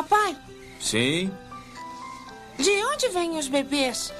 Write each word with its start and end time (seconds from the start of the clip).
Papai, 0.00 0.34
Sim? 0.80 1.30
de 2.58 2.70
onde 2.84 3.08
vêm 3.08 3.38
os 3.38 3.48
bebês? 3.48 4.10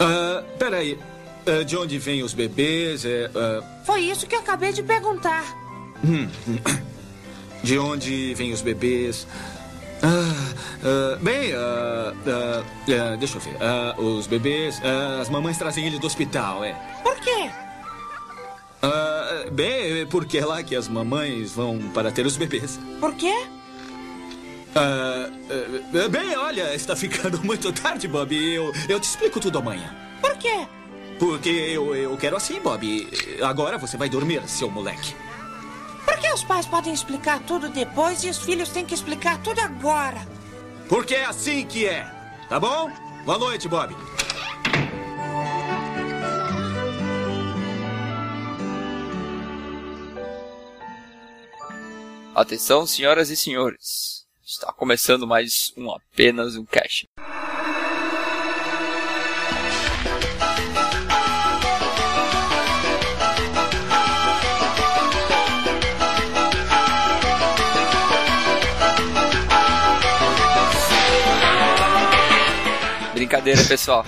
Ah, 0.00 0.42
peraí. 0.58 0.98
Ah, 1.46 1.62
de 1.62 1.76
onde 1.76 1.98
vêm 1.98 2.22
os 2.22 2.32
bebês? 2.32 3.04
É, 3.04 3.30
ah, 3.34 3.62
Foi 3.84 4.00
isso 4.00 4.26
que 4.26 4.34
eu 4.34 4.40
acabei 4.40 4.72
de 4.72 4.82
perguntar. 4.82 5.44
de 7.62 7.78
onde 7.78 8.32
vêm 8.32 8.50
os 8.54 8.62
bebês? 8.62 9.26
Ah, 10.02 10.54
ah, 10.82 11.18
bem, 11.20 11.52
deixa 13.18 13.36
eu 13.36 13.40
ver. 13.42 13.56
Os 13.98 14.26
bebês, 14.26 14.80
as 15.20 15.28
mamães 15.28 15.58
trazem 15.58 15.86
ele 15.86 15.98
do 15.98 16.06
hospital, 16.06 16.64
é. 16.64 16.72
Por 17.02 17.14
quê? 17.16 17.50
Bem, 19.52 20.00
é 20.00 20.06
porque 20.06 20.38
é 20.38 20.46
lá 20.46 20.62
que 20.62 20.74
as 20.74 20.88
mamães 20.88 21.52
vão 21.52 21.78
para 21.92 22.10
ter 22.10 22.24
os 22.24 22.38
bebês. 22.38 22.80
Por 22.98 23.14
quê? 23.14 23.34
Ah, 24.78 25.30
ah, 25.30 26.08
bem, 26.10 26.36
olha, 26.36 26.74
está 26.74 26.94
ficando 26.94 27.40
muito 27.44 27.72
tarde, 27.72 28.06
Bob. 28.06 28.36
Eu, 28.36 28.74
eu 28.90 29.00
te 29.00 29.04
explico 29.04 29.40
tudo 29.40 29.58
amanhã. 29.58 29.94
Por 30.20 30.36
quê? 30.36 30.66
Porque 31.18 31.48
eu, 31.48 31.94
eu 31.94 32.14
quero 32.18 32.36
assim, 32.36 32.60
Bob. 32.60 33.08
Agora 33.42 33.78
você 33.78 33.96
vai 33.96 34.10
dormir, 34.10 34.46
seu 34.46 34.70
moleque. 34.70 35.16
Por 36.04 36.18
que 36.18 36.30
os 36.30 36.44
pais 36.44 36.66
podem 36.66 36.92
explicar 36.92 37.40
tudo 37.40 37.70
depois 37.70 38.22
e 38.22 38.28
os 38.28 38.38
filhos 38.38 38.68
têm 38.68 38.84
que 38.84 38.94
explicar 38.94 39.42
tudo 39.42 39.60
agora? 39.60 40.26
Porque 40.90 41.14
é 41.14 41.24
assim 41.24 41.66
que 41.66 41.86
é. 41.86 42.04
Tá 42.46 42.60
bom? 42.60 42.90
Boa 43.24 43.38
noite, 43.38 43.68
Bob. 43.68 43.96
Atenção, 52.34 52.86
senhoras 52.86 53.30
e 53.30 53.36
senhores. 53.36 54.25
Está 54.48 54.72
começando 54.72 55.26
mais 55.26 55.72
um 55.76 55.90
apenas 55.90 56.54
um 56.54 56.64
cast. 56.64 57.08
Brincadeira, 73.12 73.64
pessoal. 73.64 74.06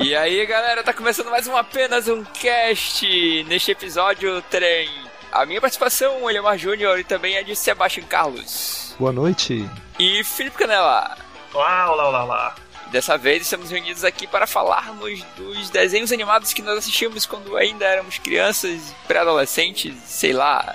E 0.00 0.14
aí, 0.14 0.46
galera, 0.46 0.84
tá 0.84 0.92
começando 0.92 1.28
mais 1.28 1.48
um 1.48 1.56
apenas 1.56 2.06
um 2.06 2.22
cast. 2.22 3.04
Neste 3.48 3.72
episódio 3.72 4.40
terei 4.42 5.09
a 5.32 5.46
minha 5.46 5.60
participação, 5.60 6.22
o 6.22 6.30
Eliomar 6.30 6.58
Júnior, 6.58 6.98
e 6.98 7.04
também 7.04 7.36
a 7.36 7.42
de 7.42 7.54
Sebastião 7.54 8.06
Carlos. 8.06 8.94
Boa 8.98 9.12
noite. 9.12 9.68
E 9.98 10.24
Felipe 10.24 10.58
Canela. 10.58 11.16
Olá, 11.54 11.92
olá, 11.92 12.08
olá, 12.08 12.24
olá. 12.24 12.54
Dessa 12.90 13.16
vez 13.16 13.42
estamos 13.42 13.70
reunidos 13.70 14.04
aqui 14.04 14.26
para 14.26 14.46
falarmos 14.46 15.22
dos 15.36 15.70
desenhos 15.70 16.10
animados 16.10 16.52
que 16.52 16.62
nós 16.62 16.78
assistimos 16.78 17.24
quando 17.24 17.56
ainda 17.56 17.84
éramos 17.84 18.18
crianças, 18.18 18.94
pré-adolescentes, 19.06 19.94
sei 20.04 20.32
lá. 20.32 20.74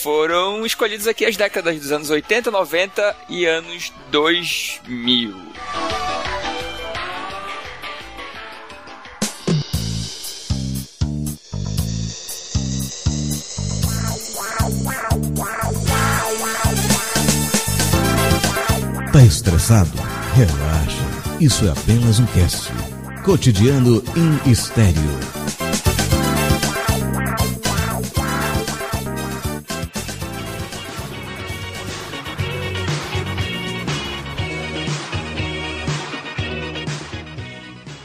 Foram 0.00 0.64
escolhidos 0.64 1.08
aqui 1.08 1.24
as 1.26 1.36
décadas 1.36 1.80
dos 1.80 1.90
anos 1.90 2.10
80, 2.10 2.50
90 2.52 3.16
e 3.28 3.46
anos 3.46 3.92
2000. 4.10 5.34
Tá 19.12 19.22
estressado? 19.22 19.90
Relaxa. 20.34 21.38
Isso 21.40 21.66
é 21.66 21.70
apenas 21.70 22.20
um 22.20 22.26
cast. 22.26 22.70
Cotidiano 23.24 24.02
em 24.14 24.50
estéreo. 24.50 24.94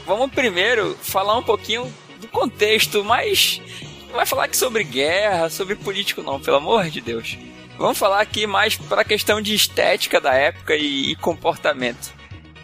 Vamos 0.06 0.30
primeiro 0.32 0.96
falar 1.02 1.36
um 1.36 1.42
pouquinho 1.42 1.92
do 2.18 2.28
contexto, 2.28 3.04
mas 3.04 3.60
não 4.08 4.14
vai 4.14 4.24
falar 4.24 4.44
aqui 4.44 4.56
sobre 4.56 4.82
guerra, 4.82 5.50
sobre 5.50 5.76
político 5.76 6.22
não, 6.22 6.40
pelo 6.40 6.56
amor 6.56 6.88
de 6.88 7.02
Deus. 7.02 7.36
Vamos 7.76 7.98
falar 7.98 8.20
aqui 8.20 8.46
mais 8.46 8.76
para 8.76 9.02
a 9.02 9.04
questão 9.04 9.40
de 9.40 9.54
estética 9.54 10.20
da 10.20 10.32
época 10.32 10.76
e, 10.76 11.10
e 11.10 11.16
comportamento. 11.16 12.12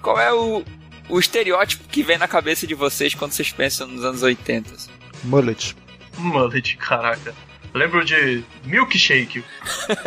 Qual 0.01 0.19
é 0.19 0.33
o, 0.33 0.65
o 1.09 1.19
estereótipo 1.19 1.89
que 1.89 2.03
vem 2.03 2.17
na 2.17 2.29
cabeça 2.29 2.67
de 2.67 2.75
vocês 2.75 3.15
quando 3.15 3.33
vocês 3.33 3.51
pensam 3.51 3.87
nos 3.89 4.05
anos 4.05 4.23
80? 4.23 4.71
Mullet. 5.25 5.77
Mullet, 6.17 6.77
caraca. 6.77 7.35
Lembro 7.75 8.05
de 8.05 8.43
Milkshake. 8.65 9.45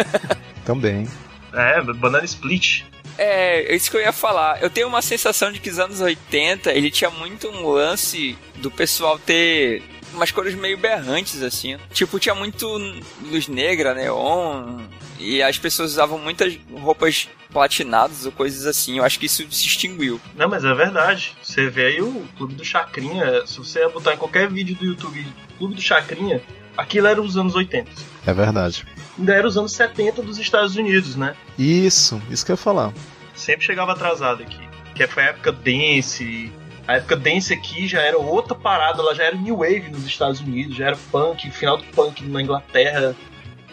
Também. 0.65 1.07
É, 1.53 1.81
Banana 1.81 2.25
Split. 2.25 2.83
É, 3.17 3.75
isso 3.75 3.91
que 3.91 3.97
eu 3.97 4.01
ia 4.01 4.11
falar. 4.11 4.61
Eu 4.61 4.69
tenho 4.69 4.87
uma 4.87 5.01
sensação 5.01 5.51
de 5.51 5.59
que 5.59 5.69
os 5.69 5.79
anos 5.79 6.01
80 6.01 6.71
ele 6.71 6.89
tinha 6.89 7.11
muito 7.11 7.47
um 7.49 7.69
lance 7.69 8.37
do 8.55 8.71
pessoal 8.71 9.19
ter 9.19 9.83
umas 10.13 10.31
cores 10.31 10.55
meio 10.55 10.77
berrantes, 10.77 11.41
assim. 11.41 11.77
Tipo, 11.91 12.19
tinha 12.19 12.35
muito 12.35 12.67
luz 13.23 13.47
negra, 13.47 13.93
neon, 13.93 14.79
e 15.19 15.41
as 15.41 15.57
pessoas 15.57 15.91
usavam 15.91 16.17
muitas 16.19 16.57
roupas 16.71 17.29
platinadas 17.51 18.25
ou 18.25 18.31
coisas 18.31 18.65
assim. 18.65 18.97
Eu 18.97 19.03
acho 19.03 19.19
que 19.19 19.27
isso 19.27 19.45
se 19.51 19.67
extinguiu. 19.67 20.19
Não, 20.35 20.49
mas 20.49 20.65
é 20.65 20.73
verdade. 20.73 21.35
Você 21.41 21.69
vê 21.69 21.85
aí 21.87 22.01
o 22.01 22.25
Clube 22.37 22.55
do 22.55 22.65
Chacrinha. 22.65 23.45
Se 23.45 23.57
você 23.57 23.87
botar 23.87 24.13
em 24.13 24.17
qualquer 24.17 24.49
vídeo 24.49 24.75
do 24.75 24.85
YouTube 24.85 25.25
Clube 25.57 25.75
do 25.75 25.81
Chacrinha, 25.81 26.41
aquilo 26.75 27.07
era 27.07 27.21
os 27.21 27.37
anos 27.37 27.55
80. 27.55 27.89
É 28.25 28.33
verdade. 28.33 28.85
Ainda 29.17 29.33
era 29.33 29.47
os 29.47 29.57
anos 29.57 29.73
70 29.73 30.21
dos 30.23 30.39
Estados 30.39 30.75
Unidos, 30.75 31.15
né? 31.15 31.35
Isso, 31.57 32.21
isso 32.29 32.45
que 32.45 32.51
eu 32.51 32.55
ia 32.55 32.57
falar. 32.57 32.91
Sempre 33.35 33.65
chegava 33.65 33.91
atrasado 33.91 34.41
aqui. 34.41 34.59
Que 34.95 35.07
foi 35.07 35.23
a 35.23 35.27
época 35.27 35.51
dance. 35.51 36.51
A 36.87 36.95
época 36.97 37.15
dance 37.15 37.53
aqui 37.53 37.87
já 37.87 38.01
era 38.01 38.17
outra 38.17 38.53
parada, 38.53 39.01
ela 39.01 39.15
já 39.15 39.23
era 39.23 39.35
New 39.35 39.57
Wave 39.57 39.89
nos 39.89 40.05
Estados 40.05 40.41
Unidos, 40.41 40.75
já 40.75 40.87
era 40.87 40.97
punk, 41.11 41.49
final 41.49 41.77
do 41.77 41.83
punk 41.85 42.23
na 42.25 42.41
Inglaterra. 42.41 43.15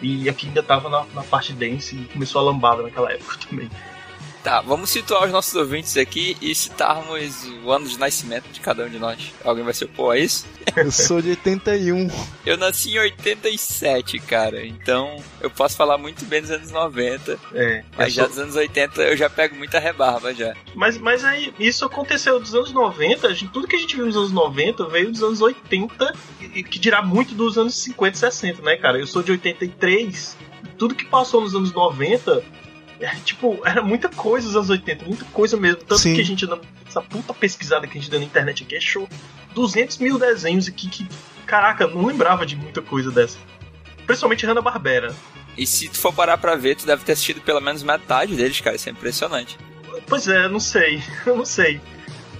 E 0.01 0.27
aqui 0.29 0.47
ainda 0.47 0.63
tava 0.63 0.89
na, 0.89 1.05
na 1.13 1.23
parte 1.23 1.53
dance 1.53 1.95
e 1.95 2.05
começou 2.05 2.41
a 2.41 2.45
lambada 2.45 2.81
naquela 2.81 3.11
época 3.11 3.37
também. 3.47 3.69
Tá, 4.43 4.59
vamos 4.59 4.89
situar 4.89 5.23
os 5.25 5.31
nossos 5.31 5.53
ouvintes 5.53 5.95
aqui 5.97 6.35
e 6.41 6.55
citarmos 6.55 7.47
o 7.63 7.71
ano 7.71 7.87
de 7.87 7.99
nascimento 7.99 8.45
de 8.51 8.59
cada 8.59 8.85
um 8.85 8.89
de 8.89 8.97
nós. 8.97 9.31
Alguém 9.43 9.63
vai 9.63 9.71
se 9.73 9.83
opor 9.85 10.15
a 10.15 10.17
isso? 10.17 10.47
Eu 10.75 10.91
sou 10.91 11.21
de 11.21 11.29
81. 11.29 12.09
Eu 12.43 12.57
nasci 12.57 12.89
em 12.95 12.97
87, 12.99 14.17
cara. 14.19 14.65
Então 14.65 15.21
eu 15.41 15.49
posso 15.51 15.77
falar 15.77 15.97
muito 15.99 16.25
bem 16.25 16.41
dos 16.41 16.49
anos 16.49 16.71
90. 16.71 17.37
É. 17.53 17.83
Mas 17.95 18.13
já 18.13 18.23
sou- 18.23 18.29
dos 18.29 18.39
anos 18.39 18.55
80 18.55 19.01
eu 19.03 19.15
já 19.15 19.29
pego 19.29 19.55
muita 19.55 19.77
rebarba 19.79 20.33
já. 20.33 20.55
Mas, 20.73 20.97
mas 20.97 21.23
aí, 21.23 21.53
isso 21.59 21.85
aconteceu 21.85 22.39
dos 22.39 22.55
anos 22.55 22.71
90, 22.71 23.27
a 23.27 23.33
gente- 23.33 23.51
tudo 23.51 23.67
que 23.67 23.75
a 23.75 23.79
gente 23.79 23.95
viu 23.95 24.07
nos 24.07 24.17
anos 24.17 24.31
90 24.31 24.87
veio 24.87 25.11
dos 25.11 25.21
anos 25.21 25.39
80, 25.41 26.15
e, 26.41 26.45
e 26.59 26.63
que 26.63 26.79
dirá 26.79 27.03
muito 27.03 27.35
dos 27.35 27.59
anos 27.59 27.75
50 27.75 28.15
e 28.15 28.19
60, 28.19 28.61
né, 28.63 28.75
cara? 28.75 28.97
Eu 28.97 29.05
sou 29.05 29.21
de 29.21 29.31
83, 29.31 30.35
e 30.63 30.67
tudo 30.77 30.95
que 30.95 31.05
passou 31.05 31.41
nos 31.41 31.53
anos 31.55 31.71
90, 31.73 32.31
é, 32.31 32.60
tipo, 33.23 33.59
era 33.65 33.81
muita 33.81 34.09
coisa 34.09 34.47
nos 34.47 34.55
anos 34.55 34.69
80, 34.69 35.05
muita 35.05 35.25
coisa 35.25 35.57
mesmo. 35.57 35.77
Tanto 35.77 35.97
Sim. 35.99 36.13
que 36.15 36.21
a 36.21 36.25
gente, 36.25 36.45
dando- 36.45 36.61
essa 36.87 37.01
puta 37.01 37.33
pesquisada 37.33 37.87
que 37.87 37.97
a 37.97 38.01
gente 38.01 38.09
deu 38.11 38.19
na 38.19 38.25
internet 38.25 38.63
aqui, 38.63 38.75
achou 38.75 39.07
200 39.53 39.97
mil 39.97 40.17
desenhos 40.19 40.67
aqui 40.67 40.87
que, 40.89 41.07
caraca, 41.45 41.87
não 41.87 42.05
lembrava 42.05 42.45
de 42.45 42.55
muita 42.55 42.81
coisa 42.81 43.11
dessa. 43.11 43.37
Principalmente 44.05 44.45
Hanna-Barbera. 44.45 45.13
E 45.57 45.65
se 45.65 45.89
tu 45.89 45.97
for 45.97 46.13
parar 46.13 46.37
pra 46.37 46.55
ver, 46.55 46.75
tu 46.75 46.85
deve 46.85 47.03
ter 47.03 47.11
assistido 47.13 47.41
pelo 47.41 47.59
menos 47.61 47.83
metade 47.83 48.35
deles, 48.35 48.59
cara. 48.61 48.75
Isso 48.75 48.89
é 48.89 48.91
impressionante. 48.91 49.57
Pois 50.07 50.27
é, 50.27 50.47
não 50.47 50.59
sei, 50.59 51.01
eu 51.25 51.35
não 51.35 51.45
sei. 51.45 51.81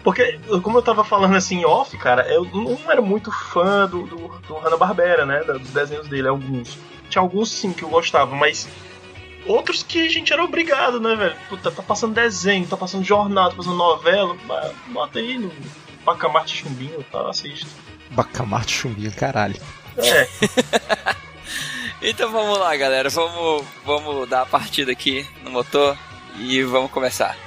Porque, 0.04 0.40
como 0.64 0.80
eu 0.80 0.82
tava 0.82 1.04
falando 1.04 1.36
assim, 1.36 1.64
off, 1.64 1.96
cara, 1.98 2.28
eu 2.34 2.44
não 2.46 2.80
era 2.90 3.02
muito 3.02 3.32
fã 3.32 3.88
do, 3.88 4.04
do, 4.08 4.28
do 4.48 4.56
Hanna-Barbera, 4.56 5.26
né? 5.26 5.44
Dos 5.44 5.70
desenhos 5.70 6.08
dele, 6.08 6.28
alguns. 6.28 6.76
Tinha 7.08 7.22
alguns 7.22 7.52
sim 7.52 7.72
que 7.72 7.84
eu 7.84 7.90
gostava, 7.90 8.36
mas 8.36 8.68
outros 9.46 9.84
que 9.84 10.06
a 10.06 10.10
gente 10.10 10.32
era 10.32 10.44
obrigado, 10.44 11.00
né, 11.00 11.16
velho? 11.16 11.36
Puta, 11.50 11.72
tá 11.72 11.82
passando 11.84 12.14
desenho, 12.14 12.68
tá 12.68 12.78
passando 12.78 13.04
jornal, 13.04 13.50
tá 13.50 13.56
passando 13.56 13.76
novela, 13.76 14.36
ba- 14.48 14.72
bota 14.88 15.20
aí 15.20 15.38
no 15.38 15.52
Pacamarte 16.06 16.58
Chumbinho, 16.58 17.04
tá? 17.12 17.30
Assiste. 17.30 17.68
Bacamarte 18.12 18.74
chumbinho, 18.74 19.12
caralho. 19.14 19.56
É, 19.98 20.28
Então 22.02 22.32
vamos 22.32 22.58
lá, 22.58 22.76
galera. 22.76 23.10
Vamos, 23.10 23.64
vamos 23.86 24.28
dar 24.28 24.42
a 24.42 24.46
partida 24.46 24.92
aqui 24.92 25.26
no 25.44 25.52
motor 25.52 25.98
e 26.40 26.64
vamos 26.64 26.90
começar. 26.92 27.38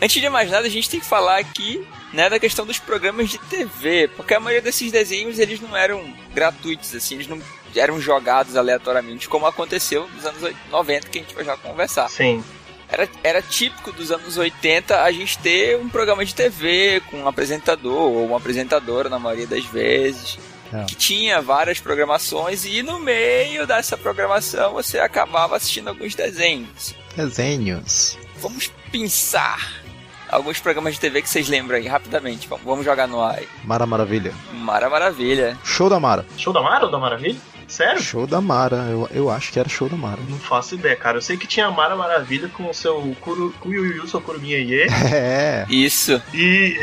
Antes 0.00 0.20
de 0.20 0.28
mais 0.28 0.50
nada, 0.50 0.66
a 0.66 0.70
gente 0.70 0.88
tem 0.88 1.00
que 1.00 1.06
falar 1.06 1.38
aqui 1.38 1.86
né, 2.12 2.28
da 2.30 2.38
questão 2.38 2.64
dos 2.66 2.78
programas 2.78 3.28
de 3.30 3.38
TV, 3.38 4.08
porque 4.16 4.34
a 4.34 4.40
maioria 4.40 4.62
desses 4.62 4.90
desenhos 4.90 5.38
eles 5.38 5.60
não 5.60 5.76
eram 5.76 6.12
gratuitos, 6.32 6.94
assim, 6.94 7.16
eles 7.16 7.26
não 7.26 7.40
eram 7.78 8.00
jogados 8.00 8.56
aleatoriamente, 8.56 9.28
como 9.28 9.46
aconteceu 9.46 10.08
nos 10.14 10.24
anos 10.24 10.54
90, 10.70 11.08
que 11.08 11.18
a 11.18 11.22
gente 11.22 11.34
vai 11.34 11.44
já 11.44 11.56
conversar. 11.56 12.08
sim. 12.08 12.42
Era, 12.86 13.08
era 13.24 13.42
típico 13.42 13.90
dos 13.90 14.12
anos 14.12 14.36
80 14.36 15.02
a 15.02 15.10
gente 15.10 15.38
ter 15.38 15.76
um 15.78 15.88
programa 15.88 16.24
de 16.24 16.34
TV 16.34 17.02
com 17.10 17.16
um 17.16 17.26
apresentador 17.26 18.12
ou 18.12 18.26
uma 18.26 18.36
apresentadora 18.36 19.08
na 19.08 19.18
maioria 19.18 19.46
das 19.46 19.64
vezes. 19.64 20.38
É. 20.72 20.84
Que 20.84 20.94
tinha 20.94 21.40
várias 21.40 21.80
programações 21.80 22.64
e 22.64 22.82
no 22.82 22.98
meio 22.98 23.66
dessa 23.66 23.96
programação 23.96 24.74
você 24.74 24.98
acabava 24.98 25.56
assistindo 25.56 25.88
alguns 25.88 26.14
desenhos. 26.14 26.94
Desenhos. 27.16 28.18
Vamos 28.40 28.70
pensar 28.92 29.82
alguns 30.28 30.58
programas 30.60 30.94
de 30.94 31.00
TV 31.00 31.22
que 31.22 31.28
vocês 31.28 31.48
lembram 31.48 31.78
aí, 31.78 31.86
rapidamente. 31.86 32.48
Vamos, 32.64 32.84
jogar 32.84 33.06
no 33.06 33.20
ar 33.20 33.38
aí. 33.38 33.48
Mara 33.62 33.86
Maravilha. 33.86 34.32
Mara 34.52 34.90
Maravilha. 34.90 35.56
Show 35.64 35.88
da 35.88 36.00
Mara. 36.00 36.26
Show 36.36 36.52
da 36.52 36.60
Mara 36.60 36.86
ou 36.86 36.90
da 36.90 36.98
Maravilha? 36.98 37.38
Sério? 37.68 38.00
Show 38.02 38.26
da 38.26 38.40
Mara. 38.40 38.76
Eu, 38.90 39.08
eu 39.12 39.30
acho 39.30 39.50
que 39.52 39.58
era 39.58 39.68
show 39.68 39.88
da 39.88 39.96
Mara. 39.96 40.20
Não 40.28 40.38
faço 40.38 40.74
ideia, 40.74 40.94
cara. 40.96 41.18
Eu 41.18 41.22
sei 41.22 41.36
que 41.36 41.46
tinha 41.46 41.66
a 41.66 41.70
Mara 41.70 41.96
Maravilha 41.96 42.48
com 42.48 42.68
o 42.68 42.74
seu 42.74 43.16
Kuru- 43.20 43.52
Kuyuyu, 43.60 44.06
seu 44.06 44.20
Kurumia 44.20 44.58
Iê. 44.58 44.86
É. 45.12 45.66
Isso. 45.68 46.20
E 46.32 46.78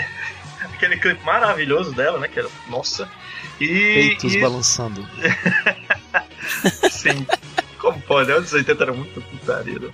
aquele 0.73 0.97
clipe 0.97 1.23
maravilhoso 1.23 1.93
dela, 1.93 2.19
né? 2.19 2.27
Que 2.27 2.39
era, 2.39 2.49
nossa. 2.69 3.09
E. 3.59 3.67
Peitos 3.67 4.33
e 4.33 4.39
balançando. 4.41 5.07
sim. 6.89 7.25
Como 7.79 7.99
pode? 8.01 8.31
Anos 8.31 8.53
80 8.53 8.83
era 8.83 8.93
muito 8.93 9.21
putaria. 9.21 9.79
Né? 9.79 9.89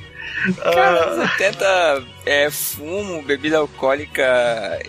Cara, 0.61 1.01
Ah, 1.01 1.03
anos 1.09 1.31
80 1.31 2.03
é 2.25 2.49
fumo, 2.51 3.21
bebida 3.23 3.57
alcoólica 3.57 4.23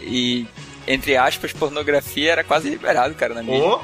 e, 0.02 0.46
entre 0.86 1.16
aspas, 1.16 1.52
pornografia 1.52 2.32
era 2.32 2.44
quase 2.44 2.68
liberado, 2.68 3.14
cara, 3.14 3.34
na 3.34 3.42
mídia. 3.42 3.64
oh, 3.64 3.80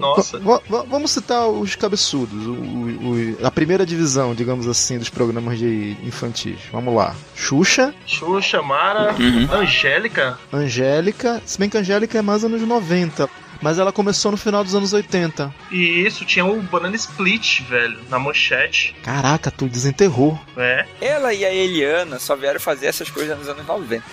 nossa. 0.00 0.38
Va- 0.38 0.60
va- 0.68 0.82
vamos 0.88 1.10
citar 1.10 1.48
os 1.48 1.74
cabeçudos, 1.74 2.46
o- 2.46 2.52
o- 2.52 3.38
a 3.46 3.50
primeira 3.50 3.84
divisão, 3.86 4.34
digamos 4.34 4.66
assim, 4.68 4.98
dos 4.98 5.08
programas 5.08 5.58
de 5.58 5.96
infantis. 6.02 6.58
Vamos 6.72 6.94
lá. 6.94 7.14
Xuxa, 7.34 7.94
Xuxa, 8.06 8.62
Mara, 8.62 9.14
Uhum. 9.18 9.48
Angélica. 9.52 10.38
Angélica, 10.52 11.42
se 11.44 11.58
bem 11.58 11.68
que 11.68 11.76
a 11.76 11.80
Angélica 11.80 12.18
é 12.18 12.22
mais 12.22 12.44
anos 12.44 12.60
90, 12.62 13.28
mas 13.60 13.78
ela 13.78 13.92
começou 13.92 14.30
no 14.30 14.36
final 14.36 14.62
dos 14.62 14.74
anos 14.74 14.92
80. 14.92 15.52
E 15.70 16.04
isso, 16.06 16.24
tinha 16.24 16.44
o 16.44 16.60
Banana 16.62 16.94
Split, 16.96 17.62
velho, 17.62 17.98
na 18.08 18.18
manchete. 18.18 18.94
Caraca, 19.02 19.50
tu 19.50 19.66
desenterrou. 19.68 20.38
né? 20.56 20.86
Ela 21.00 21.32
e 21.34 21.44
a 21.44 21.52
Eliana 21.52 22.18
só 22.18 22.36
vieram 22.36 22.60
fazer 22.60 22.86
essas 22.86 23.10
coisas 23.10 23.36
nos 23.38 23.48
anos 23.48 23.66
90. 23.66 24.04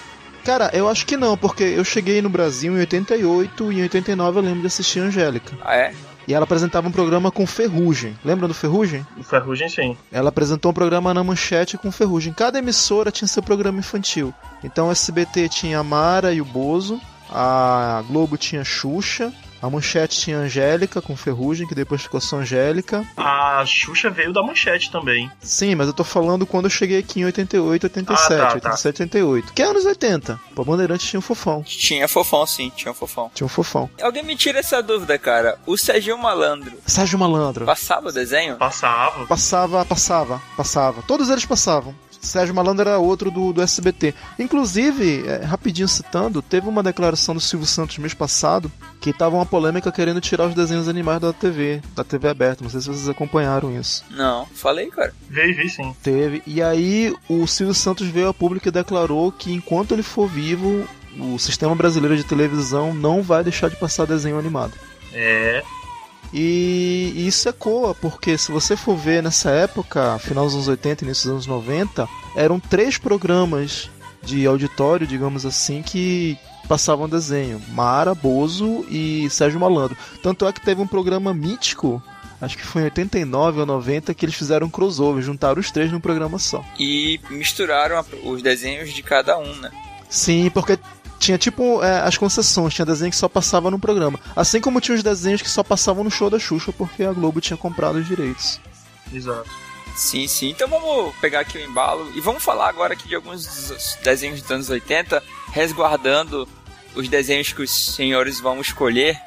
Cara, 0.45 0.69
eu 0.73 0.87
acho 0.87 1.07
que 1.07 1.17
não, 1.17 1.35
porque 1.35 1.63
eu 1.63 1.83
cheguei 1.83 2.21
no 2.21 2.29
Brasil 2.29 2.71
em 2.75 2.79
88 2.79 3.71
e 3.71 3.79
em 3.79 3.81
89 3.81 4.37
eu 4.37 4.43
lembro 4.43 4.61
de 4.61 4.67
assistir 4.67 4.99
a 4.99 5.05
Angélica. 5.05 5.57
Ah, 5.59 5.75
é? 5.75 5.91
E 6.27 6.35
ela 6.35 6.43
apresentava 6.43 6.87
um 6.87 6.91
programa 6.91 7.31
com 7.31 7.47
Ferrugem. 7.47 8.15
Lembra 8.23 8.47
do 8.47 8.53
Ferrugem? 8.53 9.05
O 9.17 9.23
Ferrugem, 9.23 9.67
sim. 9.67 9.97
Ela 10.11 10.29
apresentou 10.29 10.69
um 10.69 10.73
programa 10.73 11.13
na 11.15 11.23
Manchete 11.23 11.79
com 11.79 11.91
Ferrugem. 11.91 12.31
Cada 12.31 12.59
emissora 12.59 13.11
tinha 13.11 13.27
seu 13.27 13.41
programa 13.41 13.79
infantil. 13.79 14.31
Então 14.63 14.89
o 14.89 14.91
SBT 14.91 15.49
tinha 15.49 15.79
a 15.79 15.83
Mara 15.83 16.31
e 16.31 16.39
o 16.39 16.45
Bozo, 16.45 17.01
a 17.27 18.03
Globo 18.07 18.37
tinha 18.37 18.63
Xuxa, 18.63 19.33
a 19.61 19.69
Manchete 19.69 20.19
tinha 20.19 20.37
Angélica 20.37 21.01
com 21.01 21.15
Ferrugem, 21.15 21.67
que 21.67 21.75
depois 21.75 22.01
ficou 22.03 22.19
só 22.21 22.37
Angélica. 22.37 23.05
A 23.17 23.63
Xuxa 23.65 24.09
veio 24.09 24.31
da 24.33 24.43
manchete 24.43 24.91
também. 24.91 25.29
Sim, 25.41 25.75
mas 25.75 25.87
eu 25.87 25.93
tô 25.93 26.03
falando 26.03 26.45
quando 26.45 26.65
eu 26.65 26.69
cheguei 26.69 26.99
aqui 26.99 27.19
em 27.21 27.25
88, 27.25 27.83
87, 27.85 28.33
Ah, 28.33 28.37
tá, 28.37 28.47
tá. 28.47 28.53
87, 28.55 29.01
88. 29.03 29.53
Que 29.53 29.61
é 29.61 29.65
anos 29.65 29.85
80. 29.85 30.39
Pô, 30.53 30.63
Bandeirantes 30.63 31.07
tinha 31.07 31.19
um 31.19 31.21
fofão. 31.23 31.63
Tinha 31.63 32.07
fofão, 32.07 32.45
sim, 32.45 32.71
tinha 32.75 32.91
um 32.91 32.95
fofão. 32.95 33.31
Tinha 33.33 33.45
um 33.45 33.49
fofão. 33.49 33.89
Alguém 34.01 34.23
me 34.23 34.35
tira 34.35 34.59
essa 34.59 34.81
dúvida, 34.83 35.17
cara. 35.17 35.57
O 35.65 35.77
Serginho 35.77 36.17
Malandro 36.17 36.73
Sérgio 36.85 37.17
Malandro. 37.17 37.65
passava 37.65 38.09
o 38.09 38.11
desenho? 38.11 38.57
Passava. 38.57 39.25
Passava, 39.25 39.85
passava, 39.85 40.41
passava. 40.55 41.01
Todos 41.03 41.29
eles 41.29 41.45
passavam. 41.45 41.95
Sérgio 42.25 42.55
Malandro 42.55 42.87
era 42.87 42.99
outro 42.99 43.31
do, 43.31 43.53
do 43.53 43.61
SBT. 43.61 44.13
Inclusive, 44.37 45.27
é, 45.27 45.43
rapidinho 45.43 45.87
citando, 45.87 46.41
teve 46.41 46.67
uma 46.67 46.83
declaração 46.83 47.35
do 47.35 47.41
Silvio 47.41 47.67
Santos 47.67 47.97
mês 47.97 48.13
passado 48.13 48.71
que 48.99 49.13
tava 49.13 49.35
uma 49.35 49.45
polêmica 49.45 49.91
querendo 49.91 50.19
tirar 50.19 50.47
os 50.47 50.55
desenhos 50.55 50.87
animais 50.87 51.19
da 51.19 51.31
TV, 51.31 51.81
da 51.95 52.03
TV 52.03 52.27
aberta. 52.27 52.63
Não 52.63 52.69
sei 52.69 52.81
se 52.81 52.87
vocês 52.87 53.09
acompanharam 53.09 53.77
isso. 53.77 54.03
Não, 54.09 54.45
falei, 54.47 54.87
cara. 54.87 55.13
Veio, 55.29 55.55
vi 55.55 55.69
sim. 55.69 55.95
Teve. 56.01 56.41
E 56.45 56.61
aí 56.61 57.13
o 57.29 57.45
Silvio 57.47 57.73
Santos 57.73 58.07
veio 58.07 58.29
a 58.29 58.33
público 58.33 58.67
e 58.67 58.71
declarou 58.71 59.31
que 59.31 59.53
enquanto 59.53 59.93
ele 59.93 60.03
for 60.03 60.27
vivo, 60.27 60.87
o 61.19 61.37
sistema 61.39 61.75
brasileiro 61.75 62.17
de 62.17 62.23
televisão 62.23 62.93
não 62.93 63.21
vai 63.21 63.43
deixar 63.43 63.69
de 63.69 63.75
passar 63.75 64.05
desenho 64.05 64.37
animado. 64.39 64.73
É. 65.13 65.63
E 66.35 66.95
e 67.15 67.27
isso 67.27 67.47
ecoa, 67.47 67.95
porque 67.95 68.37
se 68.37 68.51
você 68.51 68.75
for 68.75 68.97
ver 68.97 69.23
nessa 69.23 69.49
época, 69.49 70.19
final 70.19 70.43
dos 70.43 70.53
anos 70.53 70.67
80 70.67 71.03
e 71.03 71.07
início 71.07 71.23
dos 71.23 71.31
anos 71.31 71.47
90, 71.47 72.07
eram 72.35 72.59
três 72.59 72.97
programas 72.97 73.89
de 74.21 74.45
auditório, 74.45 75.07
digamos 75.07 75.45
assim, 75.45 75.81
que 75.81 76.37
passavam 76.67 77.07
desenho. 77.07 77.61
Mara, 77.69 78.13
Bozo 78.13 78.85
e 78.89 79.29
Sérgio 79.29 79.59
Malandro. 79.59 79.95
Tanto 80.21 80.45
é 80.45 80.51
que 80.51 80.59
teve 80.59 80.81
um 80.81 80.87
programa 80.87 81.33
mítico, 81.33 82.03
acho 82.41 82.57
que 82.57 82.65
foi 82.65 82.81
em 82.81 82.85
89 82.85 83.61
ou 83.61 83.65
90, 83.65 84.13
que 84.13 84.25
eles 84.25 84.35
fizeram 84.35 84.67
um 84.67 84.69
crossover, 84.69 85.23
juntaram 85.23 85.59
os 85.59 85.71
três 85.71 85.91
num 85.91 86.01
programa 86.01 86.37
só. 86.37 86.63
E 86.77 87.19
misturaram 87.29 88.03
os 88.23 88.41
desenhos 88.41 88.91
de 88.91 89.01
cada 89.01 89.37
um, 89.37 89.55
né? 89.55 89.71
Sim, 90.09 90.49
porque 90.49 90.77
tinha 91.19 91.37
tipo 91.37 91.83
é, 91.83 91.99
as 92.01 92.17
concessões, 92.17 92.73
tinha 92.73 92.85
desenho 92.85 93.11
que 93.11 93.17
só 93.17 93.27
passava 93.27 93.71
no 93.71 93.79
programa. 93.79 94.19
Assim 94.35 94.59
como 94.59 94.81
tinha 94.81 94.95
os 94.95 95.03
desenhos 95.03 95.41
que 95.41 95.49
só 95.49 95.63
passavam 95.63 96.03
no 96.03 96.11
show 96.11 96.29
da 96.29 96.39
Xuxa, 96.39 96.71
porque 96.71 97.03
a 97.03 97.13
Globo 97.13 97.41
tinha 97.41 97.57
comprado 97.57 97.97
os 97.97 98.07
direitos. 98.07 98.59
Exato. 99.13 99.49
Sim, 99.95 100.27
sim. 100.27 100.49
Então 100.49 100.67
vamos 100.67 101.15
pegar 101.17 101.39
aqui 101.39 101.57
o 101.57 101.61
embalo 101.61 102.11
e 102.15 102.19
vamos 102.19 102.43
falar 102.43 102.67
agora 102.67 102.93
aqui 102.93 103.07
de 103.07 103.15
alguns 103.15 103.97
desenhos 104.03 104.41
dos 104.41 104.51
anos 104.51 104.69
80, 104.69 105.23
resguardando 105.53 106.47
os 106.93 107.07
desenhos 107.07 107.53
que 107.53 107.61
os 107.61 107.95
senhores 107.95 108.39
vão 108.39 108.59
escolher. 108.59 109.17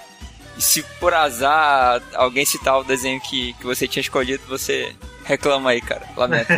E 0.57 0.63
se 0.63 0.83
por 1.01 1.15
azar 1.15 2.03
alguém 2.15 2.45
citar 2.45 2.79
o 2.79 2.85
desenho 2.85 3.21
que, 3.21 3.55
que 3.55 3.65
você 3.65 3.87
tinha 3.89 4.01
escolhido, 4.01 4.43
você 4.49 4.95
reclama 5.25 5.71
aí, 5.71 5.81
cara. 5.81 6.07
Lamento. 6.17 6.49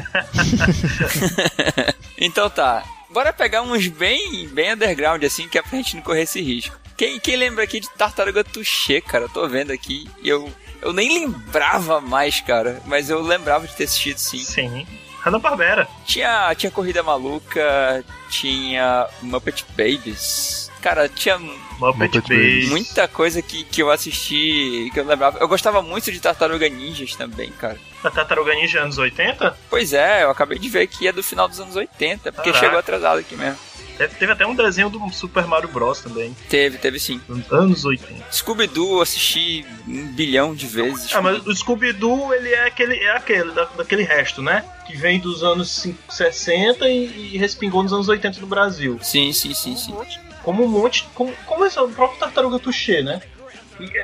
então 2.19 2.51
tá. 2.51 2.83
Bora 3.11 3.33
pegar 3.33 3.63
uns 3.63 3.89
bem, 3.89 4.49
bem 4.49 4.73
underground, 4.73 5.23
assim, 5.25 5.49
que 5.49 5.59
é 5.59 5.63
pra 5.63 5.77
gente 5.77 5.97
não 5.97 6.03
correr 6.03 6.23
esse 6.23 6.41
risco. 6.41 6.79
Quem, 6.97 7.19
quem 7.19 7.35
lembra 7.35 7.65
aqui 7.65 7.81
de 7.81 7.89
Tartaruga 7.91 8.45
Tuxê, 8.45 9.01
cara? 9.01 9.25
Eu 9.25 9.29
tô 9.29 9.49
vendo 9.49 9.73
aqui 9.73 10.09
e 10.23 10.29
eu, 10.29 10.53
eu 10.83 10.93
nem 10.93 11.21
lembrava 11.21 12.01
mais, 12.01 12.41
cara. 12.41 12.81
Mas 12.87 13.11
eu 13.11 13.21
lembrava 13.21 13.67
de 13.67 13.75
ter 13.75 13.85
assistido 13.85 14.19
sim. 14.19 14.39
Sim. 14.39 14.87
Hanna-Barbera. 15.21 15.87
Tinha, 16.05 16.55
tinha 16.55 16.71
Corrida 16.71 17.03
Maluca, 17.03 18.05
tinha 18.31 19.07
Muppet 19.23 19.65
Babies. 19.71 20.71
Cara, 20.81 21.09
tinha 21.09 21.39
Muppet, 21.39 22.17
Muppet 22.17 22.21
Babies. 22.23 22.69
muita 22.71 23.07
coisa 23.07 23.43
que, 23.43 23.65
que 23.65 23.83
eu 23.83 23.91
assisti 23.91 24.91
que 24.93 24.99
eu 25.01 25.05
lembrava. 25.05 25.39
Eu 25.39 25.49
gostava 25.49 25.83
muito 25.83 26.11
de 26.11 26.21
Tartaruga 26.21 26.69
Ninjas 26.69 27.15
também, 27.15 27.51
cara. 27.51 27.79
Da 28.03 28.11
Tartaruga 28.11 28.55
Ninja 28.55 28.81
anos 28.81 28.97
80? 28.97 29.57
Pois 29.69 29.93
é, 29.93 30.25
eu 30.25 30.31
acabei 30.31 30.59
de 30.59 30.69
ver 30.71 30.87
que 30.87 31.07
é 31.07 31.13
do 31.13 31.23
final 31.23 31.47
dos 31.49 31.61
anos 31.61 31.77
80, 31.77 32.33
porque 32.33 32.51
Caraca. 32.51 32.65
chegou 32.65 32.79
atrasado 32.79 33.19
aqui 33.19 33.37
mesmo. 33.37 33.59
Teve, 34.01 34.15
teve 34.15 34.33
até 34.33 34.47
um 34.47 34.55
desenho 34.55 34.89
do 34.89 35.11
Super 35.13 35.47
Mario 35.47 35.69
Bros. 35.69 36.01
também. 36.01 36.35
Teve, 36.49 36.79
teve 36.79 36.99
sim. 36.99 37.21
Anos 37.51 37.85
80. 37.85 38.25
Scooby-Doo 38.33 38.95
eu 38.97 39.03
assisti 39.03 39.63
um 39.87 40.07
bilhão 40.07 40.55
de 40.55 40.67
vezes. 40.67 41.15
Ah, 41.15 41.21
mas 41.21 41.47
o 41.47 41.55
Scooby-Doo, 41.55 42.33
ele 42.33 42.49
é 42.49 42.65
aquele, 42.67 42.95
é 42.95 43.11
aquele 43.15 43.51
da- 43.53 43.67
daquele 43.67 44.03
resto, 44.03 44.41
né? 44.41 44.65
Que 44.87 44.97
vem 44.97 45.21
dos 45.21 45.43
anos 45.45 45.71
5, 45.83 45.99
60 46.15 46.89
e, 46.89 47.35
e 47.35 47.37
respingou 47.37 47.83
nos 47.83 47.93
anos 47.93 48.09
80 48.09 48.41
no 48.41 48.47
Brasil. 48.47 48.99
Sim, 49.03 49.35
sim, 49.35 49.53
sim, 49.53 49.77
sim. 49.77 49.95
Como 50.43 50.65
um 50.65 50.69
monte. 50.69 51.07
Como, 51.15 51.31
como 51.45 51.67
esse 51.67 51.77
é 51.77 51.83
o 51.83 51.89
próprio 51.91 52.19
Tartaruga 52.19 52.59
Tuxê, 52.59 53.03
né? 53.03 53.21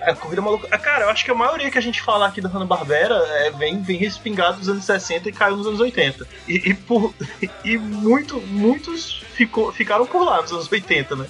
A 0.02 0.14
corrida 0.14 0.42
maluca. 0.42 0.68
Ah, 0.71 0.78
Cara, 0.78 1.04
eu 1.04 1.11
acho 1.11 1.25
que 1.25 1.30
a 1.30 1.35
maioria 1.35 1.71
que 1.71 1.78
a 1.78 1.83
gente 1.83 2.00
fala 2.00 2.26
aqui 2.26 2.40
da 2.40 2.49
Hanna-Barbera 2.49 3.14
é, 3.14 3.50
vem, 3.50 3.83
vem 3.83 3.97
respingado 3.97 4.59
dos 4.59 4.68
anos 4.68 4.85
60 4.85 5.28
e 5.28 5.33
caiu 5.33 5.56
nos 5.56 5.66
anos 5.66 5.80
80. 5.80 6.26
E, 6.49 6.71
e, 6.71 6.75
por, 6.75 7.14
e 7.64 7.76
muito, 7.76 8.40
muitos 8.40 9.23
ficou, 9.35 9.73
ficaram 9.73 10.06
por 10.06 10.25
lá 10.25 10.40
nos 10.42 10.52
anos 10.52 10.71
80, 10.71 11.16
né? 11.16 11.26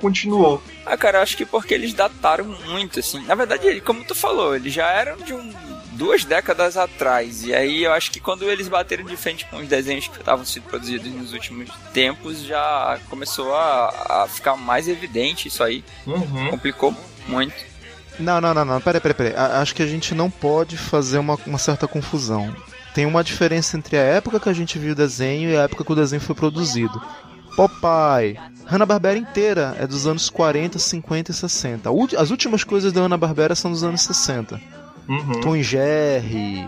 Continuou. 0.00 0.62
Ah, 0.84 0.96
cara, 0.96 1.18
eu 1.18 1.22
acho 1.22 1.36
que 1.36 1.46
porque 1.46 1.72
eles 1.72 1.94
dataram 1.94 2.44
muito, 2.44 2.98
assim. 2.98 3.24
Na 3.24 3.34
verdade, 3.34 3.80
como 3.82 4.04
tu 4.04 4.14
falou, 4.14 4.56
eles 4.56 4.72
já 4.72 4.88
eram 4.90 5.16
de 5.18 5.32
um, 5.32 5.54
duas 5.92 6.24
décadas 6.24 6.76
atrás. 6.76 7.44
E 7.44 7.54
aí 7.54 7.84
eu 7.84 7.92
acho 7.92 8.10
que 8.10 8.20
quando 8.20 8.48
eles 8.50 8.68
bateram 8.68 9.04
de 9.04 9.16
frente 9.16 9.46
com 9.46 9.56
os 9.56 9.68
desenhos 9.68 10.06
que 10.08 10.18
estavam 10.18 10.44
sendo 10.44 10.64
produzidos 10.64 11.10
nos 11.12 11.32
últimos 11.32 11.70
tempos, 11.92 12.42
já 12.42 12.98
começou 13.08 13.54
a, 13.54 14.22
a 14.24 14.28
ficar 14.28 14.56
mais 14.56 14.88
evidente 14.88 15.48
isso 15.48 15.62
aí. 15.62 15.84
Uhum. 16.06 16.50
Complicou 16.50 16.94
muito. 17.26 17.54
Não, 18.18 18.40
não, 18.40 18.54
não, 18.54 18.64
não. 18.64 18.80
Peraí, 18.80 19.00
peraí, 19.00 19.14
peraí. 19.14 19.34
Acho 19.36 19.74
que 19.74 19.82
a 19.82 19.86
gente 19.86 20.14
não 20.14 20.30
pode 20.30 20.76
fazer 20.76 21.18
uma, 21.18 21.38
uma 21.46 21.58
certa 21.58 21.86
confusão. 21.86 22.54
Tem 22.94 23.04
uma 23.04 23.22
diferença 23.22 23.76
entre 23.76 23.96
a 23.96 24.00
época 24.00 24.40
que 24.40 24.48
a 24.48 24.52
gente 24.52 24.78
viu 24.78 24.92
o 24.92 24.96
desenho 24.96 25.50
e 25.50 25.56
a 25.56 25.62
época 25.62 25.84
que 25.84 25.92
o 25.92 25.96
desenho 25.96 26.22
foi 26.22 26.34
produzido. 26.34 27.00
Popeye, 27.54 28.38
Hanna-Barbera 28.66 29.18
inteira 29.18 29.76
é 29.78 29.86
dos 29.86 30.06
anos 30.06 30.28
40, 30.28 30.78
50 30.78 31.30
e 31.30 31.34
60. 31.34 31.88
A 31.88 31.92
ulti- 31.92 32.16
As 32.16 32.30
últimas 32.30 32.64
coisas 32.64 32.92
da 32.92 33.00
Hanna-Barbera 33.02 33.54
são 33.54 33.70
dos 33.70 33.82
anos 33.82 34.02
60. 34.02 34.60
Uhum. 35.08 35.40
Tom 35.40 35.56
e 35.56 35.62
Jerry, 35.62 36.66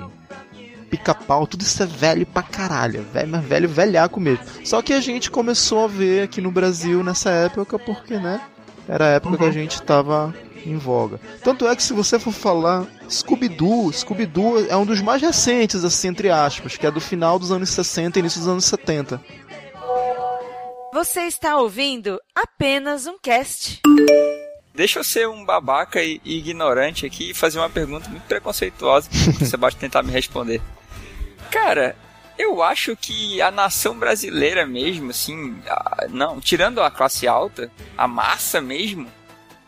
pica-pau, 0.90 1.46
tudo 1.46 1.62
isso 1.62 1.82
é 1.82 1.86
velho 1.86 2.24
pra 2.24 2.42
caralho. 2.42 3.04
Velho, 3.12 3.28
mas 3.28 3.44
velho, 3.44 3.68
velhaco 3.68 4.20
mesmo. 4.20 4.44
Só 4.64 4.80
que 4.80 4.92
a 4.92 5.00
gente 5.00 5.30
começou 5.30 5.84
a 5.84 5.88
ver 5.88 6.22
aqui 6.22 6.40
no 6.40 6.50
Brasil 6.50 7.02
nessa 7.02 7.30
época, 7.30 7.78
porque, 7.78 8.18
né? 8.18 8.40
Era 8.88 9.06
a 9.06 9.08
época 9.08 9.32
uhum. 9.32 9.38
que 9.38 9.44
a 9.44 9.46
uhum. 9.48 9.52
gente 9.52 9.82
tava 9.82 10.34
em 10.64 10.76
voga. 10.76 11.20
Tanto 11.42 11.66
é 11.66 11.74
que 11.74 11.82
se 11.82 11.92
você 11.92 12.18
for 12.18 12.32
falar 12.32 12.86
Scooby-Doo, 13.08 13.92
Scooby-Doo 13.92 14.66
é 14.66 14.76
um 14.76 14.86
dos 14.86 15.00
mais 15.00 15.22
recentes, 15.22 15.84
assim, 15.84 16.08
entre 16.08 16.30
aspas, 16.30 16.76
que 16.76 16.86
é 16.86 16.90
do 16.90 17.00
final 17.00 17.38
dos 17.38 17.52
anos 17.52 17.70
60 17.70 18.18
e 18.18 18.20
início 18.20 18.40
dos 18.40 18.48
anos 18.48 18.64
70. 18.64 19.20
Você 20.92 21.22
está 21.22 21.56
ouvindo 21.58 22.18
apenas 22.34 23.06
um 23.06 23.18
cast. 23.18 23.80
Deixa 24.74 25.00
eu 25.00 25.04
ser 25.04 25.28
um 25.28 25.44
babaca 25.44 26.02
e 26.02 26.20
ignorante 26.24 27.04
aqui 27.04 27.30
e 27.30 27.34
fazer 27.34 27.58
uma 27.58 27.68
pergunta 27.68 28.08
muito 28.08 28.24
preconceituosa 28.24 29.10
que 29.10 29.42
o 29.42 29.46
Sebastião 29.46 29.80
tentar 29.80 30.02
me 30.02 30.12
responder. 30.12 30.62
Cara, 31.50 31.96
eu 32.38 32.62
acho 32.62 32.96
que 32.96 33.42
a 33.42 33.50
nação 33.50 33.98
brasileira 33.98 34.64
mesmo, 34.64 35.10
assim, 35.10 35.60
a, 35.68 36.06
não, 36.08 36.40
tirando 36.40 36.80
a 36.80 36.90
classe 36.90 37.26
alta, 37.26 37.70
a 37.96 38.06
massa 38.06 38.60
mesmo, 38.60 39.08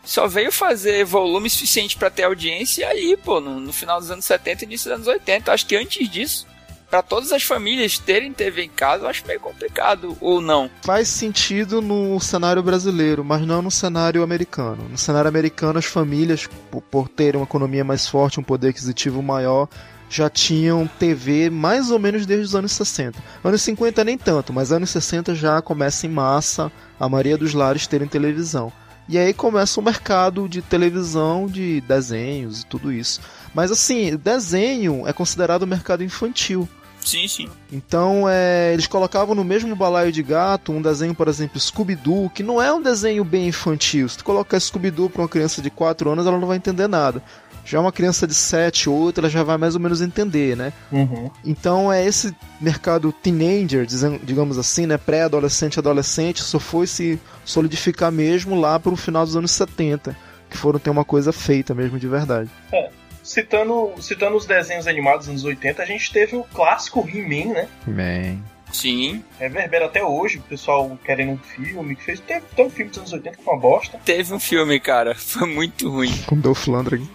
só 0.03 0.27
veio 0.27 0.51
fazer 0.51 1.05
volume 1.05 1.49
suficiente 1.49 1.97
para 1.97 2.09
ter 2.09 2.23
audiência 2.23 2.87
aí, 2.87 3.17
pô, 3.17 3.39
no, 3.39 3.59
no, 3.59 3.71
final 3.71 3.99
dos 3.99 4.11
anos 4.11 4.25
70 4.25 4.63
e 4.63 4.67
início 4.67 4.89
dos 4.89 4.95
anos 4.95 5.07
80. 5.07 5.51
Acho 5.51 5.65
que 5.65 5.75
antes 5.75 6.09
disso, 6.09 6.47
para 6.89 7.01
todas 7.01 7.31
as 7.31 7.43
famílias 7.43 7.97
terem 7.97 8.33
TV 8.33 8.63
em 8.63 8.69
casa, 8.69 9.05
eu 9.05 9.09
acho 9.09 9.25
meio 9.25 9.39
complicado, 9.39 10.17
ou 10.19 10.41
não. 10.41 10.69
Faz 10.83 11.07
sentido 11.07 11.81
no 11.81 12.19
cenário 12.19 12.61
brasileiro, 12.61 13.23
mas 13.23 13.45
não 13.45 13.61
no 13.61 13.71
cenário 13.71 14.23
americano. 14.23 14.89
No 14.89 14.97
cenário 14.97 15.29
americano, 15.29 15.79
as 15.79 15.85
famílias, 15.85 16.49
por, 16.89 17.07
terem 17.07 17.39
uma 17.39 17.45
economia 17.45 17.83
mais 17.83 18.07
forte, 18.07 18.39
um 18.39 18.43
poder 18.43 18.69
aquisitivo 18.69 19.21
maior, 19.21 19.69
já 20.09 20.29
tinham 20.29 20.85
TV 20.85 21.49
mais 21.49 21.89
ou 21.89 21.97
menos 21.97 22.25
desde 22.25 22.47
os 22.47 22.55
anos 22.55 22.73
60. 22.73 23.17
Anos 23.41 23.61
50 23.61 24.03
nem 24.03 24.17
tanto, 24.17 24.51
mas 24.51 24.73
anos 24.73 24.89
60 24.89 25.33
já 25.33 25.61
começa 25.61 26.05
em 26.05 26.09
massa 26.09 26.69
a 26.99 27.07
maioria 27.07 27.37
dos 27.37 27.53
lares 27.53 27.87
terem 27.87 28.07
televisão. 28.07 28.73
E 29.11 29.17
aí 29.17 29.33
começa 29.33 29.77
o 29.77 29.83
mercado 29.83 30.47
de 30.47 30.61
televisão, 30.61 31.45
de 31.45 31.81
desenhos 31.81 32.61
e 32.61 32.65
tudo 32.65 32.93
isso. 32.93 33.19
Mas 33.53 33.69
assim, 33.69 34.15
desenho 34.15 35.05
é 35.05 35.11
considerado 35.11 35.67
mercado 35.67 36.01
infantil. 36.01 36.65
Sim, 37.03 37.27
sim. 37.27 37.49
Então, 37.69 38.23
é, 38.29 38.71
eles 38.71 38.87
colocavam 38.87 39.35
no 39.35 39.43
mesmo 39.43 39.75
balaio 39.75 40.13
de 40.13 40.23
gato 40.23 40.71
um 40.71 40.81
desenho, 40.81 41.13
por 41.13 41.27
exemplo, 41.27 41.59
Scooby-Doo, 41.59 42.29
que 42.29 42.41
não 42.41 42.61
é 42.61 42.71
um 42.71 42.81
desenho 42.81 43.25
bem 43.25 43.49
infantil. 43.49 44.07
Se 44.07 44.17
tu 44.17 44.23
colocar 44.23 44.57
Scooby-Doo 44.57 45.09
para 45.09 45.23
uma 45.23 45.27
criança 45.27 45.61
de 45.61 45.69
4 45.69 46.09
anos, 46.09 46.25
ela 46.25 46.39
não 46.39 46.47
vai 46.47 46.55
entender 46.55 46.87
nada. 46.87 47.21
Já 47.71 47.79
uma 47.79 47.93
criança 47.93 48.27
de 48.27 48.33
7 48.33 48.89
ou 48.89 49.05
8, 49.05 49.21
ela 49.21 49.29
já 49.29 49.43
vai 49.43 49.57
mais 49.57 49.75
ou 49.75 49.79
menos 49.79 50.01
entender, 50.01 50.57
né? 50.57 50.73
Uhum. 50.91 51.31
Então 51.45 51.91
é 51.91 52.05
esse 52.05 52.35
mercado 52.59 53.13
teenager, 53.13 53.85
digamos 54.21 54.57
assim, 54.57 54.85
né? 54.85 54.97
Pré-adolescente, 54.97 55.79
adolescente, 55.79 56.41
só 56.41 56.59
foi 56.59 56.85
se 56.85 57.17
solidificar 57.45 58.11
mesmo 58.11 58.59
lá 58.59 58.77
pro 58.77 58.93
final 58.97 59.25
dos 59.25 59.37
anos 59.37 59.51
70, 59.51 60.13
que 60.49 60.57
foram 60.57 60.79
ter 60.79 60.89
uma 60.89 61.05
coisa 61.05 61.31
feita 61.31 61.73
mesmo 61.73 61.97
de 61.97 62.09
verdade. 62.09 62.49
É. 62.73 62.89
Citando, 63.23 63.93
citando 64.01 64.35
os 64.35 64.45
desenhos 64.45 64.85
animados 64.85 65.19
dos 65.19 65.29
anos 65.29 65.43
80, 65.45 65.81
a 65.81 65.85
gente 65.85 66.11
teve 66.11 66.35
o 66.35 66.43
clássico 66.43 67.07
He-Man, 67.07 67.53
né? 67.53 67.67
He-Man. 67.87 68.43
Sim. 68.73 69.23
Reverbera 69.39 69.85
até 69.85 70.03
hoje, 70.03 70.39
o 70.39 70.41
pessoal 70.41 70.97
querendo 71.05 71.31
um 71.31 71.37
filme 71.37 71.95
que 71.95 72.03
fez. 72.03 72.19
Teve, 72.19 72.41
teve 72.53 72.67
um 72.67 72.71
filme 72.71 72.89
dos 72.89 72.99
anos 72.99 73.13
80 73.13 73.37
que 73.37 73.43
foi 73.43 73.53
uma 73.53 73.61
bosta. 73.61 73.97
Teve 74.03 74.33
um 74.33 74.39
filme, 74.39 74.77
cara. 74.79 75.15
Foi 75.15 75.47
muito 75.47 75.89
ruim. 75.89 76.11
Com 76.25 76.37
Dolph 76.37 76.67
Lundgren. 76.67 77.07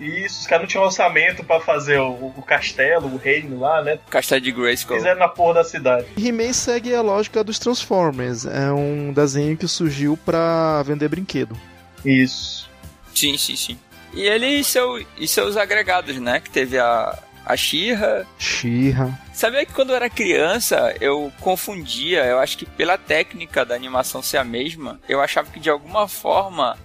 Isso, 0.00 0.40
os 0.40 0.46
caras 0.46 0.62
não 0.62 0.68
tinham 0.68 0.84
orçamento 0.84 1.44
para 1.44 1.60
fazer 1.60 1.98
o, 1.98 2.32
o, 2.36 2.42
castelo, 2.42 3.12
o 3.12 3.16
reino 3.16 3.60
lá, 3.60 3.82
né? 3.82 3.98
O 4.06 4.10
castelo 4.10 4.40
de 4.40 4.52
Grayskull. 4.52 4.96
Fizeram 4.96 5.18
na 5.18 5.28
porra 5.28 5.54
da 5.54 5.64
cidade. 5.64 6.06
He-Man 6.16 6.52
segue 6.52 6.94
a 6.94 7.02
lógica 7.02 7.42
dos 7.42 7.58
Transformers. 7.58 8.46
É 8.46 8.72
um 8.72 9.12
desenho 9.12 9.56
que 9.56 9.66
surgiu 9.66 10.16
para 10.16 10.82
vender 10.82 11.08
brinquedo. 11.08 11.56
Isso. 12.04 12.68
Sim, 13.14 13.36
sim, 13.36 13.56
sim. 13.56 13.78
E 14.14 14.22
ele 14.22 14.46
e, 14.46 14.64
seu, 14.64 15.04
e 15.16 15.28
seus 15.28 15.56
agregados, 15.56 16.16
né? 16.16 16.40
Que 16.40 16.50
teve 16.50 16.78
a, 16.78 17.18
a 17.44 17.56
Shira. 17.56 18.26
Shira. 18.38 19.18
Sabia 19.32 19.64
que 19.64 19.72
quando 19.72 19.90
eu 19.90 19.96
era 19.96 20.10
criança 20.10 20.94
eu 21.00 21.32
confundia, 21.40 22.24
eu 22.24 22.38
acho 22.38 22.58
que 22.58 22.66
pela 22.66 22.98
técnica 22.98 23.64
da 23.64 23.74
animação 23.74 24.22
ser 24.22 24.38
a 24.38 24.44
mesma, 24.44 25.00
eu 25.08 25.20
achava 25.20 25.50
que 25.50 25.60
de 25.60 25.70
alguma 25.70 26.08
forma 26.08 26.76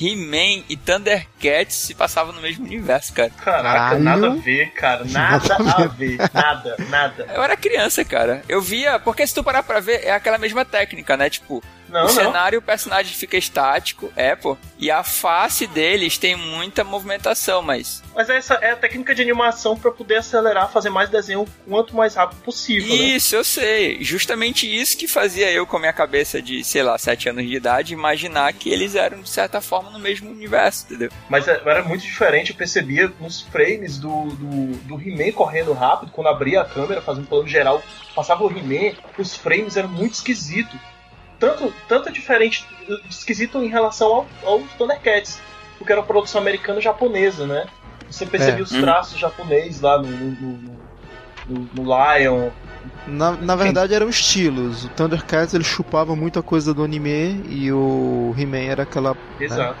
He-Man 0.00 0.64
e 0.68 0.76
Thundercats 0.76 1.74
se 1.74 1.94
passavam 1.94 2.32
no 2.32 2.40
mesmo 2.40 2.64
universo, 2.64 3.12
cara. 3.12 3.30
Caraca, 3.30 3.62
Caralho. 3.62 4.00
nada 4.00 4.26
a 4.28 4.34
ver, 4.36 4.70
cara. 4.72 5.04
Nada, 5.10 5.58
nada 5.58 5.84
a 5.84 5.88
ver. 5.88 6.18
Nada, 6.32 6.76
nada. 6.88 7.26
Eu 7.34 7.42
era 7.42 7.56
criança, 7.56 8.04
cara. 8.04 8.42
Eu 8.48 8.62
via. 8.62 8.98
Porque 8.98 9.26
se 9.26 9.34
tu 9.34 9.44
parar 9.44 9.62
pra 9.62 9.80
ver, 9.80 10.04
é 10.04 10.10
aquela 10.12 10.38
mesma 10.38 10.64
técnica, 10.64 11.16
né? 11.16 11.28
Tipo, 11.28 11.62
não, 11.90 12.02
o 12.02 12.04
não. 12.04 12.08
cenário, 12.08 12.58
o 12.58 12.62
personagem 12.62 13.12
fica 13.12 13.36
estático, 13.36 14.12
é, 14.14 14.34
pô. 14.36 14.56
E 14.78 14.90
a 14.90 15.02
face 15.02 15.66
deles 15.66 16.16
tem 16.16 16.36
muita 16.36 16.84
movimentação, 16.84 17.62
mas. 17.62 18.02
Mas 18.14 18.30
essa 18.30 18.54
é 18.54 18.70
a 18.70 18.76
técnica 18.76 19.14
de 19.14 19.22
animação 19.22 19.76
para 19.76 19.90
poder 19.90 20.16
acelerar, 20.16 20.70
fazer 20.70 20.90
mais 20.90 21.10
desenho 21.10 21.46
quanto 21.68 21.94
mais 21.94 22.14
rápido 22.14 22.40
possível. 22.42 22.88
Né? 22.88 22.94
Isso, 22.94 23.34
né? 23.34 23.40
eu 23.40 23.44
sei. 23.44 24.02
Justamente 24.02 24.66
isso 24.66 24.96
que 24.96 25.08
fazia 25.08 25.50
eu, 25.50 25.66
com 25.66 25.76
a 25.76 25.80
minha 25.80 25.92
cabeça 25.92 26.40
de, 26.40 26.62
sei 26.64 26.82
lá, 26.82 26.96
7 26.96 27.28
anos 27.28 27.46
de 27.46 27.54
idade, 27.54 27.92
imaginar 27.92 28.52
que 28.52 28.70
eles 28.70 28.94
eram, 28.94 29.20
de 29.20 29.28
certa 29.28 29.60
forma, 29.60 29.90
no 29.90 29.98
mesmo 29.98 30.30
universo, 30.30 30.86
entendeu? 30.86 31.10
Mas 31.28 31.48
é, 31.48 31.60
era 31.64 31.82
muito 31.82 32.02
diferente, 32.02 32.50
eu 32.50 32.56
percebia 32.56 33.12
nos 33.20 33.40
frames 33.40 33.98
do, 33.98 34.26
do, 34.26 34.76
do 34.86 35.00
He-Man 35.00 35.32
correndo 35.32 35.72
rápido, 35.72 36.12
quando 36.12 36.28
abria 36.28 36.62
a 36.62 36.64
câmera, 36.64 37.02
fazendo 37.02 37.24
um 37.24 37.26
plano 37.26 37.48
geral, 37.48 37.82
passava 38.14 38.44
o 38.44 38.50
He-Man, 38.50 38.96
os 39.18 39.34
frames 39.34 39.76
eram 39.76 39.88
muito 39.88 40.14
esquisitos 40.14 40.78
tanto, 41.40 41.74
tanto 41.88 42.12
diferente, 42.12 42.64
esquisito 43.08 43.58
em 43.58 43.68
relação 43.68 44.08
ao, 44.08 44.26
aos 44.44 44.70
Thundercats, 44.74 45.40
porque 45.78 45.90
era 45.90 46.00
uma 46.00 46.06
produção 46.06 46.40
americana-japonesa, 46.40 47.46
né? 47.46 47.66
Você 48.08 48.26
percebia 48.26 48.60
é. 48.60 48.62
os 48.62 48.70
traços 48.70 49.14
hum. 49.14 49.18
japoneses 49.18 49.80
lá 49.80 50.00
no, 50.00 50.08
no, 50.08 50.76
no, 51.48 51.70
no, 51.74 51.82
Lion. 51.84 52.50
Na, 53.06 53.32
na 53.32 53.56
verdade 53.56 53.94
eram 53.94 54.08
estilos. 54.08 54.84
O 54.84 54.88
Thundercats 54.90 55.54
ele 55.54 55.64
chupava 55.64 56.14
muita 56.14 56.42
coisa 56.42 56.74
do 56.74 56.84
anime 56.84 57.42
e 57.48 57.72
o 57.72 58.34
He-Man 58.36 58.64
era 58.64 58.82
aquela. 58.82 59.16
Né, 59.38 59.74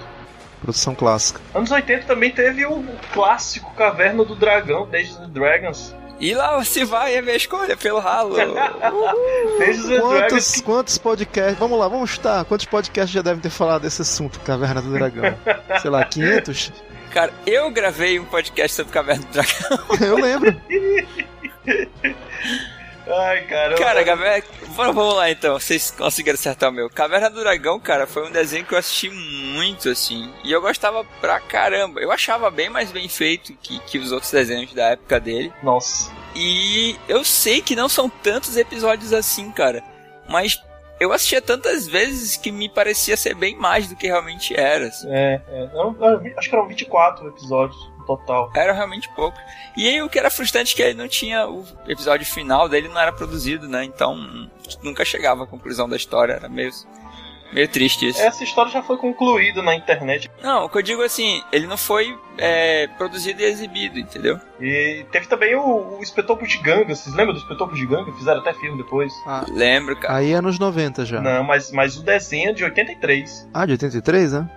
produção 0.60 0.94
clássica. 0.94 1.40
Anos 1.54 1.70
80 1.70 2.06
também 2.06 2.30
teve 2.30 2.66
o 2.66 2.84
clássico 3.12 3.74
Caverna 3.74 4.24
do 4.24 4.34
Dragão, 4.34 4.86
Dungeons 4.86 5.28
Dragons, 5.30 5.96
e 6.20 6.34
lá 6.34 6.62
se 6.64 6.84
vai 6.84 7.16
a 7.16 7.22
minha 7.22 7.36
escolha 7.36 7.76
pelo 7.76 7.98
ralo. 7.98 8.36
quantos, 10.00 10.60
quantos 10.60 10.98
podcasts. 10.98 11.58
Vamos 11.58 11.78
lá, 11.78 11.88
vamos 11.88 12.10
chutar. 12.10 12.44
Quantos 12.44 12.66
podcasts 12.66 13.10
já 13.10 13.22
devem 13.22 13.40
ter 13.40 13.50
falado 13.50 13.82
desse 13.82 14.02
assunto, 14.02 14.38
Caverna 14.40 14.82
do 14.82 14.92
Dragão? 14.92 15.34
Sei 15.80 15.90
lá, 15.90 16.04
500? 16.04 16.72
Cara, 17.10 17.32
eu 17.46 17.70
gravei 17.70 18.20
um 18.20 18.24
podcast 18.26 18.76
sobre 18.76 18.92
Caverna 18.92 19.24
do 19.24 19.32
Dragão. 19.32 20.06
eu 20.06 20.16
lembro. 20.16 20.60
Ai, 23.12 23.44
cara. 23.46 23.74
Cara, 23.76 24.04
Caverna... 24.04 24.44
vamos 24.68 25.14
lá 25.14 25.30
então. 25.30 25.58
Vocês 25.58 25.90
conseguiram 25.90 26.34
acertar 26.34 26.70
o 26.70 26.72
meu. 26.72 26.88
Caverna 26.88 27.28
do 27.28 27.40
Dragão, 27.40 27.78
cara, 27.80 28.06
foi 28.06 28.26
um 28.26 28.30
desenho 28.30 28.64
que 28.64 28.74
eu 28.74 28.78
assisti 28.78 29.10
muito, 29.10 29.88
assim. 29.88 30.32
E 30.44 30.52
eu 30.52 30.60
gostava 30.60 31.04
pra 31.20 31.40
caramba. 31.40 32.00
Eu 32.00 32.12
achava 32.12 32.50
bem 32.50 32.68
mais 32.68 32.92
bem 32.92 33.08
feito 33.08 33.52
que, 33.54 33.78
que 33.80 33.98
os 33.98 34.12
outros 34.12 34.30
desenhos 34.30 34.72
da 34.72 34.90
época 34.90 35.18
dele. 35.18 35.52
Nossa. 35.62 36.12
E 36.34 36.96
eu 37.08 37.24
sei 37.24 37.60
que 37.60 37.74
não 37.74 37.88
são 37.88 38.08
tantos 38.08 38.56
episódios 38.56 39.12
assim, 39.12 39.50
cara. 39.50 39.82
Mas 40.28 40.62
eu 41.00 41.12
assistia 41.12 41.40
tantas 41.40 41.88
vezes 41.88 42.36
que 42.36 42.52
me 42.52 42.68
parecia 42.68 43.16
ser 43.16 43.34
bem 43.34 43.56
mais 43.56 43.88
do 43.88 43.96
que 43.96 44.06
realmente 44.06 44.54
era. 44.54 44.86
Assim. 44.86 45.08
É, 45.10 45.40
é. 45.48 45.70
Eu, 45.72 45.96
eu, 45.98 46.38
acho 46.38 46.48
que 46.48 46.54
eram 46.54 46.68
24 46.68 47.28
episódios 47.28 47.89
total. 48.00 48.50
Era 48.54 48.72
realmente 48.72 49.08
pouco. 49.10 49.38
E 49.76 49.88
aí 49.88 50.02
o 50.02 50.08
que 50.08 50.18
era 50.18 50.30
frustrante 50.30 50.72
é 50.72 50.76
que 50.76 50.82
ele 50.82 50.98
não 50.98 51.08
tinha. 51.08 51.46
O 51.48 51.64
episódio 51.86 52.26
final 52.26 52.68
dele 52.68 52.88
não 52.88 53.00
era 53.00 53.12
produzido, 53.12 53.68
né? 53.68 53.84
Então 53.84 54.48
nunca 54.82 55.04
chegava 55.04 55.44
à 55.44 55.46
conclusão 55.46 55.88
da 55.88 55.96
história. 55.96 56.34
Era 56.34 56.48
meio. 56.48 56.70
Meio 57.52 57.66
triste 57.66 58.08
isso. 58.08 58.20
Essa 58.20 58.44
história 58.44 58.70
já 58.70 58.82
foi 58.82 58.96
concluída 58.96 59.60
na 59.60 59.74
internet. 59.74 60.30
Não, 60.40 60.66
o 60.66 60.68
que 60.68 60.78
eu 60.78 60.82
digo 60.82 61.02
assim, 61.02 61.42
ele 61.50 61.66
não 61.66 61.76
foi 61.76 62.16
é, 62.38 62.86
produzido 62.96 63.42
e 63.42 63.44
exibido, 63.44 63.98
entendeu? 63.98 64.38
E 64.60 65.04
teve 65.10 65.26
também 65.26 65.56
o, 65.56 65.98
o 65.98 66.02
Espetóculo 66.02 66.46
de 66.46 66.58
Ganga. 66.58 66.94
Vocês 66.94 67.14
lembram 67.14 67.34
do 67.34 67.40
Espetóculo 67.40 67.76
de 67.76 67.86
Ganga? 67.86 68.12
Fizeram 68.12 68.40
até 68.40 68.54
filme 68.54 68.78
depois. 68.80 69.12
Ah, 69.26 69.44
lembro, 69.48 69.96
cara. 69.96 70.16
Aí 70.16 70.32
é 70.32 70.40
nos 70.40 70.60
90 70.60 71.04
já. 71.04 71.20
Não, 71.20 71.42
mas, 71.42 71.72
mas 71.72 71.96
o 71.96 72.04
desenho 72.04 72.50
é 72.50 72.52
de 72.52 72.62
83. 72.62 73.48
Ah, 73.52 73.66
de 73.66 73.72
83, 73.72 74.32
né? 74.32 74.48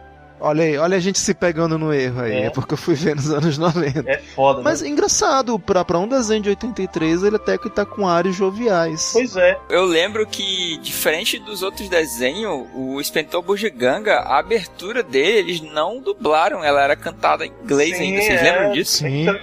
Olha 0.45 0.65
aí, 0.65 0.77
olha 0.77 0.97
a 0.97 0.99
gente 0.99 1.17
se 1.19 1.33
pegando 1.33 1.79
no 1.79 1.93
erro 1.93 2.19
aí. 2.21 2.33
É, 2.33 2.45
É. 2.47 2.49
porque 2.49 2.73
eu 2.73 2.77
fui 2.77 2.95
ver 2.95 3.15
nos 3.15 3.31
anos 3.31 3.57
90. 3.57 4.03
É 4.11 4.17
foda, 4.17 4.61
Mas 4.61 4.81
né? 4.81 4.89
engraçado, 4.89 5.57
pra, 5.57 5.85
pra 5.85 5.97
um 5.97 6.05
desenho 6.07 6.41
de 6.41 6.49
83, 6.49 7.23
ele 7.23 7.37
até 7.37 7.57
que 7.57 7.69
tá 7.69 7.85
com 7.85 8.05
áreas 8.05 8.35
joviais. 8.35 9.11
Pois 9.13 9.37
é. 9.37 9.57
Eu 9.69 9.85
lembro 9.85 10.27
que, 10.27 10.77
diferente 10.79 11.39
dos 11.39 11.63
outros 11.63 11.87
desenhos, 11.87 12.67
o 12.75 12.99
Espentor 12.99 13.41
Bugiganga, 13.41 14.15
a 14.15 14.39
abertura 14.39 15.01
dele, 15.01 15.37
eles 15.37 15.61
não 15.61 16.01
dublaram, 16.01 16.61
ela 16.61 16.83
era 16.83 16.95
cantada 16.97 17.45
em 17.45 17.53
inglês 17.63 17.95
Sim, 17.97 18.03
ainda. 18.03 18.21
Vocês 18.21 18.41
é. 18.41 18.43
lembram 18.43 18.71
disso? 18.73 18.97
Sim. 18.97 19.21
Então, 19.21 19.39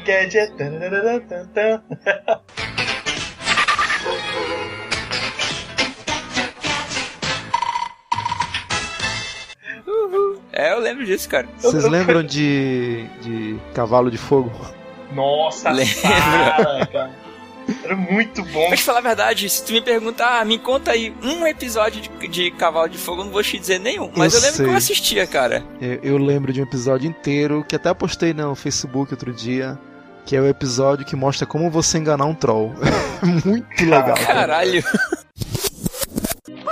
É, 10.60 10.72
eu 10.72 10.80
lembro 10.80 11.04
disso, 11.06 11.28
cara. 11.28 11.46
Vocês 11.58 11.84
lembram 11.84 12.22
de, 12.22 13.06
de 13.22 13.56
Cavalo 13.74 14.10
de 14.10 14.18
Fogo? 14.18 14.50
Nossa, 15.12 15.70
Lembro. 15.72 15.94
cara, 16.02 16.86
cara. 16.86 17.10
Era 17.84 17.94
muito 17.96 18.44
bom. 18.46 18.68
Mas 18.68 18.80
falar 18.80 18.98
a 18.98 19.02
verdade, 19.02 19.48
se 19.48 19.64
tu 19.64 19.72
me 19.72 19.80
perguntar, 19.80 20.40
ah, 20.40 20.44
me 20.44 20.58
conta 20.58 20.90
aí 20.92 21.14
um 21.22 21.46
episódio 21.46 22.02
de, 22.02 22.28
de 22.28 22.50
Cavalo 22.52 22.88
de 22.88 22.98
Fogo, 22.98 23.20
eu 23.20 23.26
não 23.26 23.32
vou 23.32 23.42
te 23.42 23.58
dizer 23.58 23.78
nenhum. 23.78 24.10
Mas 24.16 24.34
Eu 24.34 24.40
eu, 24.40 24.42
lembro 24.42 24.56
sei. 24.56 24.66
que 24.66 24.72
eu 24.72 24.76
assistia, 24.76 25.26
cara. 25.26 25.62
Eu, 25.80 26.00
eu 26.02 26.18
lembro 26.18 26.52
de 26.52 26.60
um 26.60 26.64
episódio 26.64 27.08
inteiro, 27.08 27.64
que 27.66 27.76
até 27.76 27.92
postei 27.94 28.34
no 28.34 28.54
Facebook 28.56 29.12
outro 29.14 29.32
dia, 29.32 29.78
que 30.26 30.34
é 30.34 30.40
o 30.40 30.48
episódio 30.48 31.06
que 31.06 31.14
mostra 31.14 31.46
como 31.46 31.70
você 31.70 31.98
enganar 31.98 32.24
um 32.26 32.34
troll. 32.34 32.74
Muito 33.44 33.84
legal. 33.84 34.16
cara. 34.16 34.58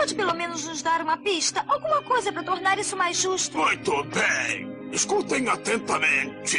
Pode 0.09 0.17
pelo 0.17 0.35
menos 0.35 0.67
nos 0.67 0.81
dar 0.81 1.03
uma 1.03 1.19
pista? 1.19 1.63
Alguma 1.69 2.01
coisa 2.01 2.33
para 2.33 2.43
tornar 2.43 2.79
isso 2.79 2.97
mais 2.97 3.19
justo? 3.19 3.59
Muito 3.59 3.93
bem. 4.05 4.91
Escutem 4.91 5.47
atentamente. 5.47 6.59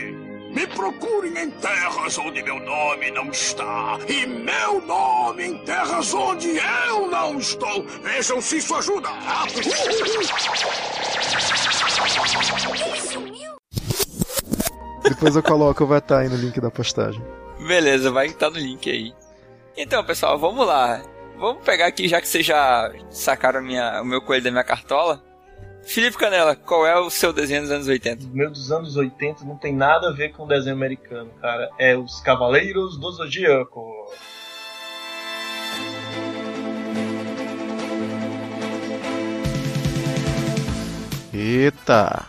Me 0.54 0.68
procurem 0.68 1.36
em 1.36 1.50
terras 1.50 2.16
onde 2.20 2.44
meu 2.44 2.60
nome 2.60 3.10
não 3.10 3.32
está. 3.32 3.98
E 4.08 4.28
meu 4.28 4.80
nome 4.86 5.46
em 5.48 5.58
terras 5.66 6.14
onde 6.14 6.58
eu 6.58 7.08
não 7.08 7.40
estou. 7.40 7.84
Vejam 8.04 8.40
se 8.40 8.58
isso 8.58 8.76
ajuda. 8.76 9.10
Ele 12.86 13.02
sumiu? 13.02 13.56
Depois 15.02 15.36
eu 15.36 15.42
coloco, 15.42 15.88
vai 15.88 15.98
estar 15.98 16.20
aí 16.20 16.30
no 16.30 16.36
link 16.36 16.62
da 16.62 16.70
postagem. 16.70 17.24
Beleza, 17.66 18.12
vai 18.12 18.28
estar 18.28 18.52
no 18.52 18.60
link 18.60 18.88
aí. 18.92 19.12
Então, 19.76 20.04
pessoal, 20.04 20.38
vamos 20.38 20.68
lá. 20.68 21.02
Vamos 21.40 21.64
pegar 21.64 21.88
aqui, 21.88 22.06
já 22.06 22.20
que 22.20 22.28
vocês 22.28 22.46
já 22.46 22.92
sacaram 23.10 23.60
a 23.60 23.62
minha, 23.62 24.02
o 24.02 24.06
meu 24.06 24.22
coelho 24.22 24.44
da 24.44 24.52
minha 24.52 24.64
cartola. 24.64 25.24
Felipe 25.84 26.18
Canela, 26.18 26.54
qual 26.54 26.86
é 26.86 27.00
o 27.00 27.10
seu 27.10 27.32
desenho 27.32 27.62
dos 27.62 27.72
anos 27.72 27.88
80? 27.88 28.26
O 28.26 28.30
meu 28.30 28.52
dos 28.52 28.70
anos 28.74 28.98
80 28.98 29.46
não 29.46 29.56
tem 29.56 29.74
nada 29.74 30.10
a 30.10 30.12
ver 30.12 30.34
com 30.34 30.44
o 30.44 30.48
desenho 30.48 30.76
americano, 30.76 31.32
cara. 31.42 31.70
É 31.80 31.96
os 31.96 32.20
Cavaleiros 32.20 33.00
do 33.00 33.10
Zodíaco. 33.14 34.12
Eita! 41.34 42.26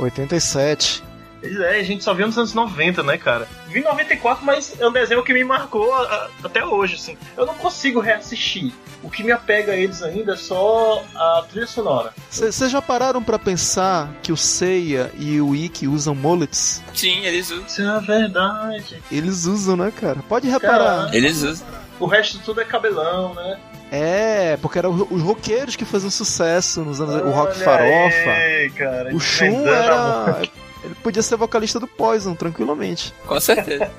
87. 0.00 1.11
Pois 1.42 1.58
é, 1.60 1.80
a 1.80 1.82
gente 1.82 2.04
só 2.04 2.14
viu 2.14 2.26
nos 2.26 2.38
anos 2.38 2.54
90, 2.54 3.02
né, 3.02 3.18
cara? 3.18 3.48
Vi 3.68 3.80
em 3.80 3.82
94, 3.82 4.44
mas 4.44 4.74
é 4.80 4.86
um 4.86 4.92
desenho 4.92 5.22
que 5.24 5.34
me 5.34 5.42
marcou 5.42 5.92
a- 5.92 6.02
a- 6.02 6.28
até 6.44 6.64
hoje, 6.64 6.94
assim. 6.94 7.18
Eu 7.36 7.44
não 7.44 7.54
consigo 7.54 7.98
reassistir. 8.00 8.72
O 9.02 9.10
que 9.10 9.24
me 9.24 9.32
apega 9.32 9.72
a 9.72 9.76
eles 9.76 10.00
ainda 10.04 10.34
é 10.34 10.36
só 10.36 11.02
a 11.16 11.44
trilha 11.50 11.66
sonora. 11.66 12.14
Vocês 12.30 12.70
já 12.70 12.80
pararam 12.80 13.20
pra 13.20 13.36
pensar 13.40 14.08
que 14.22 14.30
o 14.30 14.36
Seiya 14.36 15.10
e 15.18 15.40
o 15.40 15.56
Ikki 15.56 15.88
usam 15.88 16.14
mullets? 16.14 16.80
Sim, 16.94 17.24
eles 17.24 17.50
usam. 17.50 17.66
Isso 17.66 17.82
é 17.82 17.86
a 17.88 17.98
verdade. 17.98 19.02
Eles 19.10 19.44
usam, 19.44 19.76
né, 19.76 19.90
cara? 19.90 20.20
Pode 20.28 20.48
reparar. 20.48 21.06
Cara. 21.06 21.16
Eles 21.16 21.42
usam. 21.42 21.66
O 21.98 22.06
resto 22.06 22.38
tudo 22.44 22.60
é 22.60 22.64
cabelão, 22.64 23.34
né? 23.34 23.58
É, 23.90 24.56
porque 24.62 24.78
eram 24.78 25.06
os 25.10 25.20
roqueiros 25.20 25.74
que 25.76 25.84
faziam 25.84 26.10
sucesso 26.10 26.82
nos 26.82 27.00
anos. 27.00 27.16
o 27.26 27.30
rock 27.30 27.52
Olha 27.56 27.64
farofa. 27.64 28.30
aí, 28.30 28.70
cara, 28.70 29.14
O 29.14 29.20
Shun 29.20 29.66
era. 29.66 30.42
Ele 30.84 30.94
podia 30.96 31.22
ser 31.22 31.36
vocalista 31.36 31.78
do 31.78 31.86
Poison, 31.86 32.34
tranquilamente. 32.34 33.14
Com 33.26 33.38
certeza. 33.38 33.90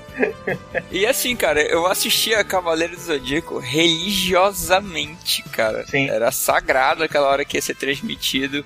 e 0.92 1.06
assim, 1.06 1.36
cara, 1.36 1.62
eu 1.62 1.88
assistia 1.88 2.44
Cavaleiro 2.44 2.96
do 2.96 3.02
Zodíaco 3.02 3.58
religiosamente, 3.58 5.42
cara. 5.44 5.86
Sim. 5.88 6.10
Era 6.10 6.32
sagrado 6.32 7.04
aquela 7.04 7.30
hora 7.30 7.46
que 7.46 7.58
ia 7.58 7.62
ser 7.62 7.76
transmitido. 7.76 8.66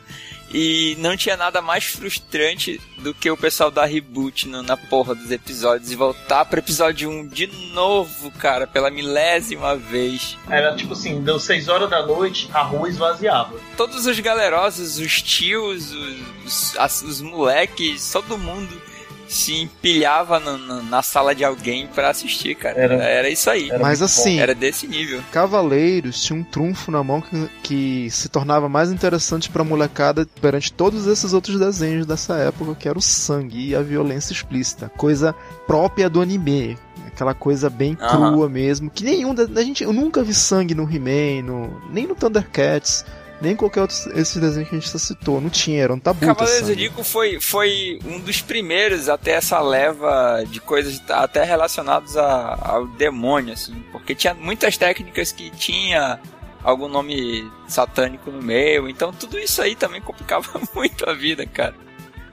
E 0.54 0.96
não 1.00 1.18
tinha 1.18 1.36
nada 1.36 1.62
mais 1.62 1.84
frustrante 1.84 2.80
do 3.00 3.14
que 3.14 3.30
o 3.30 3.36
pessoal 3.38 3.70
dar 3.70 3.86
reboot 3.86 4.48
no- 4.48 4.64
na 4.64 4.78
porra 4.78 5.14
dos 5.14 5.30
episódios 5.30 5.92
e 5.92 5.96
voltar 5.96 6.46
pro 6.46 6.60
episódio 6.60 7.10
1 7.10 7.28
de 7.28 7.48
novo, 7.74 8.32
cara, 8.32 8.66
pela 8.66 8.90
milésima 8.90 9.76
vez. 9.76 10.38
Era 10.50 10.76
tipo 10.76 10.94
assim, 10.94 11.22
deu 11.22 11.38
6 11.40 11.68
horas 11.68 11.90
da 11.90 12.06
noite, 12.06 12.50
a 12.54 12.62
rua 12.62 12.88
esvaziava. 12.90 13.60
Todos 13.76 14.06
os 14.06 14.20
galerosos, 14.20 14.98
os 15.00 15.22
tios, 15.22 15.92
os, 15.92 16.18
os, 16.46 16.78
as- 16.78 17.02
os 17.02 17.22
moleques, 17.22 18.10
todo 18.12 18.38
mundo 18.38 18.82
se 19.28 19.54
empilhava 19.62 20.40
na- 20.40 20.58
na, 20.58 20.82
na 20.82 21.02
sala 21.02 21.36
de 21.36 21.44
alguém 21.44 21.88
pra 21.88 22.10
assistir, 22.10 22.56
cara. 22.56 22.78
Era- 22.80 22.96
Era, 23.04 23.30
isso 23.30 23.50
aí. 23.50 23.70
era 23.70 23.80
Mas 23.80 24.00
muito 24.00 24.12
bom. 24.12 24.22
assim, 24.22 24.40
Era 24.40 24.56
desse 24.56 24.88
nível. 24.88 25.22
Cavaleiros 25.32 26.24
tinha 26.24 26.38
um 26.40 26.44
trunfo 26.44 26.92
na 26.92 27.04
mão 27.04 27.22
que, 27.22 27.50
que 27.64 28.10
se 28.12 28.30
tornava 28.30 28.68
mais 28.70 28.92
interessante 28.92 29.50
pra 29.50 29.64
molecada 29.64 30.26
perante 30.42 30.72
todos 30.72 31.08
esses 31.08 31.34
outros 31.34 31.60
desenhos 31.60 32.06
dessa 32.06 32.36
época, 32.38 32.76
que 32.76 32.88
era 32.88 32.98
o 32.98 33.02
sangue 33.02 33.70
e 33.70 33.76
a 33.76 33.82
violência 33.82 34.32
explícita. 34.34 34.90
Coisa 34.98 35.34
própria 35.66 36.10
do 36.10 36.22
anime. 36.22 36.78
Aquela 37.06 37.34
coisa 37.34 37.70
bem 37.70 37.98
Aham. 38.00 38.32
crua 38.34 38.48
mesmo. 38.50 38.90
Que 38.92 39.04
nenhum 39.04 39.34
da, 39.34 39.46
da 39.46 39.64
gente. 39.64 39.84
Eu 39.84 39.92
nunca 39.92 40.22
vi 40.24 40.34
sangue 40.34 40.76
no 40.76 40.84
He-Man, 40.84 41.70
nem 41.92 42.06
no 42.06 42.14
Thundercats, 42.16 43.04
nem 43.42 43.52
em 43.54 43.56
qualquer 43.56 43.82
outro 43.82 43.96
esses 44.20 44.38
desenhos 44.42 44.70
que 44.70 44.76
a 44.76 44.80
gente 44.80 44.90
só 44.90 44.98
citou. 44.98 45.40
Não 45.40 45.50
tinha, 45.50 45.82
era 45.84 45.94
um 45.94 46.00
tabu. 46.00 46.26
Cavaleiro. 46.26 46.66
Zodíaco 46.68 47.04
foi, 47.04 47.40
foi 47.40 48.00
um 48.06 48.20
dos 48.20 48.42
primeiros 48.42 49.10
até 49.10 49.32
essa 49.32 49.60
leva 49.60 50.44
de 50.50 50.60
coisas 50.60 51.02
até 51.10 51.44
relacionadas 51.44 52.18
a- 52.18 52.58
ao 52.62 52.88
demônio, 52.88 53.54
assim. 53.54 53.76
Porque 53.92 54.16
tinha 54.16 54.34
muitas 54.34 54.78
técnicas 54.78 55.32
que 55.32 55.50
tinha 55.52 56.20
algum 56.64 56.88
nome 56.88 57.50
satânico 57.68 58.32
no 58.32 58.42
meio. 58.42 58.90
Então 58.90 59.12
tudo 59.14 59.38
isso 59.38 59.62
aí 59.62 59.76
também 59.76 60.02
complicava 60.02 60.48
muito 60.76 61.10
a 61.10 61.14
vida, 61.14 61.46
cara. 61.46 61.76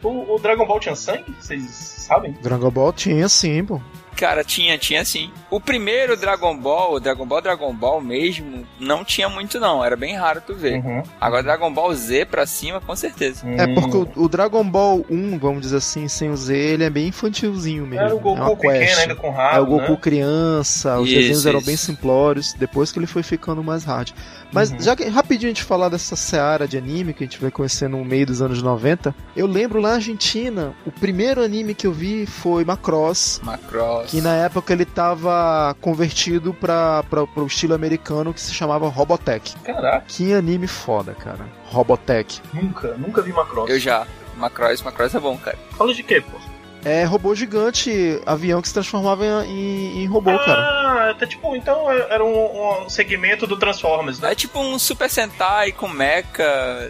O, 0.03 0.35
o 0.35 0.39
Dragon 0.39 0.67
Ball 0.67 0.81
tinha 0.81 0.95
sangue? 0.95 1.35
Vocês 1.41 1.63
sabem? 1.71 2.33
Dragon 2.43 2.71
Ball 2.71 2.93
tinha 2.93 3.27
sim, 3.29 3.65
pô. 3.65 3.81
Cara, 4.17 4.45
tinha, 4.45 4.79
tinha 4.79 5.05
sim. 5.05 5.31
O 5.51 5.61
primeiro 5.61 6.17
Dragon 6.17 6.57
Ball, 6.57 6.95
o 6.95 7.01
Dragon 7.01 7.27
Ball 7.27 7.41
Dragon 7.41 7.75
Ball 7.75 8.01
mesmo, 8.01 8.67
não 8.79 9.05
tinha 9.05 9.29
muito 9.29 9.59
não, 9.61 9.85
era 9.85 9.97
bem 9.97 10.17
raro 10.17 10.43
tu 10.47 10.55
ver. 10.55 10.75
Uhum. 10.85 11.03
Agora 11.21 11.43
Dragon 11.43 11.73
Ball 11.73 11.95
Z 11.95 12.25
pra 12.27 12.47
cima, 12.47 12.81
com 12.81 12.95
certeza. 12.97 13.47
É 13.49 13.67
porque 13.75 13.97
o, 13.97 14.09
o 14.25 14.29
Dragon 14.29 14.65
Ball 14.69 15.05
1, 15.11 15.39
vamos 15.39 15.63
dizer 15.63 15.77
assim, 15.79 16.09
sem 16.09 16.31
o 16.31 16.37
Z, 16.37 16.57
ele 16.57 16.85
é 16.85 16.91
bem 16.91 17.09
infantilzinho 17.09 17.87
mesmo. 17.87 18.05
Era 18.05 18.15
o 18.15 18.19
é 18.19 18.23
Goku 18.23 18.41
uma 18.41 18.57
pequeno 18.57 18.79
quest. 18.87 18.99
ainda 19.01 19.15
com 19.15 19.31
rabo, 19.31 19.57
É 19.57 19.61
o 19.61 19.67
Goku 19.67 19.93
né? 19.93 19.99
criança, 20.01 20.99
os 20.99 21.09
Isso, 21.09 21.19
desenhos 21.19 21.47
eram 21.47 21.59
isso. 21.59 21.67
bem 21.67 21.77
simplórios, 21.77 22.53
depois 22.55 22.93
que 22.93 22.99
ele 22.99 23.07
foi 23.07 23.23
ficando 23.23 23.63
mais 23.63 23.85
hard. 23.85 24.11
Mas 24.55 24.71
Uhum. 24.71 24.81
já 24.81 24.95
que 24.97 25.05
rapidinho 25.09 25.51
a 25.51 25.55
gente 25.55 25.65
falar 25.65 25.89
dessa 25.89 26.15
seara 26.17 26.67
de 26.69 26.79
anime 26.79 27.13
que 27.13 27.25
a 27.25 27.27
gente 27.27 27.41
vai 27.41 27.51
conhecer 27.51 27.89
no 27.89 28.03
meio 28.05 28.25
dos 28.27 28.41
anos 28.41 28.63
90, 28.63 29.15
eu 29.37 29.47
lembro 29.47 29.81
lá 29.81 29.91
na 29.91 29.95
Argentina, 29.97 30.73
o 30.87 30.91
primeiro 30.93 31.43
anime 31.43 31.75
que 31.75 31.87
eu 31.87 31.93
vi 31.93 32.25
foi 32.25 32.65
Macross, 32.65 33.41
Macross. 33.43 34.11
que 34.11 34.21
na 34.21 34.35
época 34.37 34.73
ele 34.73 34.85
tava 34.85 35.77
convertido 35.81 36.55
para 36.55 37.05
o 37.37 37.47
estilo 37.47 37.75
americano 37.75 38.33
que 38.33 38.41
se 38.41 38.55
chamava 38.55 38.89
Robotech. 38.89 39.57
Caraca, 39.65 40.05
Que 40.07 40.33
anime 40.33 40.67
foda, 40.67 41.13
cara. 41.15 41.47
Robotech. 41.67 42.41
nunca, 42.53 42.95
nunca 42.97 43.21
vi 43.21 43.33
Macross. 43.33 43.69
Eu 43.69 43.79
já. 43.81 44.07
Macross, 44.37 44.83
Macross 44.83 45.15
é 45.15 45.21
bom, 45.21 45.37
cara. 45.37 45.59
Fala 45.73 45.93
de 45.93 46.03
quê, 46.03 46.21
pô? 46.21 46.39
É 46.85 47.05
robô 47.05 47.35
gigante, 47.35 48.21
avião 48.27 48.61
que 48.61 48.69
se 48.69 48.75
transformava 48.75 49.25
em, 49.47 50.03
em 50.03 50.07
robô, 50.07 50.39
cara. 50.39 50.61
Ah, 50.61 51.11
até 51.11 51.27
tipo, 51.27 51.57
então 51.57 51.91
era 51.91 52.25
um, 52.25 52.85
um 52.85 52.89
segmento 52.89 53.47
do 53.47 53.59
Transformers, 53.59 54.21
né? 54.21 54.33
É 54.33 54.35
tipo 54.35 54.61
um 54.61 54.79
Super 54.79 55.09
Sentai 55.09 55.73
com 55.73 55.89
mecha, 55.89 56.43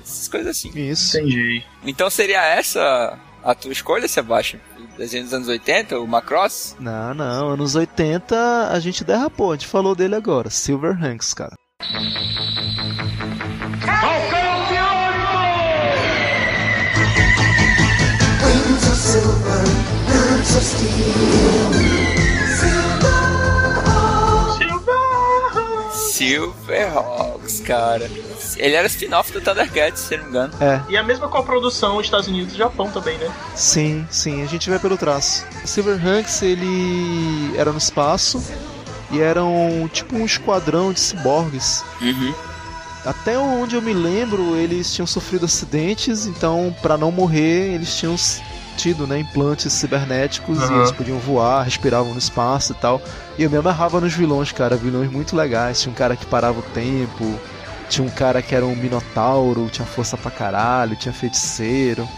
essas 0.03 0.29
coisas 0.29 0.49
assim. 0.49 0.71
Isso. 0.75 1.17
Entendi. 1.19 1.65
Então 1.85 2.11
seria 2.11 2.45
essa 2.45 3.19
a 3.43 3.55
tua 3.55 3.73
escolha, 3.73 4.09
Sebastião? 4.09 4.61
Desenho 4.97 5.25
dos 5.25 5.35
anos 5.35 5.49
80, 5.49 5.99
o 5.99 6.07
Macross? 6.07 6.77
Não, 6.79 7.13
não, 7.15 7.49
anos 7.51 7.75
80 7.75 8.69
a 8.71 8.81
gente 8.81 9.05
derrapou, 9.05 9.53
a 9.53 9.57
gente 9.57 9.67
falou 9.67 9.95
dele 9.95 10.15
agora. 10.15 10.51
Silver 10.51 10.97
Hanks, 11.03 11.35
cara. 11.35 11.55
Of 20.57 20.65
steel. 20.65 21.95
Silver, 26.15 26.93
Silverhawks, 26.93 27.61
cara. 27.61 28.11
Ele 28.57 28.75
era 28.75 28.87
spin-off 28.87 29.33
do 29.33 29.41
Thundercats, 29.41 30.01
se 30.01 30.17
não 30.17 30.25
me 30.25 30.31
engano. 30.31 30.55
É. 30.61 30.81
E 30.89 30.97
a 30.97 31.03
mesma 31.03 31.29
com 31.29 31.39
a 31.39 31.43
produção 31.43 32.01
Estados 32.01 32.29
Unidos 32.29 32.55
e 32.55 32.57
Japão 32.57 32.91
também, 32.91 33.19
né? 33.19 33.31
Sim, 33.55 34.07
sim, 34.11 34.43
a 34.43 34.47
gente 34.47 34.71
vê 34.71 34.79
pelo 34.79 34.97
traço. 34.97 35.45
Silverhawks, 35.65 36.43
ele 36.43 37.57
era 37.57 37.73
no 37.73 37.79
espaço 37.79 38.43
e 39.11 39.21
era 39.21 39.45
um, 39.45 39.89
tipo 39.89 40.17
um 40.17 40.25
esquadrão 40.25 40.93
de 40.93 41.01
ciborgues. 41.01 41.85
Uhum. 42.01 42.33
Até 43.05 43.39
onde 43.39 43.77
eu 43.77 43.83
me 43.83 43.93
lembro, 43.93 44.57
eles 44.57 44.95
tinham 44.95 45.07
sofrido 45.07 45.45
acidentes, 45.45 46.27
então 46.27 46.75
para 46.81 46.97
não 46.97 47.11
morrer, 47.11 47.75
eles 47.75 47.95
tinham 47.97 48.17
tido 48.75 49.07
né, 49.07 49.19
implantes 49.19 49.73
cibernéticos 49.73 50.59
e 50.59 50.65
Aham. 50.65 50.77
eles 50.77 50.93
podiam 50.93 51.19
voar, 51.19 51.63
respiravam 51.63 52.13
no 52.13 52.19
espaço 52.19 52.73
e 52.73 52.77
tal. 52.77 53.01
E 53.39 53.43
eu 53.43 53.51
me 53.51 53.57
amarrava 53.57 54.01
nos 54.01 54.13
vilões, 54.13 54.53
cara, 54.53 54.77
vilões 54.77 55.11
muito 55.11 55.35
legais. 55.37 55.81
Tinha 55.81 55.93
um 55.93 55.95
cara 55.95 56.17
que 56.17 56.27
parava 56.27 56.59
o 56.59 56.63
tempo, 56.63 57.39
tinha 57.89 58.07
um 58.07 58.11
cara 58.11 58.43
que 58.43 58.55
era 58.55 58.65
um 58.65 58.75
minotauro, 58.75 59.69
tinha 59.71 59.87
força 59.87 60.17
pra 60.17 60.31
caralho, 60.31 60.97
tinha 60.97 61.13
feiticeiro. 61.13 62.09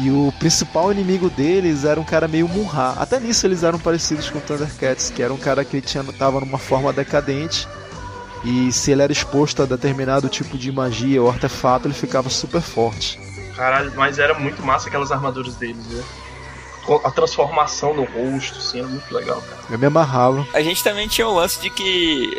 E 0.00 0.10
o 0.10 0.32
principal 0.38 0.92
inimigo 0.92 1.28
deles 1.28 1.84
era 1.84 2.00
um 2.00 2.04
cara 2.04 2.28
meio 2.28 2.48
Munra. 2.48 2.94
Até 2.98 3.18
nisso 3.18 3.46
eles 3.46 3.64
eram 3.64 3.78
parecidos 3.78 4.30
com 4.30 4.38
o 4.38 4.40
Thundercats, 4.40 5.10
que 5.10 5.22
era 5.22 5.32
um 5.32 5.38
cara 5.38 5.64
que 5.64 5.80
tinha, 5.80 6.04
tava 6.04 6.38
numa 6.40 6.58
forma 6.58 6.92
decadente. 6.92 7.66
E 8.44 8.70
se 8.70 8.92
ele 8.92 9.02
era 9.02 9.12
exposto 9.12 9.62
a 9.62 9.66
determinado 9.66 10.28
tipo 10.28 10.56
de 10.56 10.70
magia 10.70 11.20
ou 11.20 11.28
artefato, 11.28 11.88
ele 11.88 11.94
ficava 11.94 12.30
super 12.30 12.60
forte. 12.60 13.18
Caralho, 13.58 13.92
mas 13.96 14.20
era 14.20 14.34
muito 14.34 14.62
massa 14.62 14.88
aquelas 14.88 15.10
armaduras 15.10 15.56
deles, 15.56 15.84
né? 15.88 16.04
A 17.04 17.10
transformação 17.10 17.92
no 17.92 18.04
rosto, 18.04 18.56
assim, 18.56 18.78
era 18.78 18.86
muito 18.86 19.12
legal, 19.12 19.42
cara. 19.42 19.60
Eu 19.68 19.78
me 19.78 19.86
amarrava. 19.86 20.46
A 20.54 20.62
gente 20.62 20.82
também 20.82 21.08
tinha 21.08 21.26
o 21.26 21.34
lance 21.34 21.60
de 21.60 21.68
que 21.68 22.30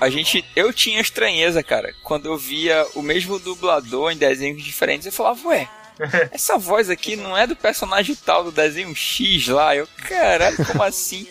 a 0.00 0.10
gente. 0.10 0.44
Eu 0.56 0.72
tinha 0.72 1.00
estranheza, 1.00 1.62
cara. 1.62 1.94
Quando 2.02 2.26
eu 2.26 2.36
via 2.36 2.84
o 2.94 3.02
mesmo 3.02 3.38
dublador 3.38 4.10
em 4.10 4.16
desenhos 4.16 4.62
diferentes, 4.62 5.06
eu 5.06 5.12
falava, 5.12 5.48
ué. 5.48 5.68
Essa 6.32 6.58
voz 6.58 6.90
aqui 6.90 7.14
não 7.14 7.38
é 7.38 7.46
do 7.46 7.54
personagem 7.54 8.16
tal 8.16 8.42
do 8.42 8.50
desenho 8.50 8.94
X 8.96 9.46
lá. 9.46 9.76
Eu, 9.76 9.86
caralho, 10.08 10.56
como 10.66 10.82
assim? 10.82 11.28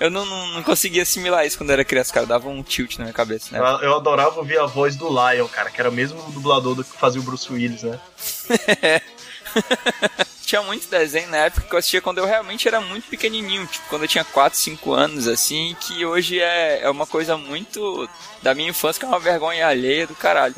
Eu 0.00 0.10
não, 0.10 0.24
não, 0.24 0.46
não 0.48 0.62
conseguia 0.62 1.02
assimilar 1.02 1.46
isso 1.46 1.58
quando 1.58 1.70
eu 1.70 1.74
era 1.74 1.84
criança, 1.84 2.12
cara. 2.12 2.26
Dava 2.26 2.48
um 2.48 2.62
tilt 2.62 2.96
na 2.96 3.04
minha 3.04 3.14
cabeça, 3.14 3.48
né? 3.52 3.58
Eu, 3.58 3.88
eu 3.88 3.96
adorava 3.96 4.38
ouvir 4.38 4.58
a 4.58 4.64
voz 4.64 4.96
do 4.96 5.08
Lion, 5.08 5.46
cara, 5.46 5.70
que 5.70 5.78
era 5.78 5.90
o 5.90 5.92
mesmo 5.92 6.20
dublador 6.32 6.74
do 6.74 6.82
que 6.82 6.96
fazia 6.96 7.20
o 7.20 7.24
Bruce 7.24 7.52
Willis, 7.52 7.82
né? 7.82 8.00
tinha 10.50 10.62
muito 10.62 10.88
desenho 10.88 11.28
na 11.28 11.36
época 11.36 11.66
que 11.68 11.72
eu 11.72 11.78
assistia 11.78 12.00
quando 12.00 12.18
eu 12.18 12.26
realmente 12.26 12.66
era 12.66 12.80
muito 12.80 13.08
pequenininho, 13.08 13.66
tipo, 13.66 13.88
quando 13.88 14.02
eu 14.02 14.08
tinha 14.08 14.24
4, 14.24 14.58
5 14.58 14.92
anos, 14.92 15.28
assim, 15.28 15.76
que 15.80 16.04
hoje 16.04 16.40
é, 16.40 16.80
é 16.82 16.90
uma 16.90 17.06
coisa 17.06 17.36
muito 17.36 18.08
da 18.42 18.52
minha 18.52 18.70
infância, 18.70 18.98
que 18.98 19.04
é 19.04 19.08
uma 19.08 19.20
vergonha 19.20 19.68
alheia 19.68 20.08
do 20.08 20.14
caralho. 20.14 20.54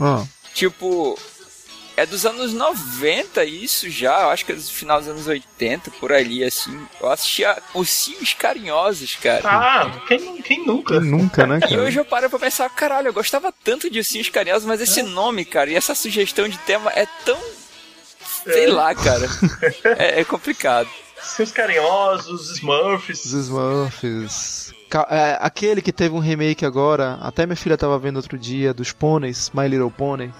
Ah. 0.00 0.24
Tipo, 0.52 1.16
é 1.96 2.04
dos 2.06 2.26
anos 2.26 2.52
90 2.52 3.44
isso 3.44 3.88
já, 3.88 4.22
eu 4.22 4.30
acho 4.30 4.44
que 4.44 4.52
é 4.52 4.54
do 4.54 4.62
final 4.62 4.98
dos 4.98 5.08
anos 5.08 5.26
80, 5.26 5.90
por 5.92 6.12
ali, 6.12 6.44
assim. 6.44 6.78
Eu 7.00 7.10
assistia 7.10 7.56
Ursinhos 7.74 8.34
Carinhosos, 8.34 9.16
cara. 9.16 9.42
Ah, 9.48 9.90
quem, 10.06 10.40
quem 10.42 10.66
nunca? 10.66 11.00
Quem 11.00 11.08
nunca, 11.10 11.46
né, 11.46 11.56
E 11.58 11.60
cara? 11.68 11.82
hoje 11.82 11.98
eu 11.98 12.04
paro 12.04 12.28
pra 12.28 12.38
pensar, 12.38 12.68
caralho, 12.70 13.08
eu 13.08 13.12
gostava 13.14 13.52
tanto 13.64 13.88
de 13.90 13.98
Ursinhos 13.98 14.28
Carinhosos, 14.28 14.66
mas 14.68 14.80
esse 14.80 15.02
nome, 15.02 15.44
cara, 15.44 15.70
e 15.70 15.74
essa 15.74 15.94
sugestão 15.94 16.48
de 16.48 16.58
tema 16.58 16.90
é 16.94 17.06
tão. 17.24 17.38
Sei 18.44 18.64
É. 18.66 18.72
lá, 18.72 18.94
cara. 18.94 19.26
É, 19.98 20.20
é 20.20 20.24
complicado. 20.24 20.88
Seus 21.20 21.50
carinhosos, 21.50 22.50
Smurfs. 22.56 23.24
Os 23.24 23.32
Smurfs. 23.46 24.72
É, 25.10 25.38
aquele 25.40 25.82
que 25.82 25.92
teve 25.92 26.14
um 26.14 26.20
remake 26.20 26.64
agora, 26.64 27.18
até 27.20 27.44
minha 27.44 27.56
filha 27.56 27.76
tava 27.76 27.98
vendo 27.98 28.16
outro 28.16 28.38
dia, 28.38 28.72
dos 28.72 28.92
pôneis, 28.92 29.50
My 29.52 29.66
Little 29.68 29.90
Pony. 29.90 30.32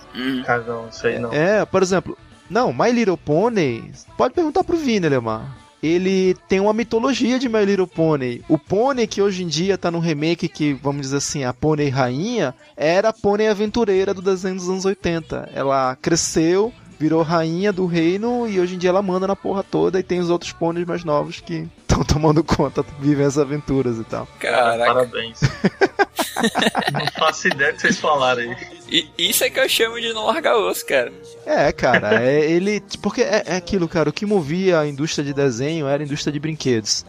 Ah, 0.47 0.59
não, 0.59 0.89
isso 0.89 1.07
aí 1.07 1.19
não. 1.19 1.33
É, 1.33 1.65
por 1.65 1.83
exemplo, 1.83 2.17
não, 2.49 2.73
My 2.73 2.91
Little 2.93 3.17
Pony, 3.17 3.91
pode 4.17 4.35
perguntar 4.35 4.63
pro 4.63 4.77
Vini, 4.77 5.09
Lemar. 5.09 5.57
Ele 5.83 6.35
tem 6.49 6.59
uma 6.59 6.73
mitologia 6.73 7.39
de 7.39 7.49
My 7.49 7.65
Little 7.65 7.87
Pony. 7.87 8.43
O 8.49 8.59
pônei 8.59 9.07
que 9.07 9.21
hoje 9.21 9.43
em 9.45 9.47
dia 9.47 9.77
tá 9.77 9.91
no 9.91 9.99
remake, 9.99 10.49
que 10.49 10.73
vamos 10.73 11.03
dizer 11.03 11.19
assim, 11.19 11.45
a 11.45 11.53
pônei 11.53 11.89
rainha, 11.89 12.55
era 12.77 13.11
a 13.11 13.13
pônei 13.13 13.49
aventureira 13.49 14.15
do 14.15 14.23
desenho 14.23 14.57
dos 14.57 14.69
anos 14.69 14.85
80. 14.85 15.51
Ela 15.55 15.97
cresceu, 16.01 16.73
virou 16.99 17.23
rainha 17.23 17.73
do 17.73 17.87
reino 17.87 18.49
e 18.49 18.59
hoje 18.59 18.75
em 18.75 18.79
dia 18.79 18.91
ela 18.91 19.03
manda 19.03 19.27
na 19.27 19.37
porra 19.37 19.63
toda 19.63 20.01
e 20.01 20.03
tem 20.03 20.19
os 20.19 20.31
outros 20.31 20.53
pôneis 20.53 20.87
mais 20.87 21.05
novos 21.05 21.41
que 21.41 21.69
estão 22.01 22.05
tomando 22.05 22.45
conta, 22.45 22.85
vivem 23.01 23.25
as 23.25 23.39
aventuras 23.39 23.99
e 23.99 24.05
tal. 24.05 24.29
Caraca. 24.39 24.93
Parabéns. 24.93 25.41
não 26.93 27.07
faço 27.19 27.49
ideia 27.49 27.73
do 27.73 27.77
que 27.77 27.83
vocês 27.83 27.99
falaram 27.99 28.43
aí. 28.43 28.57
E 28.89 29.11
isso 29.19 29.45
é 29.45 29.51
que 29.51 29.59
eu 29.59 29.69
chamo 29.69 30.01
de 30.01 30.13
não 30.13 30.27
largar 30.27 30.57
osso, 30.57 30.85
cara. 30.87 31.13
É, 31.45 31.73
cara, 31.73 32.23
é, 32.23 32.51
ele. 32.51 32.81
Porque 33.03 33.23
é, 33.23 33.43
é 33.47 33.57
aquilo, 33.57 33.89
cara, 33.89 34.11
o 34.11 34.13
que 34.13 34.27
movia 34.27 34.81
a 34.81 34.87
indústria 34.87 35.25
de 35.25 35.33
desenho 35.33 35.87
era 35.87 36.03
a 36.03 36.07
indústria 36.07 36.33
de 36.33 36.39
brinquedos. 36.39 37.05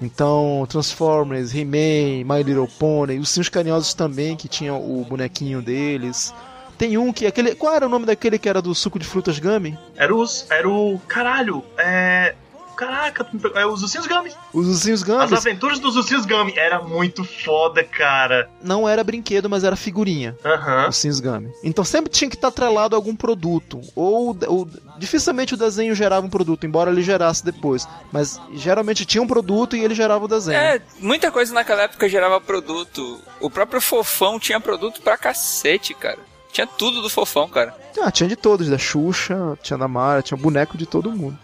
Então, 0.00 0.64
Transformers, 0.68 1.52
He-Man, 1.52 2.24
My 2.24 2.42
Little 2.42 2.68
Pony, 2.78 3.18
os 3.18 3.30
Sims 3.30 3.48
Carinhosos 3.48 3.94
também, 3.94 4.36
que 4.36 4.46
tinha 4.46 4.72
o 4.72 5.04
bonequinho 5.04 5.60
deles. 5.60 6.32
Tem 6.78 6.96
um 6.96 7.12
que. 7.12 7.26
aquele 7.26 7.56
Qual 7.56 7.74
era 7.74 7.86
o 7.86 7.88
nome 7.88 8.06
daquele 8.06 8.38
que 8.38 8.48
era 8.48 8.62
do 8.62 8.72
suco 8.74 8.98
de 8.98 9.04
frutas 9.04 9.38
Gummy? 9.40 9.76
Era 9.96 10.14
os. 10.14 10.46
Era 10.48 10.68
o. 10.68 11.00
Caralho, 11.08 11.64
é. 11.76 12.34
Caraca, 12.78 13.26
é 13.56 13.66
os 13.66 13.82
Ursinhos 13.82 14.06
Gummy. 14.06 14.32
Os 14.54 14.68
ursinhos 14.68 15.02
As 15.02 15.08
Gummy 15.08 15.34
aventuras 15.36 15.80
dos 15.80 15.96
Ursinhos 15.96 16.24
Gummy. 16.24 16.56
Era 16.56 16.80
muito 16.80 17.24
foda, 17.24 17.82
cara. 17.82 18.48
não 18.62 18.88
era 18.88 19.02
brinquedo, 19.02 19.50
mas 19.50 19.64
era 19.64 19.74
figurinha. 19.74 20.36
Aham. 20.44 20.88
Os 20.88 20.96
Sims 20.96 21.18
Gummy. 21.18 21.50
Então 21.64 21.84
sempre 21.84 22.08
tinha 22.08 22.30
que 22.30 22.36
estar 22.36 22.48
atrelado 22.48 22.94
a 22.94 22.98
algum 22.98 23.16
produto. 23.16 23.80
Ou, 23.96 24.38
ou 24.46 24.68
dificilmente 24.96 25.54
o 25.54 25.56
desenho 25.56 25.92
gerava 25.92 26.24
um 26.24 26.30
produto, 26.30 26.66
embora 26.66 26.92
ele 26.92 27.02
gerasse 27.02 27.44
depois. 27.44 27.84
Mas 28.12 28.40
geralmente 28.54 29.04
tinha 29.04 29.20
um 29.20 29.26
produto 29.26 29.74
e 29.74 29.82
ele 29.82 29.96
gerava 29.96 30.26
o 30.26 30.28
desenho. 30.28 30.56
É, 30.56 30.80
muita 31.00 31.32
coisa 31.32 31.52
naquela 31.52 31.82
época 31.82 32.08
gerava 32.08 32.40
produto. 32.40 33.20
O 33.40 33.50
próprio 33.50 33.80
Fofão 33.80 34.38
tinha 34.38 34.60
produto 34.60 35.02
pra 35.02 35.16
cacete, 35.16 35.94
cara. 35.94 36.20
Tinha 36.52 36.66
tudo 36.66 37.02
do 37.02 37.10
Fofão, 37.10 37.48
cara. 37.48 37.76
Ah, 38.00 38.10
tinha 38.12 38.28
de 38.28 38.36
todos, 38.36 38.68
da 38.68 38.78
Xuxa, 38.78 39.58
tinha 39.62 39.76
da 39.76 39.88
Mara, 39.88 40.22
tinha 40.22 40.38
boneco 40.38 40.78
de 40.78 40.86
todo 40.86 41.10
mundo. 41.10 41.36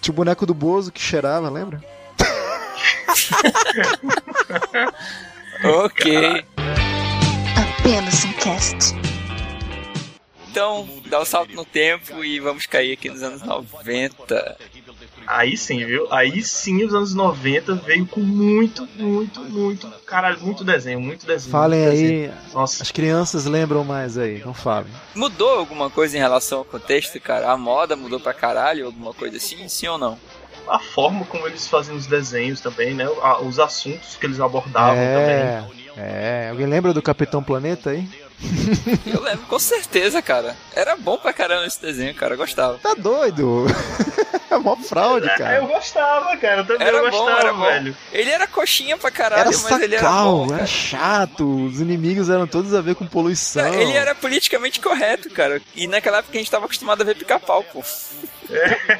Tinha 0.00 0.12
o 0.12 0.16
boneco 0.16 0.46
do 0.46 0.54
Bozo 0.54 0.90
que 0.92 1.00
cheirava, 1.00 1.48
lembra? 1.50 1.82
Ok. 5.62 6.44
Apenas 7.78 8.24
um 8.24 8.32
cast. 8.32 8.94
Então, 10.50 10.88
dá 11.06 11.20
o 11.20 11.24
salto 11.26 11.52
no 11.54 11.66
tempo 11.66 12.24
e 12.24 12.40
vamos 12.40 12.64
cair 12.64 12.92
aqui 12.92 13.10
nos 13.10 13.22
anos 13.22 13.42
90. 13.42 14.56
Aí 15.30 15.56
sim, 15.56 15.84
viu? 15.86 16.08
Aí 16.10 16.42
sim, 16.42 16.84
os 16.84 16.92
anos 16.92 17.14
90 17.14 17.76
veio 17.76 18.04
com 18.04 18.18
muito, 18.18 18.88
muito, 18.96 19.40
muito. 19.42 19.88
Caralho, 20.04 20.40
muito 20.40 20.64
desenho, 20.64 21.00
muito 21.00 21.24
desenho. 21.24 21.52
Falem 21.52 21.78
muito 21.78 21.92
aí, 21.92 22.02
desenho. 22.02 22.32
Nossa. 22.52 22.82
as 22.82 22.90
crianças 22.90 23.44
lembram 23.44 23.84
mais 23.84 24.18
aí, 24.18 24.42
não 24.44 24.52
falem. 24.52 24.90
Mudou 25.14 25.50
alguma 25.50 25.88
coisa 25.88 26.16
em 26.16 26.20
relação 26.20 26.58
ao 26.58 26.64
contexto, 26.64 27.20
cara? 27.20 27.48
A 27.48 27.56
moda 27.56 27.94
mudou 27.94 28.18
pra 28.18 28.34
caralho, 28.34 28.86
alguma 28.86 29.14
coisa 29.14 29.36
assim? 29.36 29.68
Sim 29.68 29.86
ou 29.86 29.98
não? 29.98 30.18
A 30.66 30.80
forma 30.80 31.24
como 31.24 31.46
eles 31.46 31.64
faziam 31.68 31.96
os 31.96 32.06
desenhos 32.06 32.60
também, 32.60 32.92
né? 32.92 33.08
Os 33.46 33.60
assuntos 33.60 34.16
que 34.16 34.26
eles 34.26 34.40
abordavam 34.40 34.96
é, 34.96 35.62
também. 35.62 35.90
é. 35.96 36.48
Alguém 36.50 36.66
lembra 36.66 36.92
do 36.92 37.00
Capitão 37.00 37.40
Planeta 37.40 37.90
aí? 37.90 38.04
Eu 39.06 39.22
lembro, 39.22 39.46
com 39.46 39.58
certeza, 39.60 40.20
cara. 40.20 40.56
Era 40.74 40.96
bom 40.96 41.16
pra 41.16 41.32
caramba 41.32 41.66
esse 41.66 41.80
desenho, 41.80 42.14
cara. 42.16 42.34
Eu 42.34 42.38
gostava. 42.38 42.78
Tá 42.78 42.94
doido? 42.94 43.66
é 44.54 44.58
mó 44.58 44.76
fraude, 44.76 45.28
É, 45.28 45.36
cara. 45.36 45.56
eu 45.56 45.66
gostava, 45.66 46.36
cara. 46.36 46.60
Eu 46.60 46.66
também 46.66 46.86
Era 46.86 46.96
eu 46.98 47.10
bom, 47.10 47.16
gostava, 47.18 47.40
era 47.40 47.52
bom. 47.52 47.60
velho. 47.64 47.96
Ele 48.12 48.30
era 48.30 48.46
coxinha 48.46 48.96
pra 48.98 49.10
caralho, 49.10 49.40
Era 49.40 49.50
mas 49.50 49.82
ele 49.82 49.94
era 49.94 50.02
sacal, 50.04 50.32
bom, 50.38 50.44
era 50.46 50.54
cara. 50.56 50.66
chato, 50.66 51.64
os 51.66 51.80
inimigos 51.80 52.28
eram 52.30 52.46
todos 52.46 52.74
a 52.74 52.80
ver 52.80 52.94
com 52.94 53.06
poluição. 53.06 53.72
Ele 53.74 53.92
era 53.92 54.14
politicamente 54.14 54.80
correto, 54.80 55.30
cara. 55.30 55.60
E 55.74 55.86
naquela 55.86 56.18
época 56.18 56.36
a 56.36 56.38
gente 56.38 56.50
tava 56.50 56.64
acostumado 56.66 57.02
a 57.02 57.04
ver 57.04 57.16
pica-pau, 57.16 57.62
pô. 57.64 57.82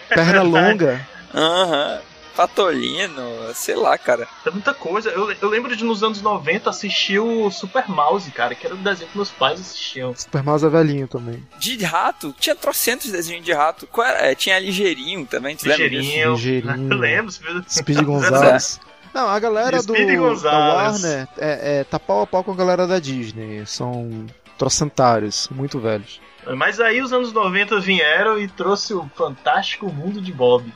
Perna 0.09 0.43
longa. 0.43 1.07
Aham. 1.35 2.01
Patolino, 2.37 3.23
sei 3.55 3.77
lá, 3.77 3.97
cara. 3.99 4.27
Tem 4.43 4.53
muita 4.53 4.73
coisa. 4.75 5.11
Eu, 5.11 5.33
eu 5.33 5.49
lembro 5.49 5.75
de 5.77 5.85
nos 5.85 6.03
anos 6.03 6.23
90 6.23 6.71
assistir 6.71 7.19
o 7.19 7.51
Super 7.51 7.89
Mouse, 7.89 8.31
cara, 8.31 8.55
que 8.55 8.67
era 8.67 8.75
um 8.75 8.83
desenho 8.83 9.11
que 9.11 9.17
meus 9.17 9.31
pais 9.31 9.61
assistiam. 9.61 10.15
Super 10.15 10.43
Mouse 10.43 10.65
é 10.65 10.69
velhinho 10.69 11.09
também. 11.09 11.47
De 11.59 11.83
rato, 11.85 12.35
tinha 12.39 12.55
trocentos 12.55 13.11
desenhos 13.11 13.45
de 13.45 13.53
rato. 13.53 13.87
Qual 13.87 14.07
era? 14.07 14.31
É, 14.31 14.35
tinha 14.35 14.59
ligeirinho 14.59 15.27
também, 15.27 15.57
tu? 15.57 15.69
Ligeirinho. 15.69 16.33
Ligeirinho. 16.35 16.93
Eu 16.93 16.99
lembro. 16.99 17.33
Speed 17.69 18.01
Gonzalez. 18.05 18.81
Não, 19.13 19.29
a 19.29 19.39
galera 19.39 19.83
do 19.83 19.93
da. 20.41 20.75
Warner 20.75 21.29
é, 21.37 21.81
é, 21.81 21.85
tá 21.85 21.99
pau 21.99 22.23
a 22.23 22.27
pau 22.27 22.45
com 22.45 22.53
a 22.53 22.57
galera 22.57 22.87
da 22.87 22.99
Disney. 22.99 23.67
São 23.67 24.27
trocentários, 24.57 25.49
muito 25.51 25.81
velhos. 25.81 26.21
Mas 26.57 26.81
aí 26.81 27.03
os 27.03 27.13
anos 27.13 27.33
90 27.33 27.81
vieram 27.81 28.39
e 28.39 28.49
trouxe 28.49 28.95
o 28.95 29.09
fantástico 29.15 29.93
mundo 29.93 30.21
de 30.21 30.33
Bob. 30.33 30.73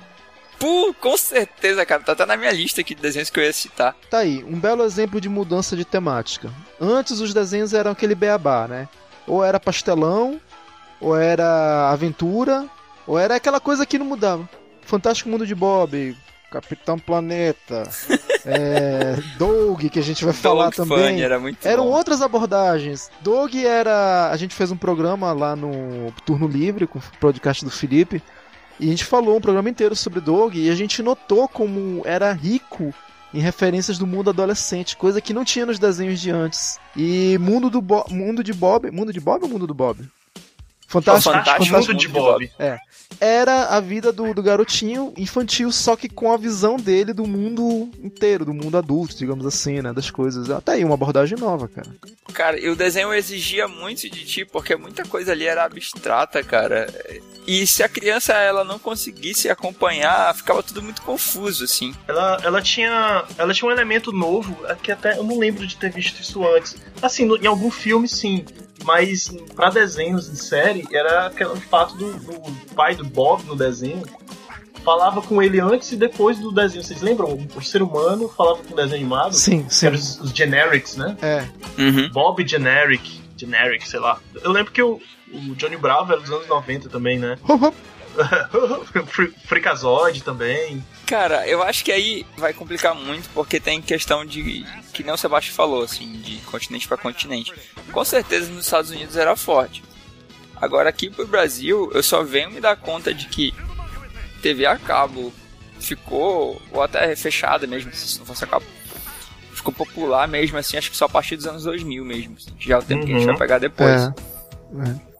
Pô, 0.58 0.94
com 1.00 1.16
certeza, 1.16 1.84
cara. 1.84 2.02
Tá 2.02 2.12
até 2.12 2.26
na 2.26 2.36
minha 2.36 2.52
lista 2.52 2.80
aqui 2.80 2.94
de 2.94 3.02
desenhos 3.02 3.30
que 3.30 3.38
eu 3.38 3.44
ia 3.44 3.52
citar. 3.52 3.94
Tá 4.10 4.18
aí, 4.18 4.44
um 4.44 4.58
belo 4.58 4.84
exemplo 4.84 5.20
de 5.20 5.28
mudança 5.28 5.76
de 5.76 5.84
temática. 5.84 6.50
Antes 6.80 7.20
os 7.20 7.34
desenhos 7.34 7.72
eram 7.74 7.90
aquele 7.90 8.14
beabá, 8.14 8.66
né? 8.68 8.88
Ou 9.26 9.44
era 9.44 9.58
pastelão, 9.60 10.40
ou 11.00 11.16
era 11.16 11.90
aventura, 11.90 12.66
ou 13.06 13.18
era 13.18 13.36
aquela 13.36 13.60
coisa 13.60 13.84
que 13.86 13.98
não 13.98 14.06
mudava. 14.06 14.48
Fantástico 14.82 15.28
Mundo 15.30 15.46
de 15.46 15.54
Bob, 15.54 16.16
Capitão 16.50 16.98
Planeta, 16.98 17.88
é, 18.46 19.16
Doug, 19.38 19.82
que 19.88 19.98
a 19.98 20.02
gente 20.02 20.24
vai 20.24 20.34
falar 20.34 20.70
Dog 20.70 20.76
também. 20.76 21.22
Era 21.22 21.38
muito 21.38 21.66
Eram 21.66 21.84
bom. 21.84 21.90
outras 21.90 22.22
abordagens. 22.22 23.10
Doug 23.20 23.54
era. 23.56 24.30
A 24.30 24.36
gente 24.36 24.54
fez 24.54 24.70
um 24.70 24.76
programa 24.76 25.32
lá 25.32 25.56
no 25.56 26.12
Turno 26.24 26.46
Livre, 26.46 26.86
com 26.86 26.98
o 26.98 27.02
podcast 27.20 27.64
do 27.64 27.70
Felipe. 27.70 28.22
E 28.78 28.86
a 28.86 28.90
gente 28.90 29.04
falou 29.04 29.36
um 29.36 29.40
programa 29.40 29.70
inteiro 29.70 29.94
sobre 29.94 30.20
Doug 30.20 30.56
e 30.56 30.68
a 30.70 30.74
gente 30.74 31.02
notou 31.02 31.48
como 31.48 32.02
era 32.04 32.32
rico 32.32 32.92
em 33.32 33.40
referências 33.40 33.98
do 33.98 34.06
mundo 34.06 34.30
adolescente, 34.30 34.96
coisa 34.96 35.20
que 35.20 35.34
não 35.34 35.44
tinha 35.44 35.66
nos 35.66 35.78
desenhos 35.78 36.20
de 36.20 36.30
antes. 36.30 36.78
E 36.96 37.36
mundo 37.38 37.68
do 37.68 37.80
Bo 37.80 38.04
mundo 38.08 38.44
de 38.44 38.52
Bob, 38.52 38.90
mundo 38.92 39.12
de 39.12 39.20
Bob 39.20 39.42
ou 39.42 39.48
mundo 39.48 39.66
do 39.66 39.74
Bob? 39.74 40.08
Fantástico, 41.02 41.34
Fantástico 41.34 41.76
Mundo 41.76 41.94
de 41.94 42.08
Bob. 42.08 42.50
É. 42.58 42.78
Era 43.20 43.66
a 43.66 43.80
vida 43.80 44.12
do, 44.12 44.34
do 44.34 44.42
garotinho 44.42 45.12
infantil, 45.16 45.70
só 45.70 45.94
que 45.94 46.08
com 46.08 46.32
a 46.32 46.36
visão 46.36 46.76
dele 46.76 47.12
do 47.12 47.26
mundo 47.26 47.88
inteiro, 48.02 48.44
do 48.44 48.52
mundo 48.52 48.76
adulto, 48.76 49.16
digamos 49.16 49.46
assim, 49.46 49.80
né? 49.80 49.92
Das 49.92 50.10
coisas. 50.10 50.50
Até 50.50 50.72
aí, 50.72 50.84
uma 50.84 50.94
abordagem 50.94 51.38
nova, 51.38 51.68
cara. 51.68 51.86
Cara, 52.32 52.58
e 52.58 52.68
o 52.68 52.74
desenho 52.74 53.12
exigia 53.14 53.68
muito 53.68 54.10
de 54.10 54.24
ti, 54.24 54.44
porque 54.44 54.74
muita 54.74 55.04
coisa 55.04 55.30
ali 55.32 55.46
era 55.46 55.64
abstrata, 55.64 56.42
cara. 56.42 56.92
E 57.46 57.66
se 57.66 57.82
a 57.82 57.88
criança 57.88 58.32
ela 58.32 58.64
não 58.64 58.78
conseguisse 58.78 59.48
acompanhar, 59.48 60.34
ficava 60.34 60.62
tudo 60.62 60.82
muito 60.82 61.02
confuso, 61.02 61.64
assim. 61.64 61.94
Ela, 62.08 62.40
ela 62.42 62.62
tinha 62.62 63.24
ela 63.38 63.52
tinha 63.54 63.68
um 63.68 63.72
elemento 63.72 64.10
novo 64.12 64.56
é 64.66 64.74
que 64.74 64.90
até 64.90 65.16
eu 65.18 65.22
não 65.22 65.38
lembro 65.38 65.66
de 65.66 65.76
ter 65.76 65.90
visto 65.92 66.20
isso 66.20 66.44
antes. 66.48 66.74
Assim, 67.02 67.24
no- 67.26 67.36
em 67.36 67.46
algum 67.46 67.70
filme 67.70 68.08
sim, 68.08 68.44
mas 68.84 69.28
pra 69.54 69.70
desenhos 69.70 70.30
de 70.30 70.36
série 70.42 70.84
era 70.92 71.26
aquele 71.26 71.56
fato 71.60 71.94
do, 71.96 72.12
do 72.12 72.74
pai 72.74 72.94
do 72.94 73.04
Bob 73.04 73.44
no 73.44 73.54
desenho 73.56 74.02
falava 74.84 75.22
com 75.22 75.42
ele 75.42 75.58
antes 75.60 75.92
e 75.92 75.96
depois 75.96 76.38
do 76.38 76.52
desenho. 76.52 76.82
Vocês 76.84 77.00
lembram? 77.00 77.38
O 77.56 77.62
ser 77.62 77.80
humano 77.82 78.28
falava 78.28 78.62
com 78.62 78.74
o 78.74 78.76
desenho 78.76 78.96
animado? 78.96 79.32
Sim, 79.34 79.64
sim. 79.70 79.86
Eram 79.86 79.96
os, 79.96 80.20
os 80.20 80.30
generics, 80.30 80.96
né? 80.96 81.16
É. 81.22 81.48
Bob 82.10 82.46
Generic, 82.46 83.22
Generic, 83.36 83.88
sei 83.88 83.98
lá. 83.98 84.18
Eu 84.42 84.52
lembro 84.52 84.70
que 84.72 84.82
o, 84.82 85.00
o 85.32 85.54
Johnny 85.56 85.78
Bravo 85.78 86.12
era 86.12 86.20
dos 86.20 86.30
anos 86.30 86.46
90 86.46 86.90
também, 86.90 87.18
né? 87.18 87.38
Fri- 87.46 87.72
Freakazoid 89.46 90.22
também. 90.22 90.84
Cara, 91.06 91.46
eu 91.46 91.62
acho 91.62 91.84
que 91.84 91.92
aí 91.92 92.26
vai 92.36 92.52
complicar 92.52 92.94
muito, 92.94 93.28
porque 93.30 93.60
tem 93.60 93.80
questão 93.82 94.24
de. 94.24 94.64
Que 94.92 95.02
nem 95.02 95.12
o 95.12 95.16
Sebastião 95.16 95.54
falou, 95.54 95.82
assim, 95.82 96.10
de 96.20 96.36
continente 96.42 96.86
pra 96.88 96.96
continente. 96.96 97.52
Com 97.92 98.04
certeza 98.04 98.50
nos 98.50 98.64
Estados 98.64 98.90
Unidos 98.90 99.16
era 99.16 99.36
forte. 99.36 99.82
Agora 100.56 100.88
aqui 100.88 101.10
pro 101.10 101.26
Brasil, 101.26 101.90
eu 101.92 102.02
só 102.02 102.22
venho 102.22 102.50
me 102.50 102.60
dar 102.60 102.76
conta 102.76 103.12
de 103.12 103.26
que 103.26 103.52
TV 104.40 104.64
a 104.66 104.78
cabo 104.78 105.32
ficou, 105.80 106.60
ou 106.72 106.82
até 106.82 107.14
fechada 107.16 107.66
mesmo, 107.66 107.92
se 107.92 108.18
não 108.18 108.24
fosse 108.24 108.44
a 108.44 108.46
cabo, 108.46 108.64
ficou 109.52 109.72
popular 109.74 110.26
mesmo, 110.28 110.56
assim, 110.56 110.76
acho 110.78 110.90
que 110.90 110.96
só 110.96 111.04
a 111.04 111.08
partir 111.08 111.36
dos 111.36 111.46
anos 111.46 111.64
2000 111.64 112.04
mesmo. 112.04 112.36
assim, 112.38 112.54
que 112.58 112.68
já 112.68 112.76
é 112.76 112.78
o 112.78 112.82
tempo 112.82 113.04
que 113.04 113.12
a 113.12 113.14
gente 113.14 113.22
Uhum. 113.26 113.32
vai 113.32 113.38
pegar 113.38 113.58
depois. 113.58 114.02
É. 114.02 114.06
É. 114.88 115.13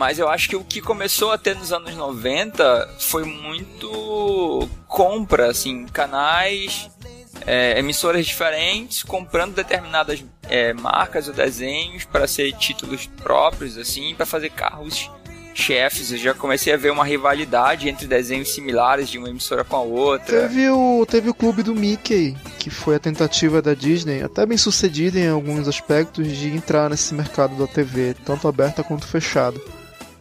Mas 0.00 0.18
eu 0.18 0.30
acho 0.30 0.48
que 0.48 0.56
o 0.56 0.64
que 0.64 0.80
começou 0.80 1.30
a 1.30 1.36
ter 1.36 1.54
nos 1.54 1.74
anos 1.74 1.94
90 1.94 2.88
foi 3.00 3.22
muito 3.22 4.66
compra, 4.88 5.50
assim, 5.50 5.84
canais, 5.88 6.88
é, 7.46 7.78
emissoras 7.78 8.24
diferentes, 8.24 9.02
comprando 9.02 9.54
determinadas 9.54 10.24
é, 10.48 10.72
marcas 10.72 11.28
ou 11.28 11.34
desenhos 11.34 12.04
para 12.06 12.26
ser 12.26 12.50
títulos 12.54 13.10
próprios, 13.22 13.76
assim, 13.76 14.14
para 14.14 14.24
fazer 14.24 14.48
carros 14.48 15.10
chefes. 15.52 16.10
Eu 16.12 16.16
já 16.16 16.32
comecei 16.32 16.72
a 16.72 16.78
ver 16.78 16.90
uma 16.92 17.04
rivalidade 17.04 17.86
entre 17.86 18.06
desenhos 18.06 18.48
similares 18.54 19.06
de 19.06 19.18
uma 19.18 19.28
emissora 19.28 19.64
com 19.64 19.76
a 19.76 19.82
outra. 19.82 20.48
Teve 20.48 20.70
o, 20.70 21.04
teve 21.04 21.28
o 21.28 21.34
clube 21.34 21.62
do 21.62 21.74
Mickey, 21.74 22.34
que 22.58 22.70
foi 22.70 22.96
a 22.96 22.98
tentativa 22.98 23.60
da 23.60 23.74
Disney, 23.74 24.22
até 24.22 24.46
bem 24.46 24.56
sucedida 24.56 25.18
em 25.18 25.28
alguns 25.28 25.68
aspectos, 25.68 26.26
de 26.26 26.48
entrar 26.48 26.88
nesse 26.88 27.12
mercado 27.12 27.54
da 27.54 27.66
TV, 27.66 28.16
tanto 28.24 28.48
aberta 28.48 28.82
quanto 28.82 29.06
fechada. 29.06 29.60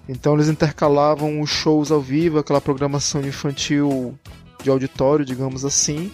Então 0.10 0.34
eles 0.34 0.48
intercalavam 0.50 1.40
os 1.40 1.52
shows 1.52 1.92
ao 1.92 2.02
vivo, 2.02 2.40
aquela 2.40 2.60
programação 2.60 3.22
infantil 3.22 4.18
de 4.64 4.68
auditório, 4.68 5.24
digamos 5.24 5.64
assim, 5.64 6.12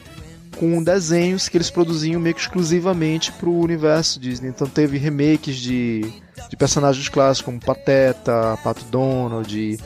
com 0.58 0.84
desenhos 0.84 1.47
que 1.47 1.55
eles 1.55 1.69
produziam 1.71 2.19
meio 2.19 2.36
que 2.36 2.41
exclusivamente 2.41 3.31
para 3.31 3.47
o 3.47 3.58
universo 3.58 4.19
Disney. 4.19 4.49
Então 4.49 4.67
teve 4.67 4.97
remakes 4.97 5.55
de, 5.55 6.01
de 6.49 6.58
personagens 6.58 7.08
clássicos 7.08 7.45
como 7.45 7.60
Pateta, 7.62 8.60
Pato 8.62 8.84
Donald, 8.91 9.79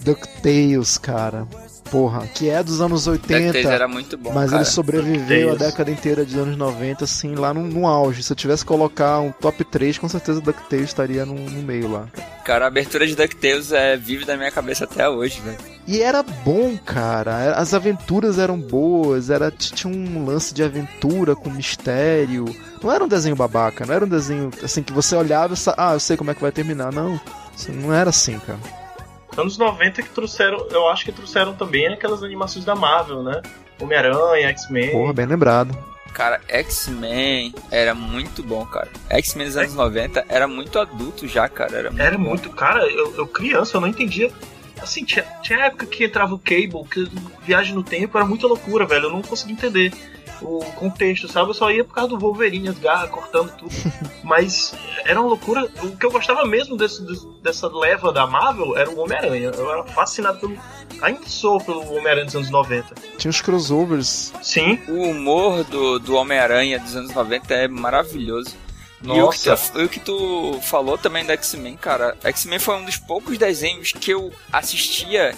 DuckTales, 0.00 0.98
cara. 0.98 1.46
Porra, 1.90 2.26
que 2.26 2.48
é 2.48 2.62
dos 2.62 2.80
anos 2.80 3.06
80. 3.06 3.52
DuckTales 3.52 3.66
era 3.66 3.86
muito 3.86 4.16
bom, 4.16 4.32
Mas 4.32 4.50
cara. 4.50 4.62
ele 4.62 4.70
sobreviveu 4.70 5.52
a 5.52 5.54
década 5.54 5.90
inteira 5.90 6.24
de 6.24 6.38
anos 6.38 6.56
90, 6.56 7.04
assim, 7.04 7.34
lá 7.34 7.52
no, 7.52 7.62
no 7.64 7.86
auge. 7.86 8.22
Se 8.22 8.32
eu 8.32 8.36
tivesse 8.36 8.64
que 8.64 8.68
colocar 8.68 9.20
um 9.20 9.30
top 9.30 9.62
3, 9.64 9.98
com 9.98 10.08
certeza 10.08 10.40
DuckTales 10.40 10.86
estaria 10.86 11.26
no, 11.26 11.34
no 11.34 11.62
meio 11.62 11.90
lá. 11.90 12.06
Cara, 12.44 12.64
a 12.64 12.68
abertura 12.68 13.06
de 13.06 13.14
DuckTales 13.14 13.72
é 13.72 13.96
vive 13.96 14.24
da 14.24 14.36
minha 14.36 14.50
cabeça 14.50 14.84
até 14.84 15.08
hoje, 15.08 15.40
velho. 15.40 15.58
E 15.86 16.00
era 16.00 16.22
bom, 16.22 16.76
cara. 16.78 17.52
As 17.54 17.74
aventuras 17.74 18.38
eram 18.38 18.58
boas, 18.58 19.30
era 19.30 19.50
tinha 19.50 19.92
um 19.92 20.24
lance 20.24 20.54
de 20.54 20.62
aventura 20.62 21.36
com 21.36 21.50
mistério. 21.50 22.44
Não 22.82 22.90
era 22.90 23.04
um 23.04 23.08
desenho 23.08 23.36
babaca, 23.36 23.84
não 23.84 23.94
era 23.94 24.04
um 24.04 24.08
desenho 24.08 24.50
assim 24.62 24.82
que 24.82 24.92
você 24.92 25.14
olhava 25.14 25.54
e 25.54 25.56
sa... 25.56 25.74
ah, 25.76 25.92
eu 25.92 26.00
sei 26.00 26.16
como 26.16 26.30
é 26.30 26.34
que 26.34 26.40
vai 26.40 26.52
terminar. 26.52 26.92
Não, 26.92 27.20
não 27.68 27.92
era 27.92 28.10
assim, 28.10 28.38
cara. 28.38 28.81
Anos 29.36 29.56
90 29.56 30.02
que 30.02 30.10
trouxeram, 30.10 30.66
eu 30.70 30.88
acho 30.88 31.04
que 31.04 31.12
trouxeram 31.12 31.54
também 31.54 31.88
aquelas 31.88 32.22
animações 32.22 32.64
da 32.64 32.74
Marvel, 32.74 33.22
né? 33.22 33.40
Homem-Aranha, 33.80 34.48
X-Men. 34.48 34.90
Porra, 34.90 35.12
bem 35.12 35.26
lembrado. 35.26 35.76
Cara, 36.12 36.40
X-Men 36.46 37.54
era 37.70 37.94
muito 37.94 38.42
bom, 38.42 38.66
cara. 38.66 38.88
X-Men 39.08 39.46
dos 39.46 39.56
anos 39.56 39.74
90 39.74 40.26
era 40.28 40.46
muito 40.46 40.78
adulto 40.78 41.26
já, 41.26 41.48
cara. 41.48 41.78
Era 41.78 41.90
muito, 41.90 42.02
Era 42.02 42.18
muito, 42.18 42.50
cara, 42.50 42.86
eu, 42.86 43.16
eu 43.16 43.26
criança, 43.26 43.76
eu 43.76 43.80
não 43.80 43.88
entendia. 43.88 44.30
Assim, 44.80 45.04
tinha, 45.04 45.24
tinha 45.42 45.60
época 45.60 45.86
que 45.86 46.04
entrava 46.04 46.34
o 46.34 46.38
Cable, 46.38 46.84
que 46.90 47.08
viagem 47.42 47.74
no 47.74 47.82
tempo 47.82 48.18
era 48.18 48.26
muita 48.26 48.46
loucura, 48.46 48.84
velho. 48.84 49.04
Eu 49.04 49.12
não 49.12 49.22
conseguia 49.22 49.54
entender 49.54 49.92
o 50.42 50.60
contexto, 50.76 51.28
sabe? 51.28 51.50
Eu 51.50 51.54
só 51.54 51.70
ia 51.70 51.84
por 51.84 51.94
causa 51.94 52.10
do 52.10 52.18
Wolverine, 52.18 52.68
as 52.68 52.78
garras, 52.78 53.10
cortando 53.10 53.50
tudo. 53.56 53.72
Mas 54.22 54.74
era 55.04 55.20
uma 55.20 55.28
loucura. 55.28 55.68
O 55.82 55.96
que 55.96 56.06
eu 56.06 56.10
gostava 56.10 56.44
mesmo 56.44 56.76
desse, 56.76 57.02
dessa 57.42 57.68
leva 57.68 58.12
da 58.12 58.26
Marvel 58.26 58.76
era 58.76 58.90
o 58.90 58.98
Homem-Aranha. 59.00 59.50
Eu 59.56 59.70
era 59.70 59.84
fascinado 59.84 60.38
pelo. 60.38 60.56
Ainda 61.00 61.26
sou 61.26 61.60
pelo 61.60 61.80
Homem-Aranha 61.94 62.26
dos 62.26 62.36
anos 62.36 62.50
90. 62.50 62.94
Tinha 63.18 63.30
os 63.30 63.40
crossovers. 63.40 64.32
Sim. 64.42 64.78
O 64.88 65.10
humor 65.10 65.64
do, 65.64 65.98
do 65.98 66.14
Homem-Aranha 66.14 66.78
dos 66.78 66.94
anos 66.94 67.14
90 67.14 67.54
é 67.54 67.68
maravilhoso. 67.68 68.56
E 69.04 69.20
o 69.20 69.30
que, 69.30 69.48
Nossa. 69.48 69.72
tu, 69.72 69.82
o 69.82 69.88
que 69.88 69.98
tu 69.98 70.60
falou 70.62 70.96
também 70.96 71.24
da 71.24 71.32
X-Men, 71.32 71.76
cara. 71.76 72.16
X-Men 72.22 72.60
foi 72.60 72.76
um 72.76 72.84
dos 72.84 72.96
poucos 72.96 73.36
desenhos 73.36 73.90
que 73.92 74.12
eu 74.12 74.32
assistia 74.52 75.36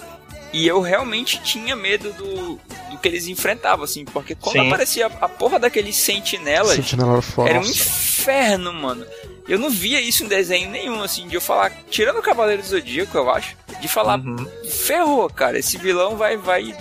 e 0.55 0.65
eu 0.65 0.79
realmente 0.79 1.41
tinha 1.43 1.75
medo 1.75 2.13
do, 2.13 2.59
do 2.89 2.97
que 2.97 3.07
eles 3.09 3.27
enfrentavam, 3.27 3.83
assim. 3.83 4.05
Porque 4.05 4.35
quando 4.35 4.61
Sim. 4.61 4.67
aparecia 4.67 5.07
a 5.07 5.27
porra 5.27 5.59
daqueles 5.59 5.97
sentinelas, 5.97 6.75
Sentinela 6.75 7.21
era 7.45 7.59
um 7.59 7.63
inferno, 7.63 8.71
mano. 8.71 9.05
Eu 9.49 9.59
não 9.59 9.69
via 9.69 9.99
isso 9.99 10.23
em 10.23 10.27
desenho 10.27 10.69
nenhum, 10.71 11.03
assim, 11.03 11.27
de 11.27 11.35
eu 11.35 11.41
falar, 11.41 11.71
tirando 11.89 12.19
o 12.19 12.21
Cavaleiro 12.21 12.61
do 12.61 12.67
Zodíaco, 12.67 13.15
eu 13.17 13.29
acho, 13.29 13.55
de 13.81 13.87
falar, 13.87 14.17
Uhum. 14.19 14.47
ferrou, 14.69 15.29
cara, 15.29 15.59
esse 15.59 15.77
vilão 15.77 16.15
vai, 16.15 16.37
vai 16.37 16.73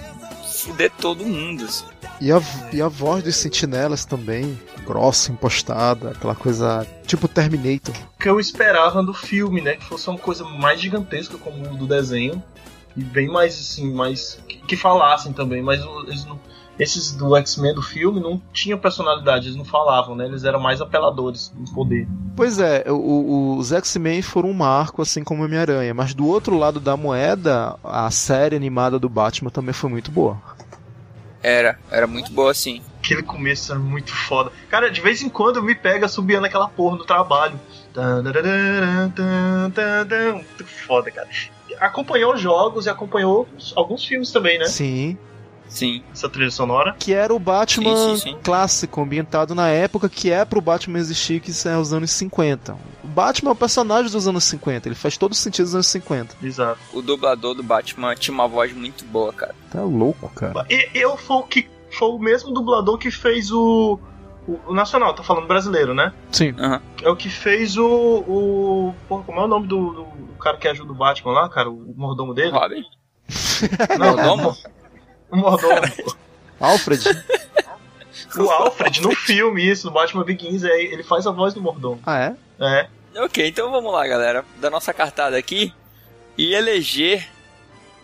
fuder 0.50 0.90
todo 0.98 1.26
mundo, 1.26 1.64
assim. 1.64 1.84
E 2.20 2.30
a, 2.32 2.40
e 2.72 2.80
a 2.80 2.88
voz 2.88 3.22
dos 3.24 3.34
sentinelas 3.36 4.04
também, 4.04 4.58
grossa, 4.86 5.32
impostada, 5.32 6.10
aquela 6.12 6.34
coisa 6.34 6.86
tipo 7.06 7.26
Terminator. 7.26 7.94
que 8.20 8.28
eu 8.28 8.38
esperava 8.38 9.02
do 9.02 9.12
filme, 9.12 9.60
né? 9.60 9.74
Que 9.76 9.84
fosse 9.84 10.08
uma 10.08 10.18
coisa 10.18 10.44
mais 10.44 10.80
gigantesca 10.80 11.36
como 11.36 11.72
o 11.72 11.76
do 11.76 11.86
desenho. 11.86 12.42
E 12.96 13.02
bem 13.02 13.28
mais 13.28 13.54
assim, 13.58 13.92
mais. 13.92 14.38
que, 14.48 14.58
que 14.58 14.76
falassem 14.76 15.32
também, 15.32 15.62
mas 15.62 15.84
o- 15.84 16.00
eles 16.06 16.24
não- 16.24 16.38
esses 16.78 17.12
do 17.12 17.36
X-Men 17.36 17.74
do 17.74 17.82
filme 17.82 18.20
não 18.20 18.40
tinham 18.52 18.78
personalidade, 18.78 19.46
eles 19.46 19.56
não 19.56 19.64
falavam, 19.64 20.14
né? 20.16 20.26
Eles 20.26 20.44
eram 20.44 20.58
mais 20.60 20.80
apeladores 20.80 21.52
no 21.56 21.72
poder. 21.72 22.06
Pois 22.36 22.58
é, 22.58 22.84
o- 22.88 22.94
o- 22.94 23.56
os 23.58 23.72
X-Men 23.72 24.22
foram 24.22 24.50
um 24.50 24.54
marco, 24.54 25.00
assim 25.02 25.22
como 25.24 25.44
Homem-Aranha, 25.44 25.92
mas 25.94 26.14
do 26.14 26.26
outro 26.26 26.56
lado 26.58 26.80
da 26.80 26.96
moeda, 26.96 27.76
a 27.84 28.10
série 28.10 28.56
animada 28.56 28.98
do 28.98 29.08
Batman 29.08 29.50
também 29.50 29.72
foi 29.72 29.90
muito 29.90 30.10
boa. 30.10 30.36
Era, 31.42 31.78
era 31.90 32.06
muito 32.06 32.32
boa 32.32 32.50
assim. 32.52 32.80
Aquele 33.00 33.22
começo 33.22 33.70
era 33.70 33.78
muito 33.78 34.10
foda. 34.14 34.50
Cara, 34.70 34.90
de 34.90 35.00
vez 35.02 35.20
em 35.20 35.28
quando 35.28 35.62
me 35.62 35.74
pega 35.74 36.08
subindo 36.08 36.44
aquela 36.46 36.66
porra 36.68 36.96
no 36.96 37.04
trabalho. 37.04 37.60
Tan-dararã, 37.92 39.10
tan, 39.14 39.70
tan, 39.70 40.06
tan. 40.06 40.32
Muito 40.36 40.64
foda, 40.64 41.10
cara. 41.10 41.28
Acompanhou 41.80 42.34
os 42.34 42.40
jogos 42.40 42.86
e 42.86 42.90
acompanhou 42.90 43.48
alguns 43.74 44.04
filmes 44.04 44.30
também, 44.30 44.58
né? 44.58 44.66
Sim. 44.66 45.16
Sim. 45.68 46.02
Essa 46.12 46.28
trilha 46.28 46.50
sonora. 46.50 46.94
Que 46.98 47.12
era 47.12 47.34
o 47.34 47.38
Batman 47.38 47.96
Sim, 47.96 48.16
sim, 48.16 48.30
sim. 48.30 48.38
clássico, 48.42 49.00
ambientado 49.00 49.54
na 49.54 49.68
época 49.68 50.08
que 50.08 50.30
é 50.30 50.44
pro 50.44 50.60
Batman 50.60 50.98
existir, 50.98 51.40
que 51.40 51.50
é 51.66 51.76
os 51.76 51.92
anos 51.92 52.10
50. 52.12 52.76
O 53.02 53.08
Batman 53.08 53.50
é 53.50 53.52
o 53.52 53.56
personagem 53.56 54.10
dos 54.10 54.28
anos 54.28 54.44
50, 54.44 54.88
ele 54.88 54.94
faz 54.94 55.16
todo 55.16 55.34
sentido 55.34 55.64
dos 55.64 55.74
anos 55.74 55.86
50. 55.88 56.36
Exato. 56.42 56.78
O 56.92 57.02
dublador 57.02 57.54
do 57.54 57.62
Batman 57.62 58.14
tinha 58.14 58.34
uma 58.34 58.46
voz 58.46 58.72
muito 58.72 59.04
boa, 59.06 59.32
cara. 59.32 59.54
Tá 59.70 59.82
louco, 59.82 60.28
cara. 60.30 60.64
E 60.70 60.88
eu 60.94 61.16
foi 61.16 61.36
o 61.36 61.42
que 61.42 61.68
foi 61.90 62.08
o 62.08 62.18
mesmo 62.18 62.52
dublador 62.52 62.98
que 62.98 63.10
fez 63.10 63.50
o, 63.50 63.98
o, 64.46 64.58
o 64.68 64.74
nacional, 64.74 65.14
tá 65.14 65.22
falando 65.22 65.46
brasileiro, 65.46 65.94
né? 65.94 66.12
Sim. 66.30 66.54
Aham. 66.58 66.80
É 67.02 67.08
o 67.08 67.16
que 67.16 67.28
fez 67.28 67.76
o 67.76 67.86
o 67.86 68.94
porra, 69.08 69.22
como 69.24 69.40
é 69.40 69.44
o 69.44 69.48
nome 69.48 69.66
do, 69.66 69.92
do 69.92 70.03
cara 70.44 70.56
que 70.58 70.68
ajuda 70.68 70.92
o 70.92 70.94
Batman 70.94 71.32
lá, 71.32 71.48
cara, 71.48 71.70
o 71.70 71.94
mordomo 71.96 72.34
dele? 72.34 72.50
Robin? 72.50 72.84
Não, 73.98 74.14
Mordomo? 74.14 74.56
O 75.30 75.36
mordomo. 75.36 75.80
Alfred? 76.60 77.02
o 78.36 78.50
Alfred 78.50 79.00
no 79.00 79.14
filme 79.16 79.68
isso, 79.68 79.86
no 79.86 79.92
Batman 79.92 80.24
Begins, 80.24 80.62
é, 80.62 80.80
ele 80.82 81.02
faz 81.02 81.26
a 81.26 81.30
voz 81.30 81.54
do 81.54 81.60
mordomo. 81.60 82.00
ah, 82.06 82.18
é? 82.18 82.36
É. 82.60 82.88
Ok, 83.24 83.46
então 83.46 83.70
vamos 83.70 83.92
lá, 83.92 84.06
galera. 84.06 84.44
Da 84.60 84.68
nossa 84.70 84.92
cartada 84.92 85.36
aqui. 85.36 85.72
E 86.36 86.52
eleger 86.54 87.28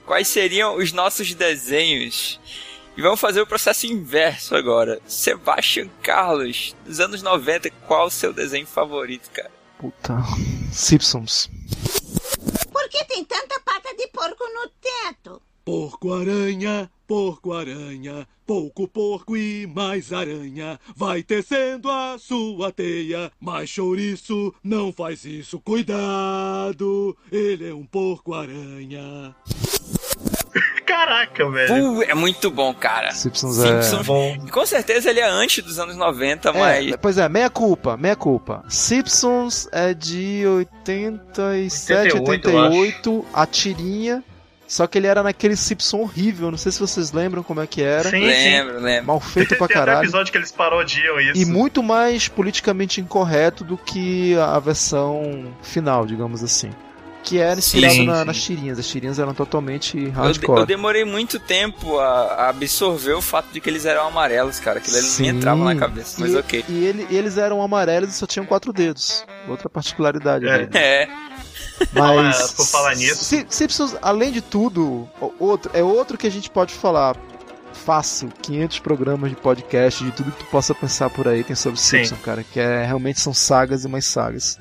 quais 0.07 0.29
seriam 0.29 0.76
os 0.76 0.92
nossos 0.92 1.35
desenhos. 1.35 2.40
E 2.96 3.03
vamos 3.03 3.20
fazer 3.20 3.40
o 3.40 3.46
processo 3.46 3.87
inverso 3.87 4.55
agora. 4.55 5.00
Sebastian 5.07 5.88
Carlos, 6.03 6.74
dos 6.87 7.00
anos 7.00 7.22
90, 7.22 7.70
qual 7.87 8.07
o 8.07 8.11
seu 8.11 8.33
desenho 8.33 8.66
favorito, 8.66 9.31
cara? 9.31 9.50
Puta. 9.79 10.16
Simpsons. 10.72 11.50
Que 12.90 13.05
tem 13.05 13.24
tanta 13.24 13.61
pata 13.61 13.94
de 13.94 14.09
porco 14.09 14.44
no 14.53 14.68
teto? 14.81 15.40
Porco-aranha, 15.64 16.90
porco-aranha, 17.07 18.26
pouco 18.44 18.88
porco 18.88 19.37
e 19.37 19.64
mais 19.64 20.12
aranha. 20.12 20.81
Vai 20.96 21.22
tecendo 21.22 21.88
a 21.88 22.18
sua 22.18 22.72
teia, 22.72 23.31
mas 23.38 23.70
chouriço 23.70 24.53
não 24.64 24.92
faz 24.92 25.24
isso. 25.24 25.61
Cuidado, 25.61 27.16
ele 27.31 27.68
é 27.68 27.74
um 27.74 27.87
porco-aranha. 27.87 29.37
Caraca, 30.90 31.48
velho. 31.50 31.92
Uh, 31.98 32.03
é 32.03 32.14
muito 32.14 32.50
bom, 32.50 32.74
cara. 32.74 33.12
Simpsons, 33.12 33.57
Simpsons. 33.57 34.00
é 34.00 34.03
bom. 34.05 34.37
E 34.46 34.50
com 34.50 34.66
certeza 34.66 35.09
ele 35.11 35.20
é 35.20 35.29
antes 35.29 35.62
dos 35.62 35.79
anos 35.79 35.96
90, 35.96 36.48
É, 36.48 36.53
mas. 36.53 36.96
pois 37.00 37.16
é, 37.18 37.29
meia 37.29 37.48
culpa, 37.48 37.96
meia 37.96 38.16
culpa. 38.16 38.64
Simpsons 38.68 39.68
é 39.72 39.94
de 39.94 40.42
87, 40.46 42.16
88, 42.18 42.29
88, 42.48 43.26
a 43.33 43.46
tirinha. 43.46 44.24
Só 44.66 44.87
que 44.87 44.96
ele 44.98 45.09
era 45.09 45.20
naquele 45.20 45.57
Simpson 45.57 45.98
horrível, 45.98 46.48
não 46.48 46.57
sei 46.57 46.70
se 46.70 46.79
vocês 46.79 47.11
lembram 47.11 47.42
como 47.42 47.61
é 47.61 47.66
que 47.66 47.83
era. 47.83 48.09
Sim, 48.09 48.20
Lembro, 48.24 48.79
lembro. 48.81 49.07
Mal 49.09 49.18
feito 49.18 49.48
Tem, 49.48 49.59
pra 49.59 49.66
tem 49.66 49.76
caralho. 49.76 49.98
episódio 50.05 50.31
que 50.31 50.38
eles 50.38 50.53
parodiam 50.53 51.18
isso. 51.20 51.42
E 51.42 51.44
muito 51.44 51.83
mais 51.83 52.29
politicamente 52.29 53.00
incorreto 53.00 53.64
do 53.64 53.76
que 53.76 54.37
a 54.38 54.61
versão 54.61 55.53
final, 55.61 56.07
digamos 56.07 56.44
assim. 56.44 56.70
Que 57.22 57.38
era 57.38 57.59
inspirado 57.59 57.94
Sim, 57.94 58.06
na- 58.06 58.20
sim. 58.20 58.24
nas 58.24 58.42
tirinhas. 58.42 58.78
As 58.78 58.87
tirinhas 58.87 59.18
eram 59.18 59.35
totalmente 59.35 59.96
Eu, 59.98 60.04
de- 60.04 60.11
hardcore. 60.11 60.61
eu 60.61 60.66
demorei 60.66 61.04
muito 61.04 61.38
tempo 61.38 61.98
a, 61.98 62.06
a 62.35 62.48
absorver 62.48 63.12
o 63.12 63.20
fato 63.20 63.48
de 63.52 63.61
que 63.61 63.68
eles 63.68 63.85
eram 63.85 64.06
amarelos, 64.09 64.59
cara. 64.59 64.78
Aquilo 64.78 64.96
ali 64.96 65.06
não 65.06 65.16
me 65.18 65.28
entrava 65.28 65.64
na 65.64 65.76
cabeça, 65.76 66.16
mas 66.18 66.33
e, 66.33 66.37
ok. 66.37 66.64
E 66.68 66.85
ele- 66.85 67.06
eles 67.11 67.37
eram 67.37 67.61
amarelos 67.62 68.11
e 68.11 68.14
só 68.14 68.26
tinham 68.26 68.46
quatro 68.46 68.72
dedos. 68.72 69.24
Outra 69.48 69.68
particularidade 69.68 70.46
É. 70.48 70.59
dele. 70.66 70.70
É. 70.78 71.09
Mas 71.92 72.52
por 72.52 72.66
falar 72.66 72.94
nisso. 72.94 73.24
Si- 73.24 73.46
Simpsons, 73.48 73.96
além 74.02 74.30
de 74.33 74.40
tudo, 74.40 75.09
outro, 75.38 75.70
é 75.74 75.83
outro 75.83 76.16
que 76.18 76.26
a 76.26 76.30
gente 76.30 76.50
pode 76.50 76.72
falar 76.74 77.16
fácil, 77.72 78.30
500 78.42 78.78
programas 78.80 79.30
de 79.30 79.37
podcast, 79.37 80.04
de 80.04 80.11
tudo 80.12 80.30
que 80.33 80.44
tu 80.44 80.50
possa 80.50 80.74
pensar 80.74 81.09
por 81.11 81.26
aí 81.26 81.42
tem 81.42 81.56
sobre 81.56 81.80
Sim. 81.80 81.98
Simpsons, 81.98 82.20
cara, 82.20 82.44
que 82.44 82.61
é 82.61 82.85
realmente 82.85 83.20
são 83.20 83.33
sagas 83.33 83.85
e 83.85 83.88
mais 83.88 84.04
sagas. 84.04 84.59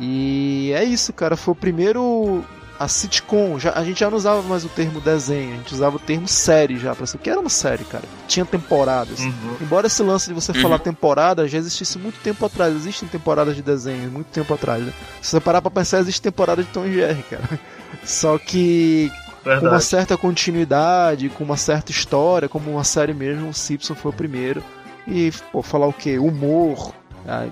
E 0.00 0.72
é 0.74 0.82
isso, 0.84 1.12
cara, 1.12 1.36
foi 1.36 1.52
o 1.52 1.56
primeiro 1.56 2.44
a 2.78 2.88
sitcom, 2.88 3.58
já, 3.58 3.72
a 3.74 3.84
gente 3.84 4.00
já 4.00 4.08
não 4.08 4.16
usava 4.16 4.40
mais 4.40 4.64
o 4.64 4.68
termo 4.70 5.02
desenho, 5.02 5.52
a 5.52 5.56
gente 5.58 5.74
usava 5.74 5.96
o 5.96 5.98
termo 5.98 6.26
série 6.26 6.78
já, 6.78 6.94
pra 6.94 7.04
ser 7.06 7.18
o 7.18 7.20
que 7.20 7.28
era 7.28 7.38
uma 7.38 7.50
série, 7.50 7.84
cara. 7.84 8.04
Tinha 8.26 8.46
temporadas. 8.46 9.20
Uhum. 9.20 9.56
Embora 9.60 9.86
esse 9.86 10.02
lance 10.02 10.28
de 10.28 10.32
você 10.34 10.52
Uhum. 10.52 10.62
falar 10.62 10.78
temporada 10.78 11.46
já 11.46 11.58
existisse 11.58 11.98
muito 11.98 12.18
tempo 12.22 12.42
atrás, 12.46 12.74
existem 12.74 13.06
temporadas 13.06 13.54
de 13.54 13.60
desenho, 13.60 14.10
muito 14.10 14.28
tempo 14.28 14.54
atrás. 14.54 14.82
Né? 14.82 14.94
Se 15.20 15.32
você 15.32 15.40
parar 15.40 15.60
pra 15.60 15.70
pensar, 15.70 15.98
existe 15.98 16.22
temporada 16.22 16.62
de 16.64 16.70
Tom 16.70 16.86
e 16.86 16.94
Jerry, 16.94 17.22
cara. 17.24 17.60
Só 18.02 18.38
que 18.38 19.12
com 19.44 19.50
uma 19.50 19.60
Verdade. 19.60 19.84
certa 19.84 20.16
continuidade, 20.16 21.28
com 21.28 21.44
uma 21.44 21.58
certa 21.58 21.90
história, 21.90 22.48
como 22.48 22.70
uma 22.70 22.84
série 22.84 23.12
mesmo, 23.12 23.50
o 23.50 23.54
Simpson 23.54 23.94
foi 23.94 24.10
o 24.10 24.14
primeiro. 24.14 24.64
E, 25.06 25.30
pô, 25.52 25.62
falar 25.62 25.86
o 25.86 25.92
quê? 25.92 26.18
Humor, 26.18 26.94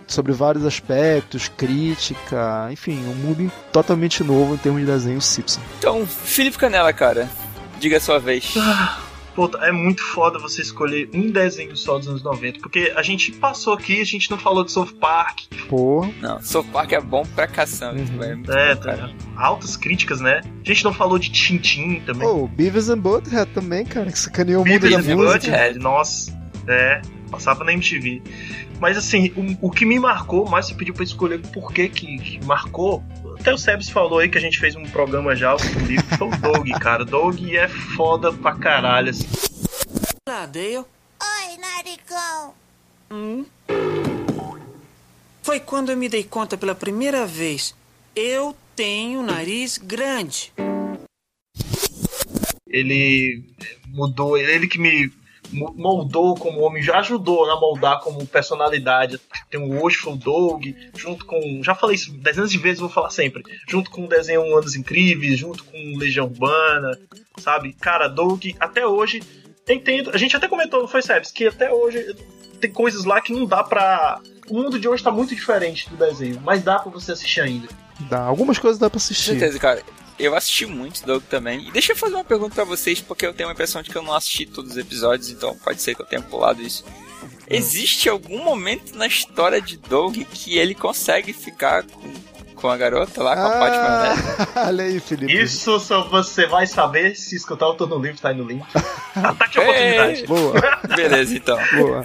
sobre 0.07 0.33
vários 0.33 0.65
aspectos, 0.65 1.49
crítica, 1.49 2.69
enfim, 2.71 2.99
um 3.07 3.15
mundo 3.15 3.53
totalmente 3.73 4.25
novo 4.25 4.55
em 4.55 4.59
termos 4.59 4.81
de 4.81 4.87
desenho, 4.87 5.21
Simpson. 5.21 5.61
Então, 5.79 6.07
Felipe 6.07 6.59
Canela, 6.59 6.93
cara, 6.93 7.29
diga 7.79 7.97
a 7.97 8.01
sua 8.01 8.19
vez. 8.19 8.55
Puta, 9.35 9.59
é 9.59 9.71
muito 9.71 10.03
foda 10.03 10.37
você 10.39 10.63
escolher 10.63 11.09
um 11.15 11.31
desenho 11.31 11.77
só 11.77 11.97
dos 11.97 12.09
anos 12.09 12.25
90, 12.25 12.59
porque 12.59 12.93
a 12.97 13.03
gente 13.03 13.31
passou 13.33 13.75
aqui, 13.75 14.01
a 14.01 14.05
gente 14.05 14.29
não 14.31 14.37
falou 14.37 14.65
de 14.65 14.73
South 14.73 14.95
Park, 15.01 15.43
Porra. 15.69 16.11
Não, 16.21 16.43
South 16.43 16.65
Park 16.65 16.93
é 16.93 17.01
bom 17.01 17.25
pra 17.35 17.47
caçamba. 17.47 18.01
Uhum. 18.01 18.23
É 18.23 18.35
muito 18.35 18.51
é, 18.51 18.75
bom, 18.75 18.81
tá, 18.81 18.97
cara. 18.97 19.15
altas 19.37 19.77
críticas, 19.77 20.21
né? 20.21 20.41
A 20.65 20.67
gente 20.67 20.83
não 20.83 20.93
falou 20.93 21.19
de 21.19 21.31
Tintin 21.31 22.01
também. 22.01 22.27
Oh, 22.27 22.49
Beavis 22.49 22.89
and 22.89 22.99
Butthead 22.99 23.51
também, 23.53 23.85
cara, 23.85 24.11
que 24.11 24.19
sacaneou 24.19 24.63
o 24.63 24.67
mundo 24.67 24.81
da 24.81 24.89
Beavis 24.89 25.09
and 25.09 25.17
música. 25.17 25.39
Butthead, 25.39 25.79
nossa, 25.79 26.39
é, 26.67 27.03
passava 27.31 27.65
na 27.65 27.73
MTV. 27.73 28.23
Mas 28.81 28.97
assim, 28.97 29.33
o, 29.61 29.69
o 29.69 29.71
que 29.71 29.85
me 29.85 29.99
marcou, 29.99 30.49
mais 30.49 30.67
você 30.67 30.75
pediu 30.75 30.95
pra 30.95 31.05
escolher 31.05 31.41
por 31.49 31.73
que 31.73 31.89
que 31.89 32.45
marcou, 32.45 33.03
até 33.39 33.53
o 33.53 33.59
Sebs 33.59 33.89
falou 33.89 34.19
aí 34.21 34.29
que 34.29 34.39
a 34.39 34.41
gente 34.41 34.59
fez 34.59 34.77
um 34.77 34.85
programa 34.85 35.35
já, 35.35 35.55
o 35.55 35.59
livro, 35.87 36.17
foi 36.17 36.29
o 36.29 36.37
Dog, 36.37 36.71
cara. 36.81 37.05
Dog 37.05 37.57
é 37.57 37.69
foda 37.69 38.33
pra 38.33 38.55
caralho, 38.55 39.11
assim. 39.11 39.27
Dale. 40.27 40.79
Oi, 40.79 41.57
narigão. 41.59 42.55
Hum? 43.11 43.45
Foi 45.43 45.59
quando 45.59 45.91
eu 45.91 45.97
me 45.97 46.09
dei 46.09 46.23
conta 46.23 46.57
pela 46.57 46.75
primeira 46.75 47.27
vez. 47.27 47.75
Eu 48.15 48.57
tenho 48.77 49.23
nariz 49.23 49.79
grande. 49.79 50.53
ele 52.69 53.43
mudou, 53.89 54.37
ele 54.37 54.69
que 54.69 54.79
me 54.79 55.11
moldou 55.53 56.35
como 56.35 56.61
homem, 56.61 56.83
já 56.83 56.99
ajudou 56.99 57.51
a 57.51 57.59
moldar 57.61 58.01
como 58.01 58.27
personalidade. 58.27 59.21
Tem 59.51 59.61
o 59.61 59.85
Wishful 59.85 60.17
Dog, 60.17 60.77
junto 60.97 61.25
com. 61.25 61.61
Já 61.63 61.75
falei 61.75 61.97
isso 61.97 62.13
dezenas 62.13 62.51
de 62.51 62.59
vezes, 62.59 62.81
vou 62.81 62.89
falar 62.89 63.11
sempre. 63.11 63.43
Junto 63.69 63.91
com 63.91 64.05
o 64.05 64.09
desenho 64.09 64.57
Anos 64.57 64.75
Incríveis, 64.77 65.39
junto 65.39 65.65
com 65.65 65.97
Legião 65.97 66.27
Urbana, 66.27 66.99
sabe? 67.39 67.73
Cara, 67.75 68.09
Dog, 68.09 68.55
até 68.59 68.87
hoje, 68.87 69.23
entendo. 69.69 70.11
A 70.13 70.19
gente 70.19 70.37
até 70.37 70.49
comentou, 70.49 70.81
não 70.81 70.89
foi, 70.89 71.03
Sebs, 71.03 71.31
que 71.31 71.47
até 71.47 71.73
hoje 71.73 72.15
tem 72.61 72.71
coisas 72.71 73.05
lá 73.05 73.21
que 73.21 73.33
não 73.33 73.47
dá 73.47 73.63
pra. 73.63 74.21
O 74.49 74.55
mundo 74.55 74.79
de 74.79 74.89
hoje 74.89 75.03
tá 75.03 75.11
muito 75.11 75.35
diferente 75.35 75.89
do 75.91 75.97
desenho, 75.97 76.41
mas 76.43 76.63
dá 76.63 76.79
pra 76.79 76.91
você 76.91 77.13
assistir 77.13 77.43
ainda. 77.43 77.69
Dá, 78.09 78.21
algumas 78.23 78.59
coisas 78.59 78.79
dá 78.79 78.89
pra 78.89 78.99
Com 78.99 79.05
assistir. 79.05 79.31
certeza, 79.31 79.59
cara. 79.59 79.83
Eu 80.19 80.35
assisti 80.35 80.67
muito 80.67 81.05
Doug 81.07 81.23
também. 81.25 81.69
E 81.69 81.71
deixa 81.71 81.93
eu 81.93 81.97
fazer 81.97 82.15
uma 82.15 82.25
pergunta 82.25 82.55
pra 82.55 82.65
vocês, 82.65 83.01
porque 83.01 83.25
eu 83.27 83.33
tenho 83.33 83.49
a 83.49 83.53
impressão 83.53 83.83
de 83.83 83.91
que 83.91 83.97
eu 83.97 84.03
não 84.03 84.15
assisti 84.15 84.47
todos 84.47 84.73
os 84.73 84.77
episódios, 84.77 85.31
então 85.31 85.57
pode 85.59 85.81
ser 85.81 85.95
que 85.95 86.03
eu 86.03 86.07
tenha 86.07 86.23
pulado 86.23 86.61
isso. 86.61 86.85
Existe 87.49 88.09
algum 88.09 88.43
momento 88.43 88.95
na 88.97 89.07
história 89.07 89.61
de 89.61 89.77
Doug 89.77 90.17
que 90.17 90.59
ele 90.59 90.75
consegue 90.75 91.33
ficar 91.33 91.85
com, 91.85 92.13
com 92.55 92.69
a 92.69 92.77
garota 92.77 93.23
lá, 93.23 93.35
com 93.37 93.43
a 93.43 93.59
Maionese? 93.59 94.23
Ah, 94.55 94.65
olha 94.69 94.85
aí, 94.85 95.01
Felipe. 95.01 95.33
Isso 95.33 95.79
só 95.81 96.09
você 96.09 96.47
vai 96.47 96.67
saber 96.67 97.15
se 97.17 97.37
escutar 97.37 97.69
o 97.69 97.75
Tô 97.75 97.87
no 97.87 97.99
Livro, 97.99 98.21
tá 98.21 98.29
aí 98.31 98.37
no 98.37 98.45
link. 98.45 98.67
Ataque 99.15 99.59
a 99.59 99.63
oportunidade. 99.63 100.27
Boa, 100.27 100.61
Beleza, 100.95 101.35
então. 101.37 101.59
boa. 101.77 102.05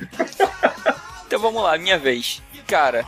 Então 1.27 1.39
vamos 1.39 1.63
lá, 1.63 1.77
minha 1.77 1.97
vez. 1.97 2.41
Cara, 2.67 3.05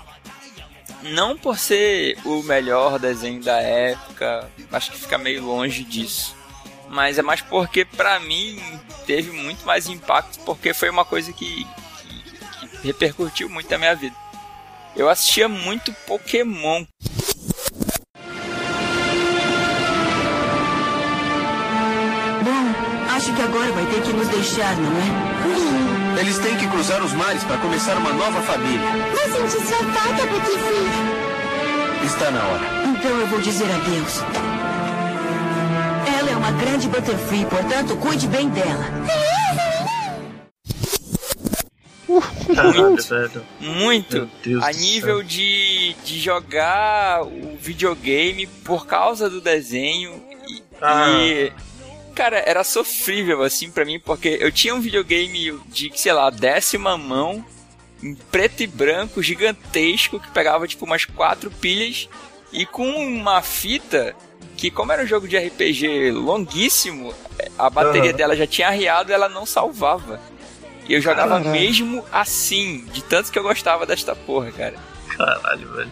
não 1.03 1.38
por 1.38 1.58
ser 1.58 2.17
o 2.25 2.41
melhor 2.43 2.99
desenho 2.99 3.41
da 3.41 3.60
época, 3.60 4.49
acho 4.71 4.91
que 4.91 4.99
fica 4.99 5.17
meio 5.17 5.43
longe 5.43 5.84
disso. 5.84 6.36
Mas 6.89 7.17
é 7.17 7.21
mais 7.21 7.41
porque 7.41 7.84
pra 7.84 8.19
mim 8.19 8.62
teve 9.05 9.31
muito 9.31 9.65
mais 9.65 9.88
impacto 9.88 10.39
porque 10.45 10.73
foi 10.73 10.89
uma 10.89 11.05
coisa 11.05 11.34
que, 11.34 11.65
que, 11.65 12.67
que 12.67 12.88
repercutiu 12.88 13.49
muito 13.49 13.69
na 13.69 13.77
minha 13.77 13.95
vida. 13.95 14.15
Eu 14.95 15.10
assistia 15.10 15.49
muito 15.49 15.93
Pokémon. 16.08 16.86
Bom, 22.43 23.15
acho 23.15 23.33
que 23.35 23.41
agora 23.41 23.71
vai 23.73 23.85
ter 23.87 24.02
que 24.04 24.13
nos 24.13 24.27
deixar, 24.29 24.75
não 24.77 24.91
é? 26.02 26.04
Eles 26.19 26.37
têm 26.39 26.55
que 26.57 26.67
cruzar 26.67 27.03
os 27.03 27.13
mares 27.13 27.43
para 27.43 27.57
começar 27.57 27.97
uma 27.97 28.13
nova 28.13 28.41
família. 28.41 28.89
Mas 29.13 29.35
a 29.35 29.47
gente 29.47 29.67
só 29.67 29.75
falta 29.75 30.25
Butterfree. 30.25 32.05
Está 32.05 32.31
na 32.31 32.43
hora. 32.43 32.65
Então 32.87 33.11
eu 33.19 33.27
vou 33.27 33.41
dizer 33.41 33.65
adeus. 33.65 34.21
Ela 36.17 36.31
é 36.31 36.35
uma 36.35 36.51
grande 36.51 36.87
Butterfree, 36.87 37.45
portanto, 37.45 37.97
cuide 37.97 38.27
bem 38.27 38.49
dela. 38.49 38.85
Muito, 43.59 44.29
muito 44.29 44.29
a 44.61 44.71
nível 44.71 45.21
de, 45.23 45.95
de 46.05 46.19
jogar 46.19 47.23
o 47.23 47.57
videogame 47.57 48.47
por 48.63 48.85
causa 48.85 49.29
do 49.29 49.41
desenho 49.41 50.23
e, 50.47 50.63
ah. 50.81 51.09
e 51.09 51.51
cara, 52.15 52.41
era 52.45 52.63
sofrível 52.63 53.43
assim 53.43 53.69
pra 53.69 53.85
mim, 53.85 53.99
porque 53.99 54.37
eu 54.41 54.51
tinha 54.51 54.73
um 54.73 54.79
videogame 54.81 55.59
de, 55.67 55.91
sei 55.95 56.13
lá, 56.13 56.29
décima 56.29 56.97
mão, 56.97 57.45
em 58.01 58.15
preto 58.15 58.63
e 58.63 58.67
branco, 58.67 59.21
gigantesco, 59.21 60.19
que 60.19 60.31
pegava 60.31 60.67
tipo 60.67 60.85
umas 60.85 61.05
quatro 61.05 61.51
pilhas, 61.51 62.09
e 62.51 62.65
com 62.65 62.87
uma 62.87 63.41
fita 63.41 64.15
que, 64.55 64.71
como 64.71 64.91
era 64.91 65.03
um 65.03 65.07
jogo 65.07 65.27
de 65.27 65.37
RPG 65.37 66.11
longuíssimo, 66.11 67.13
a 67.59 67.69
bateria 67.69 68.09
Aham. 68.11 68.17
dela 68.17 68.35
já 68.35 68.47
tinha 68.47 68.69
arriado 68.69 69.11
e 69.11 69.13
ela 69.13 69.27
não 69.27 69.45
salvava. 69.45 70.19
E 70.87 70.93
eu 70.93 71.01
jogava 71.01 71.37
Caralho. 71.41 71.49
mesmo 71.51 72.05
assim, 72.11 72.85
de 72.85 73.03
tanto 73.03 73.31
que 73.31 73.37
eu 73.37 73.43
gostava 73.43 73.85
desta 73.85 74.15
porra, 74.15 74.51
cara. 74.51 74.75
Caralho, 75.09 75.73
velho. 75.73 75.91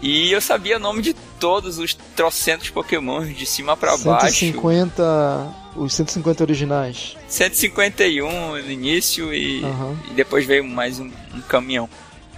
E 0.00 0.30
eu 0.30 0.40
sabia 0.40 0.76
o 0.76 0.80
nome 0.80 1.02
de 1.02 1.12
todos 1.40 1.78
os 1.78 1.94
trocentos 2.14 2.70
pokémons 2.70 3.36
de 3.36 3.44
cima 3.44 3.76
pra 3.76 3.96
baixo. 3.96 4.26
150. 4.26 5.54
Os 5.76 5.92
150 5.94 6.42
originais. 6.44 7.16
151 7.28 8.62
no 8.62 8.70
início 8.70 9.32
e, 9.34 9.64
Aham. 9.64 9.96
e 10.10 10.14
depois 10.14 10.44
veio 10.46 10.64
mais 10.64 11.00
um, 11.00 11.10
um 11.34 11.40
caminhão. 11.48 11.88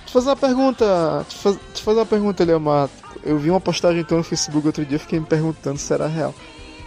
Te 0.07 0.13
fazer 0.13 0.31
uma 0.31 0.37
pergunta. 0.37 1.25
Te, 1.29 1.37
faz, 1.37 1.59
te 1.75 1.83
fazer 1.83 1.99
uma 2.01 2.07
pergunta, 2.07 2.45
Leomar. 2.45 2.89
Eu 3.23 3.39
vi 3.39 3.51
uma 3.51 3.61
postagem 3.61 4.01
então 4.01 4.19
no 4.19 4.25
Facebook 4.25 4.67
outro 4.67 4.85
dia 4.85 4.99
fiquei 4.99 5.21
me 5.21 5.27
perguntando 5.27 5.79
se 5.79 5.93
era 5.93 6.07
real. 6.07 6.35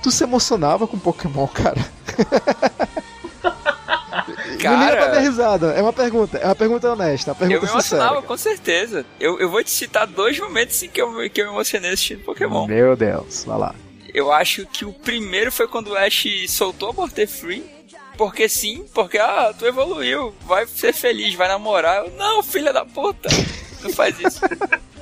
Tu 0.02 0.12
se 0.12 0.24
emocionava 0.24 0.88
com 0.88 0.98
Pokémon, 0.98 1.48
cara? 1.48 1.86
Não 4.62 4.80
liga 4.80 4.98
pra 4.98 5.10
minha 5.10 5.22
risada. 5.22 5.68
É 5.74 5.82
uma 5.82 5.94
pergunta. 5.94 6.38
É 6.38 6.46
uma 6.46 6.56
pergunta 6.56 6.92
honesta. 6.92 7.32
Uma 7.32 7.36
pergunta 7.36 7.58
eu 7.58 7.62
me 7.62 7.68
sincera. 7.68 8.02
emocionava, 8.02 8.22
com 8.28 8.38
certeza. 8.38 9.06
Eu, 9.20 9.40
eu 9.40 9.50
vou 9.50 9.64
te 9.64 9.72
citar 9.72 10.08
dois 10.08 10.40
momentos 10.40 10.82
em 10.84 10.90
que 10.90 11.02
eu, 11.02 11.30
que 11.30 11.42
eu 11.42 11.48
me 11.48 11.54
emocionei 11.54 11.92
assistindo 11.92 12.24
Pokémon. 12.24 12.68
Meu 12.68 12.96
Deus, 12.96 13.44
vai 13.46 13.58
lá. 13.58 13.76
Eu 14.14 14.32
acho 14.32 14.66
que 14.68 14.86
o 14.86 14.94
primeiro 14.94 15.52
foi 15.52 15.68
quando 15.68 15.90
o 15.90 15.98
Ash 15.98 16.26
soltou 16.48 16.90
a 16.90 16.94
Butterfree. 16.94 17.64
Porque 18.18 18.48
sim, 18.48 18.86
porque 18.94 19.18
ah, 19.18 19.52
tu 19.58 19.66
evoluiu, 19.66 20.36
vai 20.46 20.68
ser 20.68 20.94
feliz, 20.94 21.34
vai 21.34 21.48
namorar. 21.48 22.06
Eu, 22.06 22.12
não, 22.12 22.44
filha 22.44 22.72
da 22.72 22.86
puta, 22.86 23.28
não 23.82 23.90
faz 23.90 24.20
isso. 24.20 24.40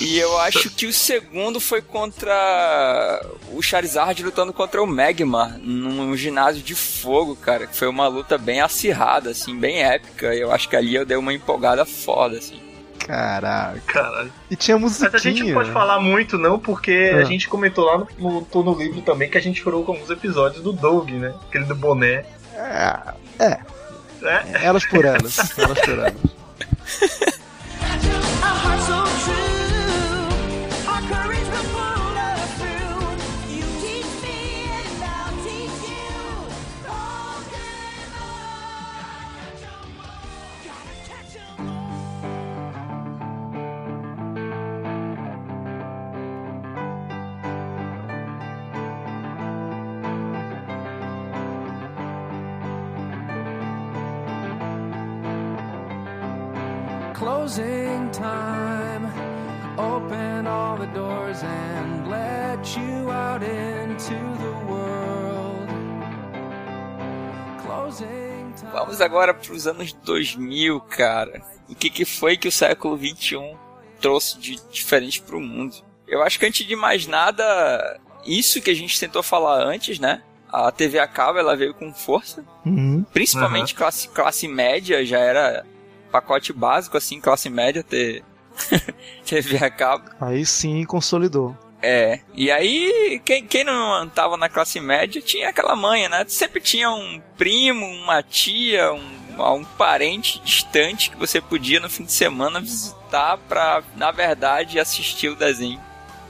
e 0.00 0.18
eu 0.18 0.38
acho 0.40 0.70
que 0.70 0.86
o 0.86 0.92
segundo 0.92 1.60
foi 1.60 1.80
contra 1.80 3.20
o 3.52 3.62
Charizard 3.62 4.22
lutando 4.22 4.52
contra 4.52 4.82
o 4.82 4.86
Magmar 4.86 5.58
num 5.58 6.16
ginásio 6.16 6.62
de 6.62 6.74
fogo, 6.74 7.36
cara. 7.36 7.66
Que 7.66 7.76
foi 7.76 7.88
uma 7.88 8.08
luta 8.08 8.36
bem 8.38 8.60
acirrada, 8.60 9.30
assim, 9.30 9.56
bem 9.58 9.82
épica. 9.82 10.34
E 10.34 10.40
eu 10.40 10.52
acho 10.52 10.68
que 10.68 10.76
ali 10.76 10.94
eu 10.94 11.04
dei 11.06 11.16
uma 11.16 11.32
empolgada 11.32 11.84
foda, 11.84 12.38
assim. 12.38 12.60
Caraca. 13.06 13.80
Caralho. 13.86 14.32
E 14.50 14.54
tinha 14.56 14.78
musiquinha. 14.78 15.10
Mas 15.12 15.20
a 15.26 15.28
gente 15.30 15.42
não 15.44 15.54
pode 15.54 15.70
falar 15.72 15.98
muito, 16.00 16.38
não, 16.38 16.58
porque 16.58 17.12
Ah. 17.14 17.18
a 17.18 17.24
gente 17.24 17.48
comentou 17.48 17.84
lá 17.84 17.98
no, 17.98 18.06
no, 18.18 18.42
tô 18.44 18.62
no 18.62 18.74
livro 18.78 19.00
também 19.02 19.28
que 19.28 19.36
a 19.36 19.42
gente 19.42 19.60
chorou 19.60 19.84
com 19.84 19.92
alguns 19.92 20.08
episódios 20.10 20.62
do 20.62 20.72
Doug, 20.72 21.10
né? 21.10 21.34
Aquele 21.48 21.64
do 21.64 21.74
boné. 21.74 22.24
É. 22.54 22.98
É. 23.40 23.58
É? 24.22 24.64
Elas 24.64 24.84
por 24.86 25.04
elas. 25.04 25.58
Elas 25.58 25.80
por 25.80 25.98
elas. 25.98 26.14
agora 69.02 69.34
para 69.34 69.52
os 69.52 69.66
anos 69.66 69.92
2000, 69.92 70.80
cara. 70.80 71.42
O 71.68 71.74
que, 71.74 71.90
que 71.90 72.04
foi 72.04 72.36
que 72.36 72.48
o 72.48 72.52
século 72.52 72.96
21 72.96 73.56
trouxe 74.00 74.38
de 74.38 74.56
diferente 74.70 75.20
para 75.22 75.36
o 75.36 75.40
mundo? 75.40 75.76
Eu 76.06 76.22
acho 76.22 76.38
que 76.38 76.46
antes 76.46 76.66
de 76.66 76.76
mais 76.76 77.06
nada, 77.06 78.00
isso 78.26 78.60
que 78.60 78.70
a 78.70 78.74
gente 78.74 78.98
tentou 78.98 79.22
falar 79.22 79.62
antes, 79.64 79.98
né? 79.98 80.22
A 80.50 80.70
TV 80.70 80.98
a 80.98 81.06
cabo 81.06 81.38
ela 81.38 81.56
veio 81.56 81.72
com 81.72 81.92
força, 81.94 82.44
Uhum. 82.66 83.04
principalmente 83.12 83.74
classe, 83.74 84.08
classe 84.08 84.46
média, 84.46 85.04
já 85.06 85.18
era 85.18 85.64
pacote 86.10 86.52
básico 86.52 86.96
assim, 86.98 87.18
classe 87.20 87.48
média 87.48 87.82
ter 87.82 88.22
TV 89.24 89.56
a 89.64 89.70
cabo. 89.70 90.10
Aí 90.20 90.44
sim 90.44 90.84
consolidou. 90.84 91.56
É, 91.82 92.20
e 92.34 92.48
aí 92.50 93.20
quem, 93.24 93.44
quem 93.44 93.64
não 93.64 94.08
tava 94.08 94.36
na 94.36 94.48
classe 94.48 94.78
média 94.78 95.20
tinha 95.20 95.48
aquela 95.48 95.74
manha, 95.74 96.08
né? 96.08 96.24
Sempre 96.28 96.60
tinha 96.60 96.88
um 96.90 97.20
primo, 97.36 97.84
uma 97.84 98.22
tia, 98.22 98.92
um, 98.92 99.56
um 99.56 99.64
parente 99.64 100.40
distante 100.44 101.10
que 101.10 101.16
você 101.16 101.40
podia 101.40 101.80
no 101.80 101.90
fim 101.90 102.04
de 102.04 102.12
semana 102.12 102.60
visitar 102.60 103.36
pra, 103.48 103.82
na 103.96 104.12
verdade, 104.12 104.78
assistir 104.78 105.28
o 105.28 105.34
desenho 105.34 105.80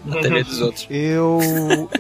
na 0.05 0.17
TV 0.23 0.43
dos 0.43 0.61
outros. 0.63 0.87
Eu, 0.91 1.39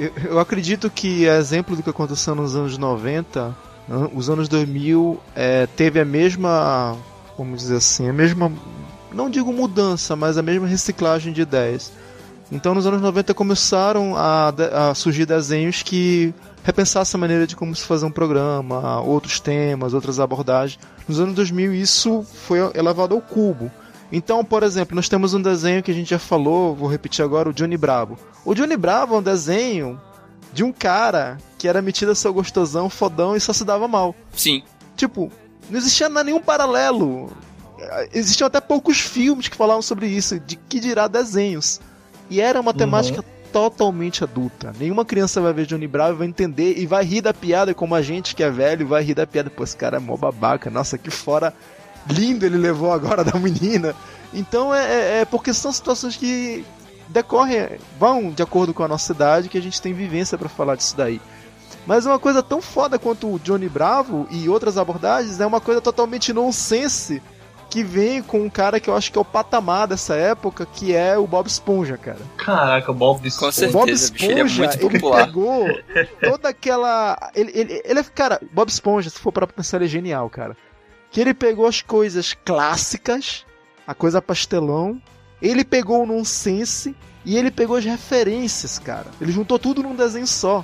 eu, 0.01 0.13
eu 0.31 0.39
acredito 0.41 0.89
que 0.89 1.25
exemplo 1.27 1.77
do 1.77 1.83
que 1.83 1.91
aconteceu 1.91 2.35
nos 2.35 2.57
anos 2.57 2.79
90, 2.79 3.55
an- 3.89 4.11
os 4.15 4.31
anos 4.31 4.49
2000 4.49 5.21
é, 5.37 5.67
teve 5.67 6.01
a 6.01 6.05
mesma, 6.07 6.97
vamos 7.37 7.61
dizer 7.61 7.77
assim, 7.77 8.09
a 8.09 8.13
mesma, 8.15 8.51
não 9.13 9.29
digo 9.29 9.53
mudança, 9.53 10.17
mas 10.17 10.39
a 10.39 10.43
mesma 10.43 10.67
reciclagem 10.67 11.33
de 11.35 11.43
ideias. 11.43 11.93
Então 12.53 12.75
nos 12.75 12.87
anos 12.87 13.01
90 13.01 13.33
começaram 13.33 14.15
a, 14.15 14.51
a 14.91 14.95
surgir 14.95 15.25
desenhos 15.25 15.83
que 15.83 16.35
repensassem 16.63 17.17
a 17.17 17.21
maneira 17.21 17.47
de 17.47 17.57
como 17.57 17.75
se 17.75 17.83
fazer 17.83 18.05
um 18.05 18.11
programa, 18.11 19.01
outros 19.01 19.41
temas, 19.41 19.95
outras 19.95 20.21
abordagens. 20.21 20.79
Nos 21.09 21.19
anos 21.19 21.35
2000 21.35 21.75
isso 21.75 22.25
foi 22.47 22.59
elevado 22.75 23.15
ao 23.15 23.23
cubo. 23.23 23.71
Então, 24.13 24.45
por 24.45 24.63
exemplo, 24.63 24.95
nós 24.95 25.09
temos 25.09 25.33
um 25.33 25.41
desenho 25.41 25.83
que 25.83 25.91
a 25.91 25.95
gente 25.95 26.11
já 26.11 26.19
falou, 26.19 26.77
vou 26.77 26.91
repetir 26.91 27.25
agora, 27.25 27.49
o 27.49 27.55
Johnny 27.55 27.79
Bravo. 27.79 28.19
O 28.45 28.55
Johnny 28.55 28.77
Bravo 28.77 29.15
é 29.15 29.19
um 29.19 29.23
desenho 29.23 29.99
de 30.53 30.63
um 30.63 30.71
cara 30.71 31.39
que 31.57 31.67
era 31.67 31.81
metido 31.81 32.13
a 32.13 32.15
seu 32.15 32.35
gostosão, 32.35 32.91
fodão 32.91 33.35
e 33.35 33.41
só 33.41 33.55
se 33.55 33.65
dava 33.65 33.89
mal. 33.89 34.15
Sim. 34.35 34.63
Tipo, 34.95 35.33
não 35.71 35.79
existia 35.79 36.11
nenhum 36.11 36.43
paralelo. 36.43 37.33
Existiam 38.13 38.47
até 38.47 38.61
poucos 38.61 39.01
filmes 39.01 39.49
que 39.49 39.57
falavam 39.57 39.81
sobre 39.81 40.07
isso, 40.07 40.39
de 40.39 40.57
que 40.57 40.79
dirá 40.79 41.09
desenhos. 41.09 41.81
E 42.33 42.41
era 42.41 42.59
uma 42.61 42.72
temática 42.72 43.22
totalmente 43.53 44.24
adulta. 44.24 44.72
Nenhuma 44.80 45.05
criança 45.05 45.39
vai 45.39 45.53
ver 45.53 45.66
Johnny 45.66 45.87
Bravo 45.87 46.14
e 46.14 46.16
vai 46.16 46.26
entender 46.26 46.78
e 46.78 46.87
vai 46.87 47.05
rir 47.05 47.20
da 47.20 47.35
piada, 47.35 47.74
como 47.74 47.95
a 47.95 48.01
gente 48.01 48.35
que 48.35 48.43
é 48.43 48.51
velho 48.51 48.87
vai 48.87 49.03
rir 49.03 49.14
da 49.14 49.26
piada. 49.26 49.51
Pô, 49.51 49.62
esse 49.62 49.76
cara 49.76 49.99
é 49.99 50.01
mó 50.01 50.16
babaca, 50.16 50.70
nossa, 50.70 50.97
que 50.97 51.11
fora 51.11 51.53
lindo 52.09 52.47
ele 52.47 52.57
levou 52.57 52.91
agora 52.91 53.22
da 53.24 53.39
menina. 53.39 53.95
Então 54.33 54.74
é, 54.74 54.80
é- 54.87 55.20
é 55.20 55.24
porque 55.26 55.53
são 55.53 55.70
situações 55.70 56.16
que 56.16 56.64
decorrem, 57.09 57.68
vão 58.01 58.30
de 58.30 58.43
acordo 58.43 58.72
com 58.72 58.83
a 58.83 58.89
nossa 58.89 59.12
idade, 59.12 59.51
que 59.51 59.59
a 59.59 59.62
gente 59.62 59.83
tem 59.83 59.93
vivência 59.93 60.39
pra 60.39 60.49
falar 60.49 60.74
disso 60.76 60.97
daí. 60.97 61.20
Mas 61.87 62.07
uma 62.07 62.18
coisa 62.18 62.43
tão 62.43 62.62
foda 62.62 62.99
quanto 62.99 63.28
o 63.30 63.39
Johnny 63.41 63.68
Bravo 63.68 64.26
e 64.30 64.49
outras 64.49 64.78
abordagens 64.78 65.39
é 65.41 65.45
uma 65.47 65.61
coisa 65.61 65.83
totalmente 65.83 66.33
nonsense 66.33 67.20
que 67.73 67.83
vem 67.83 68.23
com 68.23 68.43
um 68.43 68.51
cara 68.51 68.79
que 68.79 68.91
eu 68.91 68.95
acho 68.95 69.11
que 69.11 69.16
é 69.16 69.20
o 69.20 69.25
patamar 69.25 69.89
dessa 69.89 70.14
época, 70.14 70.66
que 70.66 70.95
é 70.95 71.16
o 71.16 71.27
Bob 71.27 71.47
Esponja, 71.47 71.97
cara. 71.97 72.18
Caraca, 72.37 72.91
o 72.91 72.95
Bob 72.95 73.31
Com 73.31 73.47
O 73.47 73.49
Bob 73.49 73.53
certeza, 73.53 74.12
bicho, 74.12 74.25
ele 74.27 74.41
é 74.41 74.45
Esponja, 74.45 74.62
muito 74.66 74.87
ele 74.87 75.01
popular. 75.01 75.25
pegou 75.25 75.66
toda 76.20 76.51
aquela. 76.51 77.31
Ele, 77.35 77.51
ele, 77.55 77.83
ele 77.83 77.99
é. 77.99 78.05
Cara, 78.05 78.39
Bob 78.53 78.68
Esponja, 78.68 79.09
se 79.09 79.18
for 79.18 79.33
para 79.33 79.47
pensar, 79.47 79.79
ele 79.79 79.87
é 79.87 79.89
genial, 79.89 80.29
cara. 80.29 80.55
Que 81.11 81.18
ele 81.18 81.33
pegou 81.33 81.66
as 81.66 81.81
coisas 81.81 82.37
clássicas, 82.45 83.47
a 83.87 83.95
coisa 83.95 84.20
pastelão, 84.20 85.01
ele 85.41 85.64
pegou 85.64 86.03
o 86.03 86.07
nonsense 86.07 86.95
e 87.25 87.39
ele 87.39 87.51
pegou 87.51 87.77
as 87.77 87.87
referências, 87.87 88.79
cara. 88.79 89.07
Ele 89.18 89.33
juntou 89.33 89.59
tudo 89.59 89.83
num 89.83 89.97
desenho 89.97 90.27
só. 90.27 90.62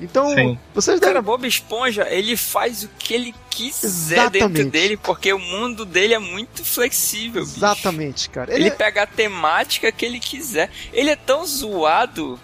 Então, 0.00 0.28
Sim. 0.34 0.58
vocês 0.74 1.00
Cara, 1.00 1.14
devem. 1.14 1.26
Bob 1.26 1.46
Esponja, 1.48 2.06
ele 2.10 2.36
faz 2.36 2.82
o 2.84 2.88
que 2.98 3.14
ele 3.14 3.34
quiser 3.50 4.16
Exatamente. 4.18 4.48
dentro 4.52 4.70
dele, 4.70 4.96
porque 4.98 5.32
o 5.32 5.38
mundo 5.38 5.84
dele 5.86 6.12
é 6.14 6.18
muito 6.18 6.62
flexível, 6.64 7.42
bicho. 7.44 7.56
Exatamente, 7.56 8.28
cara. 8.28 8.52
Ele, 8.52 8.64
Ele, 8.64 8.68
é- 8.68 8.72
pega 8.72 9.02
a 9.04 9.06
temática 9.06 9.90
que 9.90 10.04
ele 10.04 10.20
quiser. 10.20 10.70
Ele 10.92 11.08
é 11.10 11.16
tão 11.16 11.46
zoado 11.46 12.38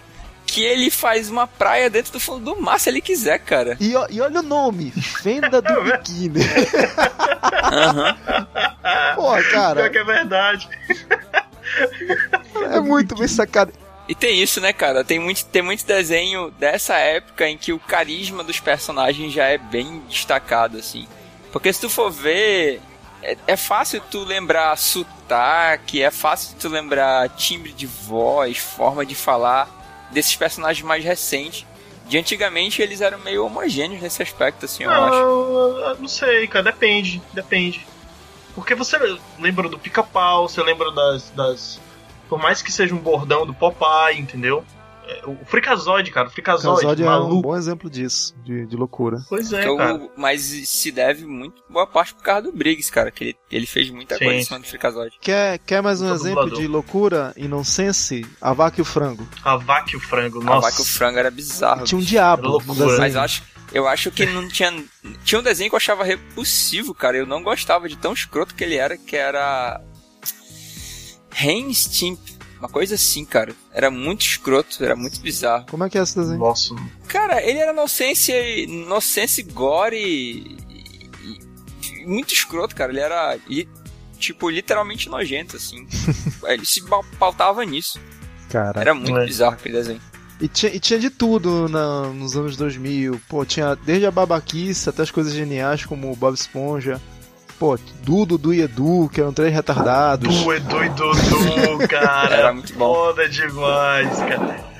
que 0.47 0.61
ele 0.63 0.89
faz 0.91 1.29
uma 1.29 1.47
praia 1.47 1.89
dentro 1.89 2.11
do 2.13 2.19
fundo 2.19 2.53
do 2.53 2.61
mar 2.61 2.79
se 2.79 2.89
ele 2.89 3.01
quiser, 3.01 3.39
cara. 3.39 3.77
E, 3.79 3.91
e 4.09 4.21
olha 4.21 4.39
o 4.39 4.43
nome, 4.43 4.91
Fenda 4.91 5.61
do 5.61 5.81
Biquíni. 5.83 6.41
Aham. 7.63 8.17
Pô, 9.15 9.31
cara, 9.51 9.75
Pior 9.81 9.89
que 9.91 9.97
é 9.99 10.03
verdade. 10.03 10.69
é 12.71 12.79
muito 12.79 13.15
bem 13.15 13.27
sacado. 13.27 13.73
E 14.07 14.13
tem 14.13 14.41
isso, 14.41 14.59
né, 14.59 14.73
cara? 14.73 15.03
Tem 15.03 15.17
muito, 15.17 15.45
tem 15.45 15.61
muito 15.61 15.85
desenho 15.85 16.51
dessa 16.51 16.95
época 16.95 17.47
em 17.47 17.57
que 17.57 17.71
o 17.71 17.79
carisma 17.79 18.43
dos 18.43 18.59
personagens 18.59 19.31
já 19.31 19.45
é 19.45 19.57
bem 19.57 20.01
destacado, 20.09 20.77
assim. 20.77 21.07
Porque 21.51 21.71
se 21.71 21.79
tu 21.79 21.89
for 21.89 22.11
ver, 22.11 22.81
é, 23.21 23.37
é 23.47 23.55
fácil 23.55 24.01
tu 24.11 24.23
lembrar 24.23 24.77
sotaque, 24.77 26.01
é 26.01 26.11
fácil 26.11 26.55
tu 26.59 26.67
lembrar 26.67 27.29
timbre 27.29 27.71
de 27.71 27.85
voz, 27.85 28.57
forma 28.57 29.05
de 29.05 29.15
falar 29.15 29.69
desses 30.11 30.35
personagens 30.35 30.85
mais 30.85 31.03
recentes. 31.03 31.65
De 32.05 32.17
antigamente 32.17 32.81
eles 32.81 32.99
eram 32.99 33.17
meio 33.19 33.45
homogêneos 33.45 34.01
nesse 34.01 34.21
aspecto, 34.21 34.65
assim, 34.65 34.83
eu 34.83 34.91
acho. 34.91 35.15
Não, 35.15 35.79
eu 35.79 35.97
não 35.99 36.07
sei, 36.07 36.45
cara, 36.47 36.65
depende, 36.65 37.21
depende. 37.31 37.87
Porque 38.53 38.75
você 38.75 38.97
lembra 39.39 39.69
do 39.69 39.79
pica-pau, 39.79 40.47
você 40.47 40.61
lembra 40.61 40.91
das, 40.91 41.29
das. 41.29 41.79
Por 42.33 42.41
mais 42.41 42.61
que 42.61 42.71
seja 42.71 42.93
um 42.95 42.99
bordão 42.99 43.45
do 43.45 43.53
Popeye, 43.53 44.19
entendeu? 44.19 44.65
É, 45.05 45.21
O 45.27 45.37
Frikazoid, 45.45 46.09
cara, 46.11 46.29
o 46.29 46.31
Frikazoid, 46.31 47.03
é 47.03 47.09
um 47.17 47.41
bom 47.41 47.55
exemplo 47.57 47.89
disso, 47.89 48.33
de, 48.43 48.65
de 48.65 48.75
loucura. 48.77 49.17
Pois 49.27 49.51
é, 49.51 49.67
eu- 49.67 49.75
cara. 49.75 50.09
mas 50.17 50.41
se 50.41 50.91
deve 50.93 51.25
muito 51.25 51.61
boa 51.69 51.85
parte 51.85 52.13
por 52.13 52.23
causa 52.23 52.43
do 52.43 52.53
Briggs, 52.53 52.89
cara, 52.89 53.11
que 53.11 53.23
ele, 53.25 53.35
ele 53.51 53.65
fez 53.65 53.89
muita 53.89 54.15
Sim. 54.17 54.23
coisa 54.25 54.39
em 54.39 54.43
cima 54.45 54.59
do 54.59 54.65
Freakazoid. 54.65 55.17
Quer, 55.19 55.59
quer 55.59 55.81
mais 55.83 56.01
um 56.01 56.05
exemplo 56.13 56.43
dublador. 56.43 56.59
de 56.61 56.67
loucura 56.67 57.33
e 57.35 57.47
nonsense? 57.49 58.25
A 58.41 58.53
vaca 58.53 58.79
e 58.79 58.81
o 58.81 58.85
frango. 58.85 59.27
A 59.43 59.57
vaca 59.57 59.91
e 59.91 59.95
o 59.97 59.99
frango, 59.99 60.39
A 60.41 60.43
nossa. 60.45 60.61
vaca 60.69 60.77
e 60.79 60.81
o 60.81 60.85
frango 60.85 61.19
era 61.19 61.29
bizarro. 61.29 61.83
Tinha 61.83 61.99
um 61.99 62.03
diabo 62.03 62.59
no 62.65 62.73
desenho. 62.73 62.97
Mas 62.97 63.15
eu 63.15 63.21
acho, 63.21 63.43
eu 63.73 63.87
acho 63.89 64.09
que 64.09 64.25
não 64.25 64.47
tinha. 64.47 64.71
Tinha 65.25 65.39
um 65.39 65.43
desenho 65.43 65.69
que 65.69 65.75
eu 65.75 65.77
achava 65.77 66.05
repulsivo, 66.05 66.93
cara. 66.95 67.17
Eu 67.17 67.25
não 67.25 67.43
gostava 67.43 67.89
de 67.89 67.97
tão 67.97 68.13
escroto 68.13 68.55
que 68.55 68.63
ele 68.63 68.75
era, 68.75 68.97
que 68.97 69.17
era. 69.17 69.81
Rain 71.33 71.73
Stimp. 71.73 72.19
Uma 72.59 72.69
coisa 72.69 72.95
assim, 72.95 73.25
cara. 73.25 73.53
Era 73.73 73.91
muito 73.91 74.21
escroto, 74.21 74.81
era 74.83 74.95
muito 74.95 75.19
bizarro. 75.19 75.65
Como 75.69 75.83
é 75.83 75.89
que 75.89 75.97
é 75.97 76.01
esse 76.01 76.15
desenho? 76.17 76.39
Nossa, 76.39 76.73
Cara, 77.09 77.41
ele 77.43 77.59
era 77.59 77.73
nonsense, 77.73 78.65
nonsense 78.87 79.43
gore. 79.43 79.97
e- 79.97 80.57
e- 81.21 82.05
muito 82.05 82.33
escroto, 82.33 82.73
cara. 82.75 82.91
Ele 82.91 83.01
era. 83.01 83.37
li- 83.47 83.67
tipo, 84.17 84.49
literalmente 84.49 85.09
nojento, 85.09 85.57
assim. 85.57 85.85
ele 86.47 86.65
se 86.65 86.81
pautava 87.19 87.65
nisso. 87.65 87.99
Cara. 88.49 88.79
Era 88.79 88.93
muito 88.93 89.17
É. 89.17 89.25
bizarro 89.25 89.55
aquele 89.55 89.75
desenho. 89.75 90.01
E 90.39 90.47
tinha, 90.47 90.73
e 90.73 90.79
tinha 90.79 90.99
de 90.99 91.09
tudo 91.09 91.67
na- 91.69 92.07
nos 92.09 92.35
anos 92.37 92.55
2000. 92.55 93.19
Pô, 93.27 93.45
tinha 93.45 93.75
desde 93.75 94.05
a 94.05 94.11
babaquice 94.11 94.87
até 94.89 95.01
as 95.03 95.11
coisas 95.11 95.33
geniais 95.33 95.85
como 95.85 96.11
o 96.11 96.15
Bob 96.15 96.33
Esponja. 96.33 97.01
Pô, 97.59 97.77
Dudu, 98.03 98.25
Dudu 98.37 98.53
e 98.53 98.61
Edu, 98.61 99.09
que 99.13 99.21
eram 99.21 99.31
três 99.33 99.53
retardados. 99.53 100.43
Du, 100.43 100.53
Edu 100.53 100.83
e 100.83 100.89
Dudu, 100.89 101.87
cara. 101.89 102.35
Era 102.35 102.53
muito 102.53 102.73
bom. 102.73 102.93
Foda 102.93 103.27
demais, 103.29 104.17
cara. 104.19 104.73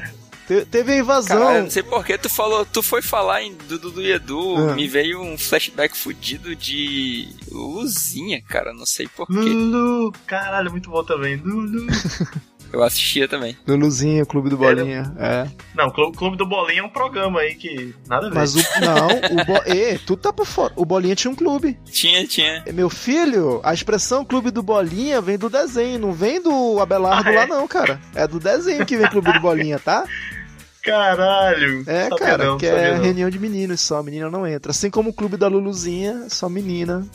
Te- 0.45 0.65
teve 0.65 0.91
a 0.91 0.97
invasão. 0.97 1.39
Cara, 1.47 1.61
não 1.63 1.69
sei 1.71 1.83
porque 1.83 2.17
tu 2.17 2.29
falou, 2.29 2.65
tu 2.65 2.83
foi 2.83 3.01
falar 3.01 3.41
em 3.43 3.53
Dudu 3.69 4.01
e 4.01 4.11
Edu, 4.11 4.57
Ah. 4.57 4.73
me 4.75 4.87
veio 4.89 5.21
um 5.21 5.37
flashback 5.37 5.97
fudido 5.97 6.53
de 6.53 7.29
Luzinha, 7.49 8.41
cara, 8.41 8.73
não 8.73 8.85
sei 8.85 9.07
porquê. 9.07 9.33
Lulu, 9.33 10.11
caralho, 10.27 10.69
muito 10.69 10.89
bom 10.89 11.01
também. 11.03 11.37
Lulu. 11.37 11.87
Eu 12.73 12.81
assistia 12.81 13.27
também. 13.27 13.55
Luluzinho, 13.67 14.25
Clube 14.25 14.49
do 14.49 14.57
Bolinha. 14.57 15.13
É. 15.19 15.47
Não, 15.75 15.89
o 15.89 16.11
Clube, 16.11 16.35
do 16.35 16.45
Bolinha 16.45 16.81
é 16.81 16.83
um 16.83 16.89
programa 16.89 17.41
aí 17.41 17.53
que 17.53 17.93
nada 18.09 18.25
a 18.25 18.29
ver. 18.31 18.35
Mas 18.35 18.55
o. 18.55 18.59
Não, 18.81 19.07
o. 19.07 19.45
Bo... 19.45 19.61
Ê, 19.71 19.99
tu 19.99 20.17
tá 20.17 20.33
por 20.33 20.47
fora. 20.47 20.73
O 20.75 20.83
Bolinha 20.83 21.15
tinha 21.15 21.29
um 21.29 21.35
clube. 21.35 21.77
Tinha, 21.85 22.25
tinha. 22.25 22.63
Meu 22.73 22.89
filho, 22.89 23.61
a 23.63 23.75
expressão 23.75 24.25
Clube 24.25 24.49
do 24.49 24.63
Bolinha 24.63 25.21
vem 25.21 25.37
do 25.37 25.51
desenho, 25.51 25.99
não 25.99 26.11
vem 26.13 26.41
do 26.41 26.79
Abelardo 26.79 27.29
Ah, 27.29 27.31
é? 27.31 27.35
lá, 27.35 27.45
não, 27.45 27.67
cara. 27.67 28.01
É 28.15 28.27
do 28.27 28.39
desenho 28.39 28.83
que 28.87 28.97
vem 28.97 29.07
Clube 29.07 29.31
do 29.31 29.39
Bolinha, 29.39 29.77
tá? 29.77 30.05
Caralho. 30.81 31.83
É, 31.85 32.09
sabia 32.09 32.17
cara, 32.17 32.45
não, 32.45 32.57
que 32.57 32.67
sabia 32.67 32.81
é 32.81 32.95
não. 32.95 33.03
reunião 33.03 33.29
de 33.29 33.37
meninos 33.37 33.81
só, 33.81 34.01
menina 34.01 34.31
não 34.31 34.47
entra. 34.47 34.71
Assim 34.71 34.89
como 34.89 35.11
o 35.11 35.13
clube 35.13 35.37
da 35.37 35.47
Luluzinha, 35.47 36.25
só 36.27 36.49
menina, 36.49 37.05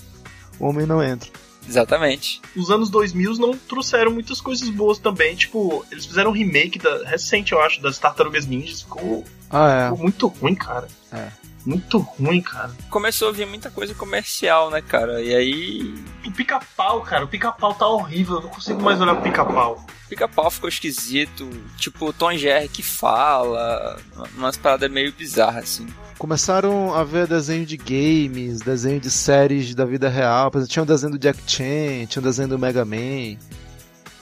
homem 0.61 0.87
não 0.87 1.03
entra. 1.03 1.29
Exatamente. 1.69 2.41
Os 2.57 2.71
anos 2.71 2.89
2000 2.91 3.35
não 3.35 3.53
trouxeram 3.57 4.11
muitas 4.11 4.41
coisas 4.41 4.69
boas 4.71 4.99
também. 4.99 5.35
Tipo, 5.37 5.85
eles 5.93 6.07
fizeram 6.07 6.31
um 6.31 6.35
remake 6.35 6.79
da, 6.79 7.05
recente, 7.05 7.53
eu 7.53 7.61
acho, 7.61 7.81
das 7.83 7.99
Tartarugas 7.99 8.47
Ninjas. 8.47 8.83
Ficou, 8.83 9.25
Ah, 9.51 9.89
ficou 9.91 9.99
muito 10.03 10.27
ruim, 10.29 10.55
cara. 10.55 10.89
É. 11.13 11.29
Muito 11.65 11.99
ruim, 11.99 12.41
cara. 12.41 12.71
Começou 12.89 13.29
a 13.29 13.33
vir 13.33 13.47
muita 13.47 13.71
coisa 13.71 13.95
comercial, 13.95 14.71
né, 14.71 14.81
cara? 14.81 15.21
E 15.23 15.35
aí. 15.35 15.95
O 16.25 16.31
pica-pau, 16.31 17.03
cara, 17.03 17.25
o 17.25 17.29
pica-pau 17.29 17.75
tá 17.75 17.87
horrível. 17.87 18.37
Eu 18.37 18.43
não 18.43 18.49
consigo 18.49 18.83
mais 18.83 19.01
olhar 19.01 19.15
pro 19.15 19.25
pica-pau. 19.25 19.85
Pica-pau 20.09 20.51
ficou 20.51 20.69
esquisito. 20.69 21.49
Tipo, 21.77 22.07
o 22.07 22.13
Tom 22.13 22.33
Jerry 22.37 22.69
que 22.69 22.83
fala. 22.83 23.99
Umas 24.37 24.57
paradas 24.57 24.91
meio 24.91 25.13
bizarras, 25.13 25.65
assim. 25.65 25.87
Começaram 26.19 26.95
a 26.95 27.05
ver 27.05 27.27
desenho 27.27 27.65
de 27.65 27.77
games, 27.77 28.61
desenho 28.61 28.99
de 28.99 29.11
séries 29.11 29.75
da 29.75 29.85
vida 29.85 30.09
real. 30.09 30.51
Por 30.51 30.59
exemplo, 30.59 30.73
tinha 30.73 30.83
um 30.83 30.87
desenho 30.87 31.13
do 31.13 31.19
Jack 31.19 31.39
Chan, 31.47 32.07
tinha 32.07 32.21
um 32.21 32.25
desenho 32.25 32.49
do 32.49 32.59
Mega 32.59 32.85
Man. 32.85 33.37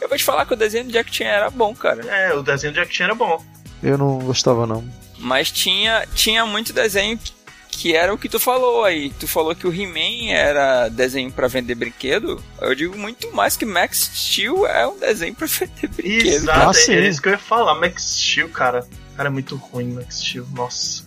Eu 0.00 0.08
vou 0.08 0.18
te 0.18 0.24
falar 0.24 0.44
que 0.44 0.52
o 0.52 0.56
desenho 0.56 0.84
do 0.84 0.92
Jack 0.92 1.14
Chan 1.14 1.24
era 1.24 1.48
bom, 1.48 1.74
cara. 1.74 2.02
É, 2.04 2.34
o 2.34 2.42
desenho 2.42 2.72
do 2.72 2.76
Jack 2.76 2.94
Chan 2.94 3.04
era 3.04 3.14
bom. 3.14 3.42
Eu 3.82 3.96
não 3.96 4.18
gostava, 4.18 4.66
não. 4.66 4.84
Mas 5.18 5.50
tinha, 5.50 6.06
tinha 6.14 6.44
muito 6.46 6.72
desenho 6.72 7.18
que, 7.70 7.94
era 7.94 8.12
o 8.12 8.18
que 8.18 8.28
tu 8.28 8.38
falou 8.40 8.84
aí. 8.84 9.10
Tu 9.18 9.26
falou 9.28 9.54
que 9.54 9.66
o 9.66 9.72
He-Man 9.74 10.30
era 10.32 10.88
desenho 10.88 11.30
pra 11.30 11.46
vender 11.48 11.74
brinquedo. 11.74 12.42
Eu 12.60 12.74
digo 12.74 12.96
muito 12.96 13.30
mais 13.34 13.56
que 13.56 13.64
Max 13.66 14.10
Steel 14.14 14.66
é 14.66 14.86
um 14.86 14.98
desenho 14.98 15.34
pra 15.34 15.46
vender 15.48 15.88
brinquedo. 15.88 16.26
Exato, 16.26 16.78
Ah, 16.78 16.92
é- 16.92 16.94
é 16.96 17.08
isso 17.08 17.20
que 17.20 17.28
eu 17.28 17.32
ia 17.32 17.38
falar. 17.38 17.74
Max 17.74 18.02
Steel, 18.02 18.48
cara. 18.48 18.86
Cara, 19.16 19.28
é 19.28 19.32
muito 19.32 19.56
ruim, 19.56 19.92
Max 19.92 20.18
Steel. 20.20 20.46
Nossa. 20.52 21.04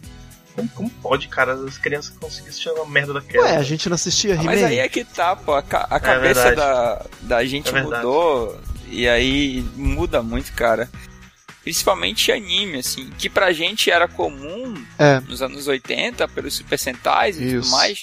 Como, 0.55 0.67
como 0.69 0.89
pode, 0.89 1.27
cara? 1.27 1.53
As 1.53 1.77
crianças 1.77 2.15
conseguem 2.19 2.49
assistir 2.49 2.69
uma 2.69 2.85
merda 2.85 3.13
daquela. 3.13 3.45
Ué, 3.45 3.55
a 3.57 3.63
gente 3.63 3.87
não 3.87 3.95
assistia 3.95 4.33
Ah, 4.33 4.43
Mas 4.43 4.59
He-Man? 4.59 4.67
aí 4.69 4.79
é 4.79 4.89
que 4.89 5.03
tá, 5.05 5.35
pô. 5.35 5.53
A, 5.53 5.61
ca- 5.61 5.87
a 5.89 5.99
cabeça 5.99 6.43
verdade. 6.43 6.55
da, 6.55 7.05
da 7.21 7.45
gente 7.45 7.73
É 7.75 7.81
mudou. 7.81 8.59
E 8.91 9.07
aí 9.07 9.63
muda 9.75 10.21
muito, 10.23 10.51
cara. 10.53 10.89
Principalmente 11.63 12.31
anime, 12.31 12.79
assim. 12.79 13.09
Que 13.17 13.29
pra 13.29 13.51
gente 13.51 13.91
era 13.91 14.07
comum 14.07 14.73
É, 14.97 15.19
nos 15.21 15.41
anos 15.41 15.67
80, 15.67 16.27
pelos 16.29 16.53
Super 16.55 16.79
Sentais 16.79 17.37
e 17.37 17.45
tudo 17.45 17.59
Isso. 17.59 17.71
mais. 17.71 18.01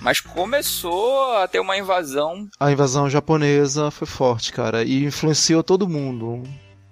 Mas 0.00 0.20
começou 0.20 1.32
a 1.36 1.48
ter 1.48 1.60
uma 1.60 1.78
invasão 1.78 2.46
a 2.60 2.70
invasão 2.70 3.08
japonesa 3.08 3.90
foi 3.90 4.06
forte, 4.06 4.52
cara, 4.52 4.84
e 4.84 5.04
influenciou 5.04 5.62
todo 5.62 5.88
mundo. 5.88 6.42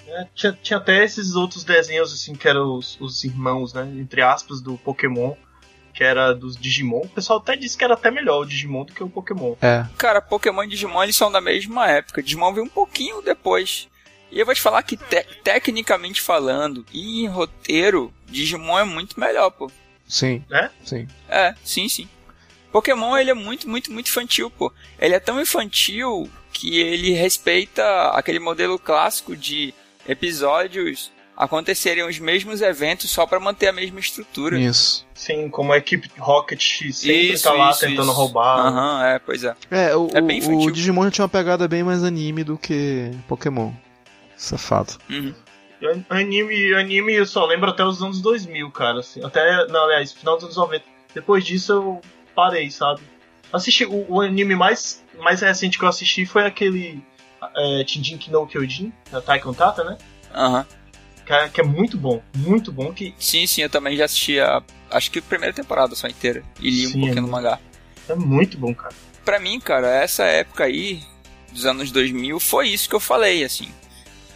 É, 0.06 0.26
tinha, 0.34 0.58
tinha 0.62 0.78
até 0.78 1.04
esses 1.04 1.34
outros 1.34 1.64
desenhos, 1.64 2.12
assim, 2.12 2.34
que 2.34 2.48
eram 2.48 2.76
os, 2.76 2.98
os 3.00 3.24
irmãos, 3.24 3.72
né? 3.72 3.90
Entre 3.98 4.22
aspas, 4.22 4.60
do 4.60 4.76
Pokémon. 4.78 5.34
Que 5.94 6.02
era 6.02 6.32
dos 6.32 6.56
Digimon. 6.56 7.02
O 7.02 7.08
pessoal 7.08 7.38
até 7.38 7.54
disse 7.54 7.76
que 7.76 7.84
era 7.84 7.92
até 7.92 8.10
melhor 8.10 8.40
o 8.40 8.44
Digimon 8.46 8.84
do 8.86 8.94
que 8.94 9.04
o 9.04 9.10
Pokémon. 9.10 9.54
É. 9.60 9.84
Cara, 9.98 10.22
Pokémon 10.22 10.64
e 10.64 10.68
Digimon 10.68 11.02
eles 11.02 11.16
são 11.16 11.30
da 11.30 11.40
mesma 11.40 11.86
época. 11.86 12.22
Digimon 12.22 12.54
veio 12.54 12.64
um 12.64 12.70
pouquinho 12.70 13.20
depois. 13.20 13.88
E 14.32 14.40
eu 14.40 14.46
vou 14.46 14.54
te 14.54 14.60
falar 14.62 14.82
que, 14.82 14.96
te- 14.96 15.26
tecnicamente 15.44 16.20
falando, 16.20 16.84
e 16.92 17.22
em 17.22 17.28
roteiro, 17.28 18.12
Digimon 18.26 18.78
é 18.78 18.84
muito 18.84 19.20
melhor, 19.20 19.50
pô. 19.50 19.70
Sim. 20.08 20.42
É? 20.50 20.70
Sim. 20.82 21.06
É, 21.28 21.54
sim, 21.62 21.88
sim. 21.88 22.08
Pokémon, 22.72 23.16
ele 23.18 23.30
é 23.30 23.34
muito, 23.34 23.68
muito, 23.68 23.92
muito 23.92 24.08
infantil, 24.08 24.50
pô. 24.50 24.72
Ele 24.98 25.14
é 25.14 25.20
tão 25.20 25.38
infantil 25.40 26.28
que 26.52 26.78
ele 26.80 27.12
respeita 27.12 27.82
aquele 28.14 28.38
modelo 28.38 28.78
clássico 28.78 29.36
de 29.36 29.74
episódios 30.08 31.10
acontecerem 31.36 32.04
os 32.06 32.18
mesmos 32.18 32.60
eventos 32.62 33.10
só 33.10 33.26
pra 33.26 33.40
manter 33.40 33.68
a 33.68 33.72
mesma 33.72 33.98
estrutura. 34.00 34.58
Isso. 34.58 35.06
Sim, 35.14 35.48
como 35.48 35.72
a 35.72 35.78
equipe 35.78 36.08
Rocket 36.18 36.62
sempre 36.92 37.32
Isso, 37.32 37.44
tá 37.44 37.52
lá 37.52 37.70
isso, 37.70 37.80
tentando 37.80 38.02
isso. 38.04 38.12
roubar. 38.12 38.66
Aham, 38.66 39.04
é, 39.06 39.18
pois 39.18 39.42
é. 39.44 39.54
É, 39.70 39.96
o, 39.96 40.08
É 40.14 40.20
o 40.20 40.70
Digimon 40.70 41.10
tinha 41.10 41.24
uma 41.24 41.28
pegada 41.28 41.66
bem 41.66 41.82
mais 41.82 42.02
anime 42.04 42.44
do 42.44 42.56
que 42.56 43.10
Pokémon. 43.28 43.72
Fato. 44.58 44.98
Uhum. 45.08 45.34
An- 45.82 46.04
Anime, 46.10 46.74
anime 46.74 47.14
eu 47.14 47.26
só 47.26 47.44
lembro 47.46 47.70
até 47.70 47.84
os 47.84 48.02
anos 48.02 48.20
2000, 48.20 48.70
cara. 48.70 49.00
Assim, 49.00 49.24
até, 49.24 49.66
não, 49.68 49.84
aliás, 49.84 50.12
final 50.12 50.34
dos 50.36 50.44
anos 50.44 50.56
90. 50.56 50.84
Depois 51.14 51.44
disso 51.44 51.72
eu 51.72 52.00
parei, 52.34 52.70
sabe? 52.70 53.00
Assisti, 53.52 53.84
o, 53.84 54.06
o 54.08 54.20
anime 54.20 54.54
mais, 54.54 55.04
mais 55.18 55.40
recente 55.40 55.78
que 55.78 55.84
eu 55.84 55.88
assisti 55.88 56.24
foi 56.24 56.46
aquele 56.46 57.02
é, 57.56 57.84
Tijinki 57.84 58.30
no 58.30 58.46
Kyojin, 58.46 58.92
da 59.10 59.20
Taikon 59.20 59.52
Tata, 59.52 59.84
né? 59.84 59.98
Aham. 60.34 60.64
Que 61.26 61.32
é, 61.32 61.48
que 61.48 61.60
é 61.60 61.64
muito 61.64 61.96
bom, 61.96 62.20
muito 62.34 62.72
bom. 62.72 62.92
Que 62.92 63.14
Sim, 63.18 63.46
sim, 63.46 63.62
eu 63.62 63.70
também 63.70 63.96
já 63.96 64.06
assisti 64.06 64.40
a. 64.40 64.60
Acho 64.90 65.10
que 65.10 65.18
a 65.20 65.22
primeira 65.22 65.54
temporada 65.54 65.94
só 65.94 66.08
inteira. 66.08 66.42
E 66.60 66.68
li 66.70 66.86
um 66.86 66.90
Sim, 66.90 67.00
pouquinho 67.00 67.18
é 67.18 67.20
no 67.20 67.28
mangá. 67.28 67.58
é 68.08 68.14
muito 68.14 68.58
bom, 68.58 68.74
cara. 68.74 68.94
Pra 69.24 69.38
mim, 69.38 69.60
cara, 69.60 69.86
essa 69.88 70.24
época 70.24 70.64
aí, 70.64 71.00
dos 71.52 71.64
anos 71.64 71.92
2000, 71.92 72.40
foi 72.40 72.68
isso 72.70 72.88
que 72.88 72.94
eu 72.94 73.00
falei, 73.00 73.44
assim. 73.44 73.68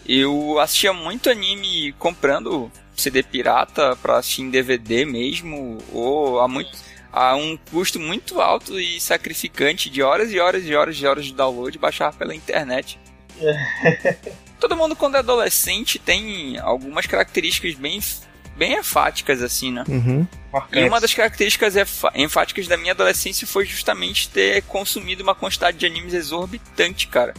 Eu 0.08 0.58
assistia 0.60 0.92
muito 0.92 1.28
anime 1.28 1.92
comprando 1.98 2.70
CD 2.96 3.22
pirata 3.22 3.96
pra 3.96 4.18
assistir 4.18 4.42
em 4.42 4.50
DVD 4.50 5.04
mesmo, 5.04 5.78
ou 5.92 6.40
a 6.40 6.48
muito 6.48 6.70
a 7.12 7.34
um 7.34 7.56
custo 7.70 7.98
muito 7.98 8.42
alto 8.42 8.78
e 8.78 9.00
sacrificante 9.00 9.88
de 9.88 10.02
horas 10.02 10.30
e 10.30 10.38
horas 10.38 10.64
e 10.66 10.74
horas 10.74 10.96
e 10.96 11.06
horas 11.06 11.24
de 11.24 11.32
download 11.32 11.78
baixar 11.78 12.12
pela 12.12 12.34
internet. 12.34 12.98
Todo 14.60 14.76
mundo 14.76 14.94
quando 14.94 15.16
é 15.16 15.20
adolescente 15.20 15.98
tem 15.98 16.58
algumas 16.58 17.06
características 17.06 17.74
bem 17.74 18.00
bem 18.54 18.78
enfáticas 18.78 19.42
assim, 19.42 19.72
né? 19.72 19.84
Uhum. 19.88 20.26
E 20.72 20.84
uma 20.84 21.00
das 21.00 21.12
características 21.12 21.74
enfáticas 22.14 22.66
da 22.66 22.76
minha 22.76 22.92
adolescência 22.92 23.46
foi 23.46 23.64
justamente 23.64 24.28
ter 24.28 24.62
consumido 24.62 25.22
uma 25.22 25.34
quantidade 25.34 25.76
de 25.78 25.86
animes 25.86 26.14
exorbitante, 26.14 27.06
cara. 27.08 27.34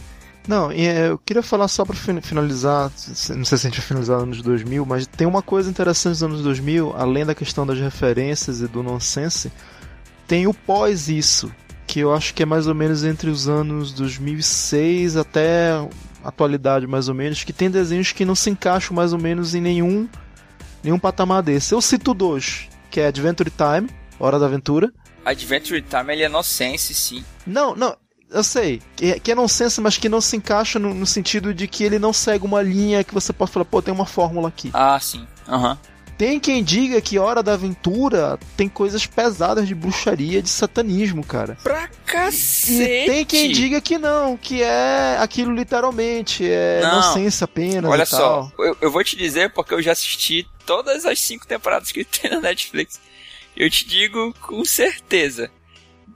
Não, 0.48 0.70
é, 0.70 1.10
eu 1.10 1.18
queria 1.18 1.42
falar 1.42 1.68
só 1.68 1.84
pra 1.84 1.94
finalizar, 1.94 2.90
não 3.36 3.44
sei 3.44 3.58
se 3.58 3.66
a 3.66 3.70
gente 3.70 3.78
vai 3.80 3.86
finalizar 3.86 4.16
nos 4.16 4.24
anos 4.24 4.42
2000, 4.42 4.86
mas 4.86 5.06
tem 5.06 5.26
uma 5.26 5.42
coisa 5.42 5.68
interessante 5.68 6.08
nos 6.08 6.22
anos 6.22 6.42
2000, 6.42 6.94
além 6.96 7.26
da 7.26 7.34
questão 7.34 7.66
das 7.66 7.78
referências 7.78 8.62
e 8.62 8.66
do 8.66 8.82
nonsense, 8.82 9.52
tem 10.26 10.46
o 10.46 10.54
pós 10.54 11.06
isso, 11.06 11.52
que 11.86 12.00
eu 12.00 12.14
acho 12.14 12.32
que 12.32 12.42
é 12.42 12.46
mais 12.46 12.66
ou 12.66 12.74
menos 12.74 13.04
entre 13.04 13.28
os 13.28 13.46
anos 13.46 13.92
2006 13.92 15.18
até 15.18 15.86
atualidade 16.24 16.86
mais 16.86 17.10
ou 17.10 17.14
menos, 17.14 17.44
que 17.44 17.52
tem 17.52 17.70
desenhos 17.70 18.12
que 18.12 18.24
não 18.24 18.34
se 18.34 18.48
encaixam 18.48 18.96
mais 18.96 19.12
ou 19.12 19.18
menos 19.18 19.54
em 19.54 19.60
nenhum 19.60 20.08
nenhum 20.82 20.98
patamar 20.98 21.42
desse. 21.42 21.74
Eu 21.74 21.82
cito 21.82 22.14
dois, 22.14 22.70
que 22.90 23.00
é 23.00 23.08
Adventure 23.08 23.50
Time, 23.50 23.90
Hora 24.18 24.38
da 24.38 24.46
Aventura. 24.46 24.90
Adventure 25.26 25.82
Time 25.82 26.10
ele 26.14 26.22
é 26.22 26.28
nonsense, 26.28 26.94
sim. 26.94 27.22
Não, 27.46 27.76
não, 27.76 27.94
eu 28.30 28.42
sei, 28.42 28.82
que 28.94 29.12
é, 29.12 29.18
que 29.18 29.32
é 29.32 29.34
nonsense, 29.34 29.80
mas 29.80 29.96
que 29.96 30.08
não 30.08 30.20
se 30.20 30.36
encaixa 30.36 30.78
no, 30.78 30.92
no, 30.92 31.06
sentido 31.06 31.54
de 31.54 31.66
que 31.66 31.82
ele 31.82 31.98
não 31.98 32.12
segue 32.12 32.44
uma 32.44 32.62
linha 32.62 33.02
que 33.02 33.14
você 33.14 33.32
pode 33.32 33.50
falar, 33.50 33.64
pô, 33.64 33.80
tem 33.80 33.92
uma 33.92 34.06
fórmula 34.06 34.48
aqui. 34.48 34.70
Ah, 34.72 34.98
sim. 35.00 35.26
Aham. 35.46 35.70
Uhum. 35.70 35.98
Tem 36.18 36.40
quem 36.40 36.64
diga 36.64 37.00
que 37.00 37.16
Hora 37.16 37.44
da 37.44 37.52
Aventura 37.52 38.40
tem 38.56 38.68
coisas 38.68 39.06
pesadas 39.06 39.68
de 39.68 39.74
bruxaria, 39.74 40.42
de 40.42 40.48
satanismo, 40.48 41.24
cara. 41.24 41.56
Pra 41.62 41.88
cacete! 42.04 42.72
E 42.72 43.06
tem 43.06 43.24
quem 43.24 43.52
diga 43.52 43.80
que 43.80 43.96
não, 43.98 44.36
que 44.36 44.60
é 44.60 45.16
aquilo 45.20 45.54
literalmente, 45.54 46.44
é 46.44 46.80
não. 46.82 46.94
inocência 46.94 47.44
apenas 47.44 47.88
Olha 47.88 48.04
só, 48.04 48.50
eu, 48.58 48.76
eu, 48.80 48.90
vou 48.90 49.04
te 49.04 49.14
dizer 49.14 49.52
porque 49.52 49.72
eu 49.72 49.80
já 49.80 49.92
assisti 49.92 50.44
todas 50.66 51.06
as 51.06 51.20
cinco 51.20 51.46
temporadas 51.46 51.92
que 51.92 52.04
tem 52.04 52.28
na 52.32 52.40
Netflix. 52.40 53.00
Eu 53.56 53.70
te 53.70 53.86
digo 53.86 54.34
com 54.40 54.64
certeza 54.64 55.48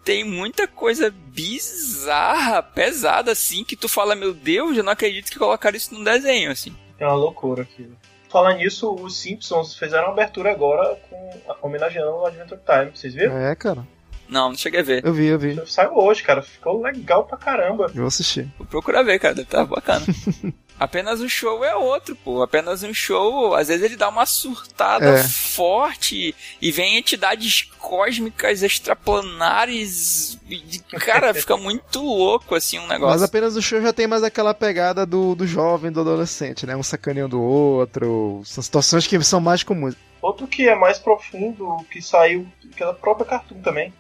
tem 0.05 0.25
muita 0.25 0.67
coisa 0.67 1.13
bizarra, 1.29 2.63
pesada, 2.63 3.33
assim, 3.33 3.65
que 3.65 3.77
tu 3.77 3.89
fala, 3.89 4.15
meu 4.15 4.35
Deus, 4.35 4.77
eu 4.77 4.83
não 4.83 4.93
acredito 4.93 5.31
que 5.31 5.39
colocaram 5.39 5.77
isso 5.77 5.95
num 5.95 6.05
desenho, 6.05 6.51
assim. 6.51 6.75
É 6.99 7.07
uma 7.07 7.15
loucura 7.15 7.63
aquilo. 7.63 7.97
Falando 8.29 8.59
nisso, 8.59 8.95
os 8.95 9.17
Simpsons 9.19 9.77
fizeram 9.77 10.05
uma 10.05 10.13
abertura 10.13 10.51
agora 10.51 10.97
com, 11.09 11.41
homenageando 11.61 12.13
o 12.13 12.27
Adventure 12.27 12.61
Time, 12.65 12.91
vocês 12.95 13.15
viram? 13.15 13.37
É, 13.37 13.55
cara. 13.55 13.87
Não, 14.29 14.49
não 14.49 14.57
cheguei 14.57 14.81
a 14.81 14.83
ver. 14.83 15.05
Eu 15.05 15.13
vi, 15.13 15.27
eu 15.27 15.39
vi. 15.39 15.61
Saiu 15.67 15.95
hoje, 15.95 16.23
cara. 16.23 16.41
Ficou 16.41 16.81
legal 16.81 17.25
pra 17.25 17.37
caramba. 17.37 17.91
Eu 17.95 18.07
assisti. 18.07 18.51
Vou 18.57 18.67
procurar 18.67 19.03
ver, 19.03 19.19
cara. 19.19 19.35
Deve 19.35 19.47
estar 19.47 19.67
bacana. 19.67 20.07
Apenas 20.79 21.21
um 21.21 21.29
show 21.29 21.65
é 21.65 21.75
outro, 21.75 22.17
pô. 22.17 22.43
Apenas 22.43 22.83
um 22.83 22.93
show, 22.93 23.55
às 23.55 23.69
vezes 23.69 23.85
ele 23.85 23.97
dá 23.97 24.09
uma 24.09 24.27
surtada 24.27 25.19
é. 25.19 25.23
forte 25.23 26.35
e 26.61 26.73
vem 26.73 26.97
entidades 26.97 27.63
cósmicas 27.79 28.63
extraplanares. 28.63 30.39
E, 30.49 30.79
cara, 30.99 31.33
fica 31.35 31.57
muito 31.57 32.03
louco 32.03 32.55
assim 32.55 32.79
um 32.79 32.87
negócio. 32.87 33.15
Mas 33.15 33.23
apenas 33.23 33.57
o 33.57 33.63
show 33.63 33.81
já 33.81 33.93
tem 33.93 34.07
mais 34.07 34.23
aquela 34.23 34.53
pegada 34.55 35.07
do, 35.07 35.35
do 35.35 35.47
jovem, 35.47 35.93
do 35.93 36.01
adolescente, 36.01 36.67
né? 36.67 36.77
Um 36.77 36.83
sacaneando 36.83 37.37
do 37.37 37.43
outro. 37.43 38.43
São 38.45 38.63
situações 38.63 39.07
que 39.07 39.23
são 39.23 39.41
mais 39.41 39.63
comuns. 39.63 39.95
Outro 40.21 40.47
que 40.47 40.69
é 40.69 40.75
mais 40.75 40.99
profundo, 40.99 41.79
que 41.91 42.01
saiu 42.01 42.47
pela 42.77 42.95
própria 42.95 43.27
Cartoon 43.27 43.61
também, 43.61 43.93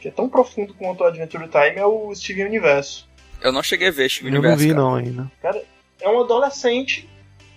que 0.00 0.08
é 0.08 0.10
tão 0.10 0.28
profundo 0.28 0.72
quanto 0.74 1.02
o 1.02 1.06
Adventure 1.06 1.48
Time, 1.48 1.76
é 1.76 1.84
o 1.84 2.14
Steven 2.14 2.46
Universo. 2.46 3.08
Eu 3.42 3.52
não 3.52 3.62
cheguei 3.62 3.88
a 3.88 3.90
ver 3.90 4.08
Steven 4.08 4.32
Universo. 4.32 4.46
Eu 4.46 4.50
não 4.50 4.56
vi 4.56 4.68
cara. 4.68 4.80
não 4.80 4.94
ainda. 4.94 5.32
Cara, 5.42 5.62
é 6.02 6.08
um 6.08 6.20
adolescente 6.20 7.08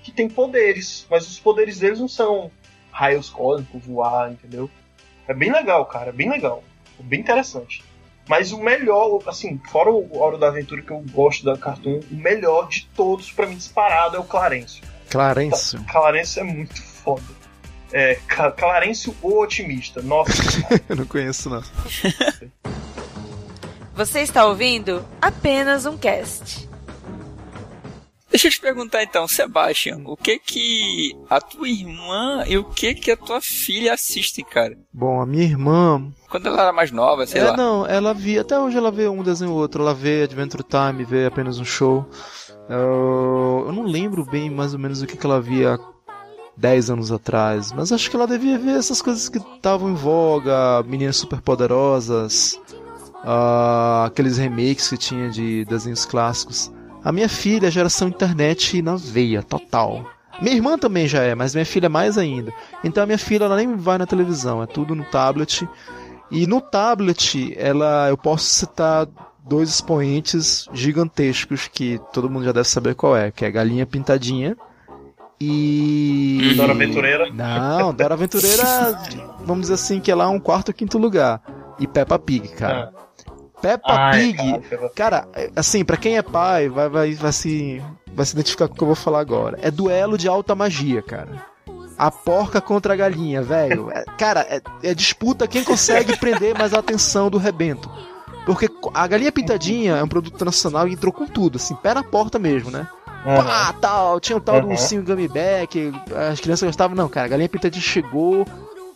que 0.03 0.11
tem 0.11 0.29
poderes, 0.29 1.05
mas 1.09 1.27
os 1.27 1.39
poderes 1.39 1.79
deles 1.79 1.99
não 1.99 2.07
são 2.07 2.51
raios 2.91 3.29
cósmicos, 3.29 3.83
voar, 3.85 4.31
entendeu? 4.31 4.69
É 5.27 5.33
bem 5.33 5.51
legal, 5.51 5.85
cara, 5.85 6.09
é 6.09 6.13
bem 6.13 6.29
legal. 6.29 6.63
É 6.99 7.03
bem 7.03 7.19
interessante. 7.19 7.83
Mas 8.27 8.51
o 8.51 8.59
melhor, 8.59 9.21
assim, 9.27 9.59
fora 9.69 9.91
o 9.91 10.17
Hora 10.17 10.37
da 10.37 10.47
Aventura 10.47 10.81
que 10.81 10.91
eu 10.91 11.03
gosto 11.11 11.43
da 11.43 11.57
Cartoon, 11.57 11.99
o 12.11 12.15
melhor 12.15 12.67
de 12.67 12.87
todos, 12.95 13.31
para 13.31 13.45
mim, 13.47 13.55
disparado, 13.55 14.15
é 14.15 14.19
o 14.19 14.23
Clarencio. 14.23 14.83
Clarencio? 15.09 15.79
Tá, 15.83 15.91
Clarencio 15.91 16.39
é 16.39 16.43
muito 16.43 16.81
foda. 16.81 17.23
É, 17.91 18.15
Clarencio 18.57 19.15
o 19.21 19.39
Otimista. 19.39 20.01
Nossa. 20.01 20.33
eu 20.89 20.95
não 20.95 21.05
conheço, 21.05 21.49
não. 21.49 21.63
Você 23.93 24.21
está 24.21 24.45
ouvindo 24.45 25.05
apenas 25.21 25.85
um 25.85 25.97
cast. 25.97 26.67
Deixa 28.35 28.49
eu 28.49 28.51
te 28.51 28.59
perguntar 28.59 29.01
então, 29.01 29.25
Sebastian, 29.29 30.01
o 30.03 30.17
que 30.17 30.37
que 30.37 31.15
a 31.29 31.39
tua 31.39 31.69
irmã 31.69 32.43
e 32.45 32.57
o 32.57 32.65
que 32.65 32.93
que 32.93 33.09
a 33.09 33.15
tua 33.15 33.39
filha 33.39 33.93
assistem, 33.93 34.43
cara? 34.43 34.77
Bom, 34.91 35.21
a 35.21 35.25
minha 35.25 35.45
irmã. 35.45 36.11
Quando 36.29 36.47
ela 36.47 36.63
era 36.63 36.73
mais 36.73 36.91
nova, 36.91 37.25
sei 37.25 37.39
é, 37.39 37.45
lá. 37.45 37.55
Não, 37.55 37.87
ela 37.87 38.13
via. 38.13 38.41
Até 38.41 38.59
hoje 38.59 38.77
ela 38.77 38.91
vê 38.91 39.07
um 39.07 39.23
desenho 39.23 39.51
ou 39.51 39.57
outro. 39.57 39.81
Ela 39.81 39.93
vê 39.93 40.23
Adventure 40.23 40.65
Time, 40.65 41.05
vê 41.05 41.27
apenas 41.27 41.59
um 41.59 41.63
show. 41.63 42.05
Eu, 42.69 43.67
eu 43.67 43.71
não 43.71 43.83
lembro 43.83 44.25
bem 44.25 44.49
mais 44.49 44.73
ou 44.73 44.79
menos 44.79 45.01
o 45.01 45.07
que, 45.07 45.15
que 45.15 45.25
ela 45.25 45.39
via 45.39 45.79
10 46.57 46.89
anos 46.89 47.13
atrás, 47.13 47.71
mas 47.71 47.93
acho 47.93 48.09
que 48.09 48.17
ela 48.17 48.27
devia 48.27 48.59
ver 48.59 48.75
essas 48.77 49.01
coisas 49.01 49.29
que 49.29 49.37
estavam 49.37 49.91
em 49.91 49.95
voga, 49.95 50.83
Meninas 50.83 51.15
Superpoderosas, 51.15 52.59
uh, 53.23 54.03
aqueles 54.07 54.37
remakes 54.37 54.89
que 54.89 54.97
tinha 54.97 55.29
de 55.29 55.63
desenhos 55.63 56.03
clássicos. 56.03 56.74
A 57.05 57.11
minha 57.11 57.29
filha, 57.29 57.69
geração 57.69 58.07
internet 58.07 58.81
na 58.81 58.95
veia, 58.95 59.43
total. 59.43 60.09
Minha 60.41 60.55
irmã 60.55 60.75
também 60.75 61.07
já 61.07 61.21
é, 61.21 61.35
mas 61.35 61.53
minha 61.53 61.65
filha 61.65 61.87
mais 61.87 62.17
ainda. 62.17 62.51
Então 62.83 63.03
a 63.03 63.05
minha 63.05 63.17
filha 63.19 63.45
ela 63.45 63.55
nem 63.55 63.75
vai 63.75 63.99
na 63.99 64.07
televisão, 64.07 64.63
é 64.63 64.65
tudo 64.65 64.95
no 64.95 65.05
tablet. 65.05 65.69
E 66.31 66.47
no 66.47 66.59
tablet, 66.59 67.53
ela 67.57 68.09
eu 68.09 68.17
posso 68.17 68.45
citar 68.45 69.07
dois 69.47 69.69
expoentes 69.69 70.67
gigantescos 70.73 71.67
que 71.67 72.01
todo 72.11 72.27
mundo 72.27 72.45
já 72.45 72.51
deve 72.51 72.67
saber 72.67 72.95
qual 72.95 73.15
é, 73.15 73.29
que 73.29 73.45
é 73.45 73.51
Galinha 73.51 73.85
Pintadinha 73.85 74.57
e 75.39 76.55
Dora 76.57 76.71
Aventureira. 76.71 77.31
Não, 77.31 77.93
Dora 77.93 78.15
Aventureira, 78.15 78.63
vamos 79.45 79.63
dizer 79.63 79.75
assim, 79.75 79.99
que 79.99 80.09
é 80.09 80.15
lá 80.15 80.27
um 80.29 80.39
quarto 80.39 80.69
ou 80.69 80.73
quinto 80.73 80.97
lugar. 80.97 81.39
E 81.79 81.85
Peppa 81.85 82.17
Pig, 82.17 82.47
cara. 82.49 82.91
Ah. 82.95 83.04
Peppa 83.65 83.93
Ai, 83.93 84.19
Pig, 84.19 84.61
cara, 84.93 85.27
assim, 85.55 85.83
para 85.83 85.97
quem 85.97 86.17
é 86.17 86.21
pai, 86.21 86.69
vai, 86.69 86.87
vai, 86.87 87.15
vai, 87.15 87.31
se, 87.31 87.81
vai 88.13 88.23
se 88.23 88.33
identificar 88.33 88.67
com 88.67 88.75
o 88.75 88.77
que 88.77 88.83
eu 88.83 88.87
vou 88.87 88.95
falar 88.95 89.19
agora. 89.19 89.57
É 89.59 89.71
duelo 89.71 90.19
de 90.19 90.27
alta 90.27 90.53
magia, 90.53 91.01
cara. 91.01 91.43
A 91.97 92.11
porca 92.11 92.61
contra 92.61 92.93
a 92.93 92.95
galinha, 92.95 93.41
velho. 93.41 93.89
É, 93.89 94.05
cara, 94.19 94.45
é, 94.47 94.61
é 94.83 94.93
disputa 94.93 95.47
quem 95.47 95.63
consegue 95.63 96.15
prender 96.19 96.55
mais 96.55 96.75
a 96.75 96.79
atenção 96.79 97.27
do 97.27 97.39
rebento. 97.39 97.89
Porque 98.45 98.69
a 98.93 99.07
galinha 99.07 99.31
pintadinha 99.31 99.95
é 99.95 100.03
um 100.03 100.07
produto 100.07 100.45
nacional 100.45 100.87
e 100.87 100.93
entrou 100.93 101.11
com 101.11 101.25
tudo, 101.25 101.55
assim, 101.55 101.73
pé 101.73 101.95
na 101.95 102.03
porta 102.03 102.37
mesmo, 102.37 102.69
né? 102.69 102.87
Uhum. 103.25 103.35
Pá, 103.37 103.73
tal, 103.81 104.19
tinha 104.19 104.37
o 104.37 104.41
tal 104.41 104.57
uhum. 104.57 104.61
do 104.61 104.67
ursinho 104.67 105.03
Gummy 105.03 105.27
Bear, 105.27 105.67
as 106.31 106.39
crianças 106.39 106.67
gostavam, 106.67 106.95
não, 106.95 107.09
cara, 107.09 107.25
a 107.25 107.29
galinha 107.29 107.49
pintadinha 107.49 107.81
chegou, 107.81 108.45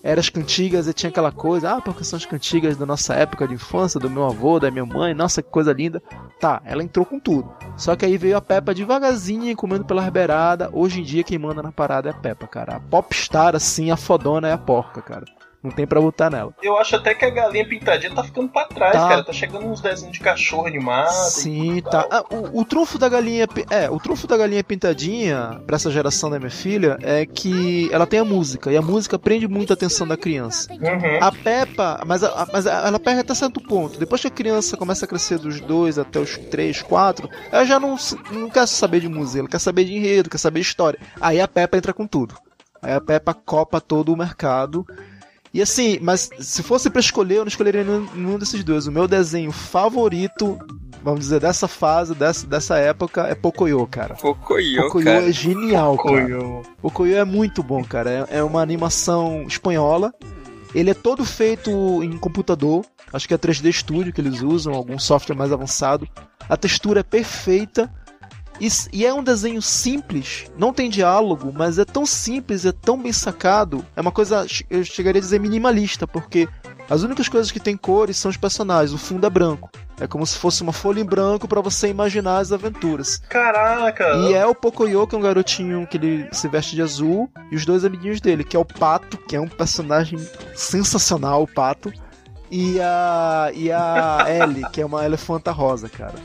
eram 0.03 0.19
as 0.19 0.29
cantigas 0.29 0.87
e 0.87 0.93
tinha 0.93 1.09
aquela 1.09 1.31
coisa, 1.31 1.73
ah, 1.73 1.81
porque 1.81 2.03
são 2.03 2.17
as 2.17 2.25
cantigas 2.25 2.77
da 2.77 2.85
nossa 2.85 3.13
época 3.13 3.47
de 3.47 3.55
infância, 3.55 3.99
do 3.99 4.09
meu 4.09 4.25
avô, 4.25 4.59
da 4.59 4.71
minha 4.71 4.85
mãe, 4.85 5.13
nossa, 5.13 5.41
que 5.41 5.49
coisa 5.49 5.73
linda. 5.73 6.01
Tá, 6.39 6.61
ela 6.65 6.83
entrou 6.83 7.05
com 7.05 7.19
tudo. 7.19 7.51
Só 7.77 7.95
que 7.95 8.05
aí 8.05 8.17
veio 8.17 8.37
a 8.37 8.41
Peppa 8.41 8.73
devagarzinho, 8.73 9.55
comendo 9.55 9.85
pela 9.85 10.09
beirada. 10.09 10.69
Hoje 10.71 11.01
em 11.01 11.03
dia 11.03 11.23
quem 11.23 11.37
manda 11.37 11.61
na 11.61 11.71
parada 11.71 12.09
é 12.09 12.11
a 12.11 12.15
Peppa, 12.15 12.47
cara. 12.47 12.75
A 12.77 12.79
popstar, 12.79 13.55
assim, 13.55 13.91
a 13.91 13.97
fodona 13.97 14.47
é 14.47 14.53
a 14.53 14.57
porca, 14.57 15.01
cara. 15.01 15.25
Não 15.62 15.72
tem 15.72 15.86
pra 15.86 15.99
botar 15.99 16.30
nela. 16.30 16.53
Eu 16.64 16.78
acho 16.78 16.95
até 16.95 17.14
que 17.14 17.26
a 17.26 17.30
galinha 17.30 17.68
pintadinha 17.68 18.16
tá 18.16 18.24
ficando 18.24 18.47
pra 18.47 18.66
trás, 18.66 18.93
tá. 18.93 19.07
cara. 19.10 19.24
Tá 19.24 19.34
chegando 19.34 19.66
uns 19.66 19.82
desenhos 19.82 20.14
de 20.14 20.20
cachorro 20.22 20.66
animado. 20.66 21.12
Sim, 21.12 21.82
tá. 21.82 22.07
Ah, 22.10 22.24
o, 22.30 22.62
o, 22.62 22.66
trunfo 22.66 22.97
da 22.97 23.10
galinha. 23.10 23.45
É, 23.70 23.89
o 23.89 23.99
trunfo 23.99 24.26
da 24.26 24.38
galinha 24.38 24.64
pintadinha, 24.64 25.62
pra 25.68 25.76
essa 25.76 25.91
geração 25.91 26.30
da 26.30 26.39
minha 26.39 26.49
filha, 26.49 26.97
é 27.01 27.26
que 27.26 27.89
ela 27.91 28.07
tem 28.07 28.20
a 28.20 28.26
música. 28.26 28.72
E 28.72 28.78
a 28.78 28.82
música 28.82 29.20
prende 29.20 29.49
muito 29.49 29.74
a 29.74 29.76
atenção 29.76 30.07
da 30.07 30.16
criança. 30.16 30.72
Uhum. 30.72 31.20
A 31.22 31.32
Peppa, 31.32 32.03
mas, 32.07 32.24
a, 32.24 32.47
mas 32.53 32.66
a, 32.66 32.88
ela 32.88 32.99
perde 32.99 33.20
até 33.20 33.34
certo 33.34 33.60
ponto. 33.60 33.99
Depois 33.99 34.22
que 34.22 34.28
a 34.28 34.32
criança 34.32 34.78
começa 34.78 35.03
a 35.03 35.07
crescer 35.07 35.39
dos 35.39 35.60
dois 35.60 35.99
até 35.99 36.20
os 36.20 36.38
três, 36.38 36.82
quatro, 36.82 37.30
ela 37.51 37.66
já 37.66 37.78
não, 37.78 37.97
não 38.32 38.49
quer 38.49 38.66
saber 38.66 39.01
de 39.01 39.10
música, 39.10 39.39
ela 39.39 39.49
quer 39.49 39.60
saber 39.60 39.84
de 39.84 39.93
enredo, 39.93 40.30
quer 40.30 40.38
saber 40.38 40.62
de 40.62 40.68
história. 40.68 40.99
Aí 41.20 41.41
a 41.41 41.47
Peppa 41.49 41.76
entra 41.76 41.93
com 41.93 42.07
tudo. 42.07 42.36
Aí 42.82 42.93
a 42.93 43.01
Peppa 43.01 43.34
copa 43.34 43.82
todo 43.82 44.14
o 44.14 44.18
mercado 44.18 44.86
e 45.53 45.61
assim, 45.61 45.99
mas 46.01 46.29
se 46.39 46.61
fosse 46.61 46.89
para 46.89 46.99
escolher, 46.99 47.35
eu 47.35 47.41
não 47.41 47.47
escolheria 47.47 47.83
nenhum, 47.83 48.07
nenhum 48.13 48.37
desses 48.39 48.63
dois. 48.63 48.87
O 48.87 48.91
meu 48.91 49.07
desenho 49.07 49.51
favorito 49.51 50.57
vamos 51.03 51.21
dizer, 51.21 51.39
dessa 51.39 51.67
fase, 51.67 52.13
dessa, 52.13 52.45
dessa 52.45 52.77
época, 52.77 53.27
é 53.27 53.35
Pocoyo, 53.35 53.85
cara. 53.87 54.15
Pocoyo, 54.15 54.83
Pocoyo 54.83 55.05
cara. 55.05 55.29
é 55.29 55.31
genial, 55.31 55.95
Pocoyo. 55.95 56.61
cara. 56.61 56.75
Pocoyo 56.81 57.17
é 57.17 57.23
muito 57.23 57.63
bom, 57.63 57.83
cara. 57.83 58.27
É, 58.29 58.37
é 58.39 58.43
uma 58.43 58.61
animação 58.61 59.43
espanhola. 59.43 60.13
Ele 60.73 60.91
é 60.91 60.93
todo 60.93 61.25
feito 61.25 61.71
em 62.03 62.17
computador. 62.17 62.85
Acho 63.11 63.27
que 63.27 63.33
é 63.33 63.37
3D 63.37 63.71
Studio 63.71 64.13
que 64.13 64.21
eles 64.21 64.41
usam, 64.41 64.73
algum 64.73 64.99
software 64.99 65.35
mais 65.35 65.51
avançado. 65.51 66.07
A 66.47 66.55
textura 66.55 66.99
é 66.99 67.03
perfeita. 67.03 67.91
E, 68.60 68.68
e 68.91 69.05
é 69.05 69.14
um 69.14 69.24
desenho 69.24 69.62
simples, 69.62 70.51
não 70.57 70.74
tem 70.74 70.89
diálogo, 70.89 71.53
mas 71.55 71.80
é 71.80 71.86
tão 71.86 72.05
simples, 72.05 72.66
é 72.66 72.72
tão 72.72 73.01
bem 73.01 73.14
sacado. 73.14 73.86
É 73.95 74.01
uma 74.01 74.12
coisa, 74.12 74.45
eu 74.70 74.84
chegaria 74.84 75.20
a 75.20 75.24
dizer 75.24 75.39
minimalista, 75.39 76.05
porque 76.05 76.47
as 76.89 77.03
únicas 77.03 77.30
coisas 77.30 77.51
que 77.51 77.60
tem 77.60 77.78
cores 77.78 78.18
são 78.18 78.30
os 78.30 78.38
personagens, 78.38 78.93
o 78.93 78.97
fundo 78.97 79.26
é 79.26 79.30
branco. 79.30 79.70
É 79.99 80.07
como 80.07 80.26
se 80.26 80.38
fosse 80.38 80.64
uma 80.64 80.72
folha 80.72 81.01
em 81.01 81.05
branco 81.05 81.47
para 81.47 81.62
você 81.62 81.89
imaginar 81.89 82.38
as 82.38 82.51
aventuras. 82.51 83.18
Caraca! 83.30 84.16
E 84.16 84.34
é 84.34 84.45
o 84.45 84.55
Pocoyo, 84.55 85.05
que 85.05 85.14
é 85.14 85.18
um 85.18 85.22
garotinho 85.22 85.86
que 85.86 85.97
ele 85.97 86.28
se 86.32 86.47
veste 86.47 86.76
de 86.76 86.82
azul, 86.82 87.30
e 87.51 87.55
os 87.55 87.66
dois 87.66 87.84
amiguinhos 87.84 88.22
dele, 88.22 88.43
que 88.43 88.55
é 88.55 88.60
o 88.60 88.66
Pato, 88.66 89.18
que 89.18 89.36
é 89.36 89.41
um 89.41 89.47
personagem 89.47 90.18
sensacional, 90.55 91.43
o 91.43 91.47
Pato, 91.47 91.93
e 92.49 92.80
a, 92.82 93.51
e 93.53 93.72
a 93.72 94.26
Ellie, 94.41 94.68
que 94.72 94.82
é 94.82 94.86
uma 94.86 95.05
elefanta 95.05 95.51
rosa, 95.51 95.89
cara. 95.89 96.16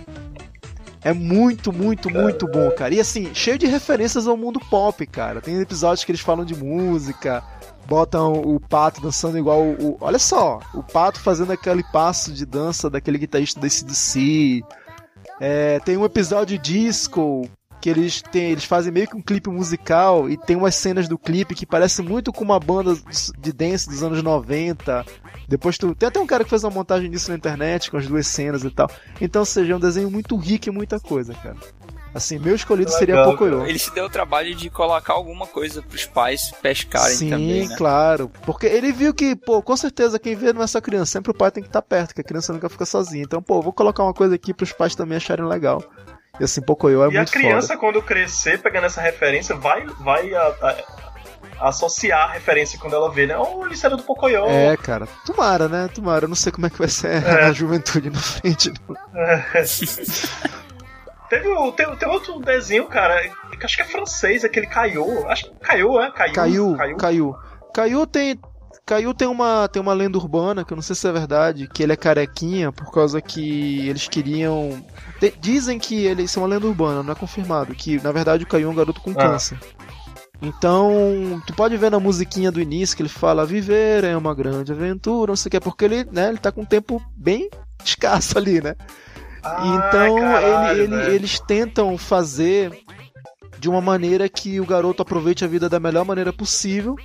É 1.05 1.13
muito, 1.13 1.71
muito, 1.71 2.09
muito 2.09 2.49
bom, 2.49 2.71
cara. 2.71 2.95
E 2.95 2.99
assim, 2.99 3.35
cheio 3.35 3.59
de 3.59 3.67
referências 3.67 4.27
ao 4.27 4.39
mundo 4.39 4.59
pop, 4.59 5.07
cara. 5.07 5.43
Tem 5.43 5.61
episódios 5.61 6.03
que 6.03 6.11
eles 6.11 6.23
falam 6.23 6.47
de 6.47 6.57
música, 6.57 7.45
botam 7.87 8.33
o 8.33 8.59
pato 8.59 9.03
dançando 9.03 9.37
igual 9.37 9.61
o. 9.63 9.99
olha 10.01 10.19
só, 10.19 10.61
o 10.73 10.83
pato 10.83 11.21
fazendo 11.21 11.53
aquele 11.53 11.83
passo 11.93 12.33
de 12.33 12.47
dança 12.47 12.89
daquele 12.89 13.19
guitarrista 13.19 13.61
da 13.61 13.69
CDC. 13.69 14.63
É, 15.39 15.79
tem 15.81 15.97
um 15.97 16.07
episódio 16.07 16.59
disco 16.59 17.49
que 17.81 17.91
eles 17.91 18.23
têm, 18.23 18.53
eles 18.53 18.65
fazem 18.65 18.93
meio 18.93 19.07
que 19.07 19.17
um 19.17 19.23
clipe 19.23 19.51
musical 19.51 20.29
e 20.29 20.37
tem 20.37 20.57
umas 20.57 20.75
cenas 20.75 21.09
do 21.09 21.19
clipe 21.19 21.55
que 21.55 21.67
parecem 21.67 22.05
muito 22.05 22.33
com 22.33 22.43
uma 22.43 22.59
banda 22.59 22.97
de 23.39 23.53
dance 23.53 23.89
dos 23.89 24.03
anos 24.03 24.23
90. 24.23 25.05
Depois 25.49 25.77
tu, 25.77 25.95
tem 25.95 26.09
até 26.09 26.19
um 26.19 26.27
cara 26.27 26.45
que 26.45 26.51
fez 26.51 26.65
uma 26.65 26.71
montagem 26.71 27.11
disso 27.11 27.31
na 27.31 27.37
internet 27.37 27.91
com 27.91 27.97
as 27.97 28.07
duas 28.07 28.27
cenas 28.27 28.65
e 28.65 28.71
tal. 28.71 28.91
Então, 29.21 29.43
ou 29.43 29.47
seja, 29.47 29.75
é 29.75 29.77
um 29.77 29.81
desenho 29.81 30.11
muito 30.11 30.37
rico 30.37 30.69
e 30.69 30.73
muita 30.73 30.99
coisa, 30.99 31.35
cara. 31.35 31.57
Assim, 32.15 32.39
meu 32.39 32.55
escolhido 32.55 32.93
seria 32.93 33.17
Legal, 33.17 33.33
Pocoyo. 33.33 33.67
Ele 33.67 33.79
se 33.79 33.93
deu 33.93 34.05
o 34.05 34.09
trabalho 34.09 34.55
de 34.55 34.71
colocar 34.71 35.15
alguma 35.15 35.49
coisa 35.49 35.83
pros 35.83 36.07
pais 36.07 36.53
pescarem 36.63 37.17
Sim, 37.17 37.31
também, 37.31 37.69
né? 37.69 37.77
claro. 37.77 38.31
Porque 38.47 38.67
ele 38.67 38.93
viu 38.93 39.13
que, 39.13 39.35
pô, 39.35 39.61
com 39.61 39.77
certeza 39.77 40.17
quem 40.17 40.37
vê 40.37 40.53
não 40.53 40.63
é 40.63 40.67
só 40.69 40.81
criança, 40.81 41.11
sempre 41.11 41.33
o 41.33 41.35
pai 41.35 41.51
tem 41.51 41.61
que 41.61 41.69
estar 41.69 41.83
perto, 41.83 42.15
que 42.15 42.21
a 42.21 42.25
criança 42.25 42.53
nunca 42.53 42.69
fica 42.69 42.87
sozinha. 42.87 43.25
Então, 43.25 43.43
pô, 43.43 43.61
vou 43.61 43.73
colocar 43.73 44.05
uma 44.05 44.15
coisa 44.15 44.37
aqui 44.37 44.55
pros 44.55 44.73
pais 44.73 44.95
também 44.95 45.17
acharem 45.17 45.45
legal. 45.45 45.83
E 46.41 46.45
assim, 46.45 46.61
Pocoyo 46.61 47.03
é 47.03 47.07
e 47.07 47.17
a 47.17 47.21
muito 47.21 47.33
criança, 47.33 47.69
foda. 47.69 47.81
quando 47.81 48.03
crescer, 48.03 48.61
pegando 48.61 48.87
essa 48.87 49.01
referência, 49.01 49.55
vai, 49.55 49.87
vai 50.01 50.35
a- 50.35 50.55
a- 50.63 51.69
associar 51.69 52.31
a 52.31 52.33
referência 52.33 52.77
quando 52.79 52.95
ela 52.97 53.11
vê, 53.13 53.27
né? 53.27 53.37
Oh, 53.39 53.65
era 53.87 53.97
do 53.97 54.03
Pocoyo. 54.03 54.45
É, 54.47 54.77
cara. 54.77 55.07
Tomara, 55.25 55.69
né? 55.69 55.89
Tomara. 55.95 56.25
Eu 56.25 56.29
não 56.29 56.35
sei 56.35 56.51
como 56.51 56.67
é 56.67 56.71
que 56.71 56.79
vai 56.79 56.89
ser 56.89 57.23
É. 57.25 57.45
a 57.47 57.53
juventude 57.53 58.11
na 58.11 58.19
frente. 58.19 58.73
não. 58.89 58.97
Teve, 61.29 61.49
o- 61.49 61.73
tem, 61.73 61.87
outro 62.07 62.39
desenho, 62.41 62.87
cara, 62.87 63.21
acho 63.63 63.77
que 63.77 63.83
é 63.83 63.87
francês, 63.87 64.45
aquele 64.45 64.67
Caiu. 64.67 65.27
Acho 65.29 65.45
que 65.47 65.55
Caiu, 65.61 66.01
é? 66.01 66.11
Caiu. 66.13 66.35
caiu. 66.99 67.37
Caiu 67.73 68.07
tem. 68.07 68.39
Caiu 68.87 69.15
tem 69.15 69.27
uma, 69.29 69.67
tem 69.69 69.81
uma 69.81 69.93
lenda 69.95 70.19
urbana, 70.19 70.65
que 70.65 70.73
eu 70.73 70.77
não 70.77 70.83
sei 70.83 70.95
se 70.95 71.07
é 71.09 71.13
verdade, 71.13 71.69
que 71.69 71.83
ele 71.83 71.93
é 71.93 71.97
carequinha 71.97 72.71
por 72.73 72.91
causa 72.93 73.21
que 73.21 73.89
eles 73.89 74.07
queriam. 74.09 74.85
Te- 75.19 75.35
Dizem 75.41 75.79
que 75.79 76.05
ele. 76.05 76.25
Isso 76.25 76.39
é 76.39 76.43
uma 76.43 76.49
lenda 76.49 76.67
urbana, 76.67 77.03
não 77.03 77.13
é 77.13 77.15
confirmado. 77.15 77.75
Que 77.75 78.01
na 78.03 78.13
verdade 78.13 78.45
o 78.45 78.47
Caiu 78.47 78.69
é 78.69 78.71
um 78.71 78.75
garoto 78.75 79.01
com 79.01 79.11
Ah. 79.13 79.15
câncer. 79.15 79.59
Então, 80.43 81.43
tu 81.47 81.55
pode 81.55 81.77
ver 81.77 81.91
na 81.91 81.99
musiquinha 82.01 82.51
do 82.53 82.61
início 82.61 82.97
que 82.97 83.03
ele 83.03 83.09
fala: 83.09 83.47
Viver 83.47 84.05
é 84.05 84.17
uma 84.17 84.35
grande 84.35 84.73
aventura, 84.73 85.31
não 85.31 85.37
sei 85.37 85.49
o 85.49 85.51
que, 85.53 85.61
porque 85.61 85.85
ele, 85.85 86.05
né, 86.13 86.29
ele 86.29 86.39
tá 86.39 86.53
com 86.53 86.63
um 86.63 86.67
tempo 86.67 87.01
bem 87.17 87.49
escasso 87.85 88.37
ali, 88.37 88.61
né? 88.61 88.75
então, 89.47 90.17
caralho, 90.21 90.81
ele- 90.83 90.95
ele- 90.95 91.15
eles 91.17 91.39
tentam 91.39 91.99
fazer 91.99 92.73
de 93.65 93.71
uma 93.71 93.81
maneira 93.81 94.29
que 94.29 94.61
o 94.61 94.67
garoto 94.67 95.01
aproveite 95.01 95.43
a 95.43 95.49
vida 95.49 95.71
da 95.71 95.81
melhor 95.81 96.05
maneira 96.05 96.31
possível, 96.35 96.97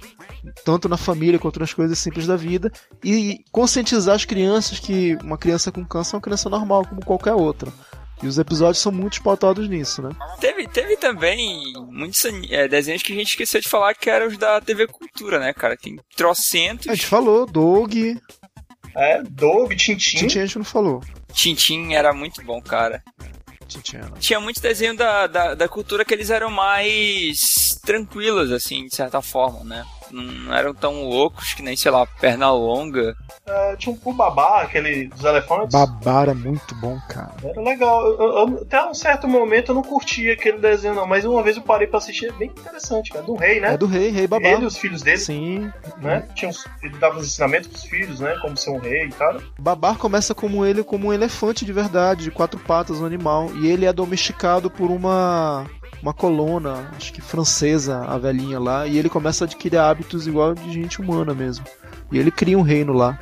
tanto 0.65 0.89
na 0.89 0.97
família 0.97 1.39
quanto 1.39 1.57
nas 1.57 1.73
coisas 1.73 1.97
simples 1.97 2.27
da 2.27 2.35
vida, 2.35 2.69
e 3.01 3.45
conscientizar 3.49 4.13
as 4.13 4.25
crianças 4.25 4.77
que 4.77 5.17
uma 5.23 5.37
criança 5.37 5.71
com 5.71 5.85
câncer 5.85 6.15
é 6.15 6.17
uma 6.17 6.21
criança 6.21 6.49
normal, 6.49 6.85
como 6.85 6.99
qualquer 7.05 7.31
outra. 7.31 7.71
E 8.21 8.27
os 8.27 8.37
episódios 8.37 8.79
são 8.79 8.91
muito 8.91 9.23
pautados 9.23 9.69
nisso, 9.69 10.01
né? 10.01 10.09
Teve, 10.41 10.67
teve 10.67 10.97
também 10.97 11.71
muitos 11.89 12.25
é, 12.49 12.67
desenhos 12.67 13.03
que 13.03 13.13
a 13.13 13.15
gente 13.15 13.29
esqueceu 13.29 13.61
de 13.61 13.69
falar 13.69 13.93
que 13.93 14.09
eram 14.09 14.27
os 14.27 14.37
da 14.37 14.59
TV 14.59 14.85
Cultura, 14.85 15.39
né, 15.39 15.53
cara? 15.53 15.77
Tem 15.77 15.95
trocentos. 16.13 16.89
A 16.89 16.93
gente 16.93 17.07
falou, 17.07 17.45
Doug. 17.45 17.95
É, 18.97 19.23
Doug, 19.23 19.71
Tintin. 19.75 20.17
Tintin 20.17 20.39
a 20.39 20.45
gente 20.45 20.57
não 20.57 20.65
falou. 20.65 21.01
Tintin 21.31 21.93
era 21.93 22.11
muito 22.11 22.43
bom, 22.43 22.61
cara. 22.61 23.01
Era. 23.77 24.11
Tinha 24.19 24.39
muito 24.39 24.61
desenho 24.61 24.95
da, 24.95 25.27
da, 25.27 25.55
da 25.55 25.67
cultura 25.67 26.03
que 26.03 26.13
eles 26.13 26.29
eram 26.29 26.49
mais 26.49 27.79
tranquilos, 27.85 28.51
assim, 28.51 28.85
de 28.85 28.95
certa 28.95 29.21
forma, 29.21 29.63
né? 29.63 29.85
Não, 30.11 30.53
eram 30.53 30.73
tão 30.73 31.03
loucos 31.07 31.53
que 31.53 31.61
nem, 31.61 31.75
sei 31.75 31.91
lá, 31.91 32.05
perna 32.05 32.51
longa. 32.51 33.15
É, 33.45 33.75
tinha 33.75 33.95
um 34.05 34.13
Babá, 34.13 34.61
aquele 34.61 35.07
dos 35.07 35.23
elefantes. 35.23 35.71
Babara 35.71 36.31
é 36.31 36.35
muito 36.35 36.73
bom, 36.75 36.99
cara. 37.07 37.31
Era 37.43 37.61
legal. 37.61 38.05
Eu- 38.05 38.19
eu- 38.19 38.37
eu- 38.49 38.61
até 38.63 38.83
um 38.85 38.93
certo 38.93 39.27
momento 39.27 39.69
eu 39.71 39.75
não 39.75 39.83
curtia 39.83 40.33
aquele 40.33 40.57
desenho, 40.57 40.95
não. 40.95 41.05
Mas 41.07 41.25
uma 41.25 41.41
vez 41.43 41.55
eu 41.57 41.63
parei 41.63 41.87
pra 41.87 41.99
assistir, 41.99 42.27
é 42.27 42.31
bem 42.33 42.49
interessante, 42.49 43.11
cara. 43.11 43.23
Do 43.23 43.35
rei, 43.35 43.59
né? 43.59 43.73
É 43.73 43.77
do 43.77 43.85
rei, 43.85 44.09
rei 44.09 44.27
Babá. 44.27 44.47
Ele 44.47 44.63
e 44.63 44.65
os 44.65 44.77
filhos 44.77 45.01
dele. 45.01 45.17
Sim. 45.17 45.71
Né? 45.97 46.27
Tinha 46.35 46.49
uns- 46.49 46.65
ele 46.83 46.97
dava 46.97 47.17
os 47.19 47.27
ensinamentos 47.27 47.67
pros 47.67 47.83
filhos, 47.83 48.19
né? 48.19 48.35
Como 48.41 48.57
ser 48.57 48.71
um 48.71 48.79
rei 48.79 49.05
e 49.05 49.11
tal. 49.11 49.39
Babar 49.59 49.97
começa 49.97 50.33
como 50.35 50.65
ele, 50.65 50.83
como 50.83 51.07
um 51.07 51.13
elefante 51.13 51.63
de 51.65 51.71
verdade, 51.73 52.23
de 52.23 52.31
quatro 52.31 52.59
patas, 52.59 52.99
um 52.99 53.05
animal. 53.05 53.49
E 53.55 53.67
ele 53.67 53.85
é 53.85 53.93
domesticado 53.93 54.69
por 54.69 54.89
uma 54.91 55.65
uma 56.01 56.13
colona, 56.13 56.89
acho 56.95 57.11
que 57.13 57.21
francesa, 57.21 58.05
a 58.05 58.17
velhinha 58.17 58.59
lá. 58.59 58.87
E 58.87 58.97
ele 58.97 59.09
começa 59.09 59.43
a 59.43 59.45
adquirir 59.45 59.77
hábitos 59.77 60.27
igual 60.27 60.53
de 60.53 60.71
gente 60.71 61.01
humana 61.01 61.33
mesmo. 61.33 61.65
E 62.11 62.17
ele 62.17 62.31
cria 62.31 62.57
um 62.57 62.61
reino 62.61 62.93
lá. 62.93 63.19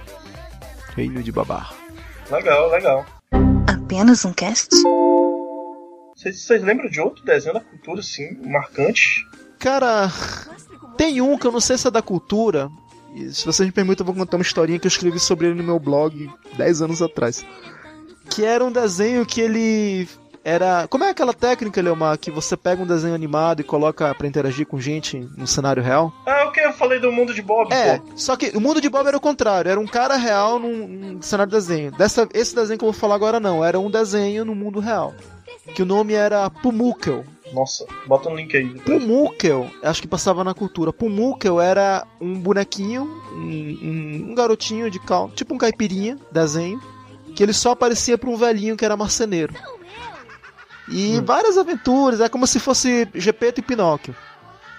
Reino 0.95 1.21
de 1.21 1.31
Babar. 1.31 1.73
Legal, 2.31 2.69
legal. 2.69 3.05
Apenas 3.67 4.25
um 4.25 4.33
cast? 4.33 4.69
Vocês, 6.15 6.41
vocês 6.41 6.63
lembram 6.63 6.89
de 6.89 6.99
outro 6.99 7.23
desenho 7.23 7.53
da 7.53 7.61
cultura, 7.61 7.99
assim, 7.99 8.35
marcante? 8.43 9.25
Cara, 9.59 10.11
tem 10.97 11.21
um 11.21 11.37
que 11.37 11.45
eu 11.45 11.51
não 11.51 11.61
sei 11.61 11.77
se 11.77 11.87
é 11.87 11.91
da 11.91 12.01
cultura. 12.01 12.69
E 13.13 13.33
se 13.33 13.45
vocês 13.45 13.65
me 13.65 13.71
permitem, 13.71 14.05
eu 14.05 14.05
vou 14.11 14.15
contar 14.15 14.37
uma 14.37 14.43
historinha 14.43 14.79
que 14.79 14.87
eu 14.87 14.89
escrevi 14.89 15.19
sobre 15.19 15.47
ele 15.47 15.55
no 15.55 15.63
meu 15.63 15.79
blog 15.79 16.29
10 16.57 16.81
anos 16.81 17.01
atrás. 17.01 17.45
Que 18.29 18.43
era 18.43 18.63
um 18.63 18.71
desenho 18.71 19.25
que 19.25 19.39
ele 19.39 20.07
era. 20.47 20.87
Como 20.87 21.03
é 21.03 21.09
aquela 21.09 21.33
técnica, 21.33 21.81
Leomar, 21.81 22.17
que 22.17 22.31
você 22.31 22.55
pega 22.55 22.81
um 22.81 22.85
desenho 22.87 23.13
animado 23.13 23.59
e 23.59 23.63
coloca 23.63 24.13
pra 24.15 24.27
interagir 24.27 24.65
com 24.65 24.79
gente 24.79 25.19
no 25.37 25.45
cenário 25.45 25.83
real? 25.83 26.13
Ah, 26.25 26.45
o 26.47 26.51
que 26.51 26.59
eu 26.61 26.71
falei 26.73 26.99
do 26.99 27.11
mundo 27.11 27.33
de 27.33 27.41
Bob, 27.41 27.73
É, 27.73 27.97
pô. 27.97 28.11
só 28.15 28.35
que 28.37 28.55
o 28.55 28.61
mundo 28.61 28.79
de 28.79 28.89
Bob 28.89 29.05
era 29.07 29.17
o 29.17 29.21
contrário, 29.21 29.69
era 29.69 29.79
um 29.79 29.85
cara 29.87 30.15
real 30.15 30.57
num, 30.57 30.87
num 30.87 31.21
cenário 31.21 31.51
de 31.51 31.57
desenho. 31.57 31.91
Dessa, 31.91 32.27
esse 32.33 32.55
desenho 32.55 32.79
que 32.79 32.85
eu 32.85 32.91
vou 32.91 32.99
falar 32.99 33.15
agora 33.15 33.39
não, 33.39 33.63
era 33.63 33.79
um 33.79 33.91
desenho 33.91 34.45
no 34.45 34.55
mundo 34.55 34.79
real. 34.79 35.13
Que 35.75 35.81
o 35.81 35.85
nome 35.85 36.13
era 36.13 36.49
Pumuckl. 36.49 37.21
Nossa, 37.53 37.85
bota 38.05 38.29
um 38.29 38.35
link 38.35 38.55
aí. 38.55 38.67
Pumuckl, 38.79 39.65
acho 39.83 40.01
que 40.01 40.07
passava 40.07 40.43
na 40.43 40.53
cultura. 40.53 40.91
Pumuckl 40.93 41.59
era 41.61 42.05
um 42.19 42.37
bonequinho, 42.39 43.03
um, 43.33 43.37
um- 43.39 44.27
um 44.31 44.35
garotinho 44.35 44.89
de 44.91 44.99
cal, 44.99 45.29
tipo 45.29 45.53
um 45.53 45.57
caipirinha, 45.57 46.17
desenho, 46.31 46.81
que 47.35 47.43
ele 47.43 47.53
só 47.53 47.71
aparecia 47.71 48.17
pra 48.17 48.29
um 48.29 48.35
velhinho 48.37 48.75
que 48.75 48.83
era 48.83 48.97
marceneiro. 48.97 49.53
E 50.89 51.19
várias 51.21 51.57
aventuras, 51.57 52.21
é 52.21 52.29
como 52.29 52.47
se 52.47 52.59
fosse 52.59 53.07
Gepeto 53.13 53.59
e 53.59 53.63
Pinóquio. 53.63 54.15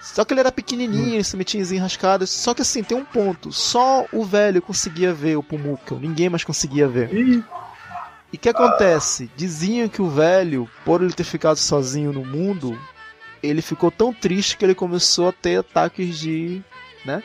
Só 0.01 0.23
que 0.23 0.33
ele 0.33 0.39
era 0.39 0.51
pequenininho, 0.51 1.15
ele 1.15 1.23
se 1.23 1.35
metia 1.35 1.61
em 1.61 1.75
enrascadas. 1.75 2.29
Só 2.29 2.53
que 2.53 2.61
assim, 2.61 2.83
tem 2.83 2.97
um 2.97 3.05
ponto. 3.05 3.51
Só 3.51 4.05
o 4.11 4.23
velho 4.23 4.61
conseguia 4.61 5.13
ver 5.13 5.37
o 5.37 5.43
Pumuckl. 5.43 5.95
Ninguém 5.95 6.29
mais 6.29 6.43
conseguia 6.43 6.87
ver. 6.87 7.13
E 8.31 8.37
o 8.37 8.39
que 8.39 8.49
acontece? 8.49 9.29
Diziam 9.35 9.89
que 9.89 10.01
o 10.01 10.09
velho, 10.09 10.69
por 10.85 11.01
ele 11.01 11.13
ter 11.13 11.23
ficado 11.23 11.57
sozinho 11.57 12.13
no 12.13 12.25
mundo, 12.25 12.79
ele 13.41 13.61
ficou 13.61 13.91
tão 13.91 14.13
triste 14.13 14.55
que 14.55 14.63
ele 14.63 14.75
começou 14.75 15.29
a 15.29 15.33
ter 15.33 15.59
ataques 15.59 16.17
de. 16.17 16.61
né? 17.05 17.21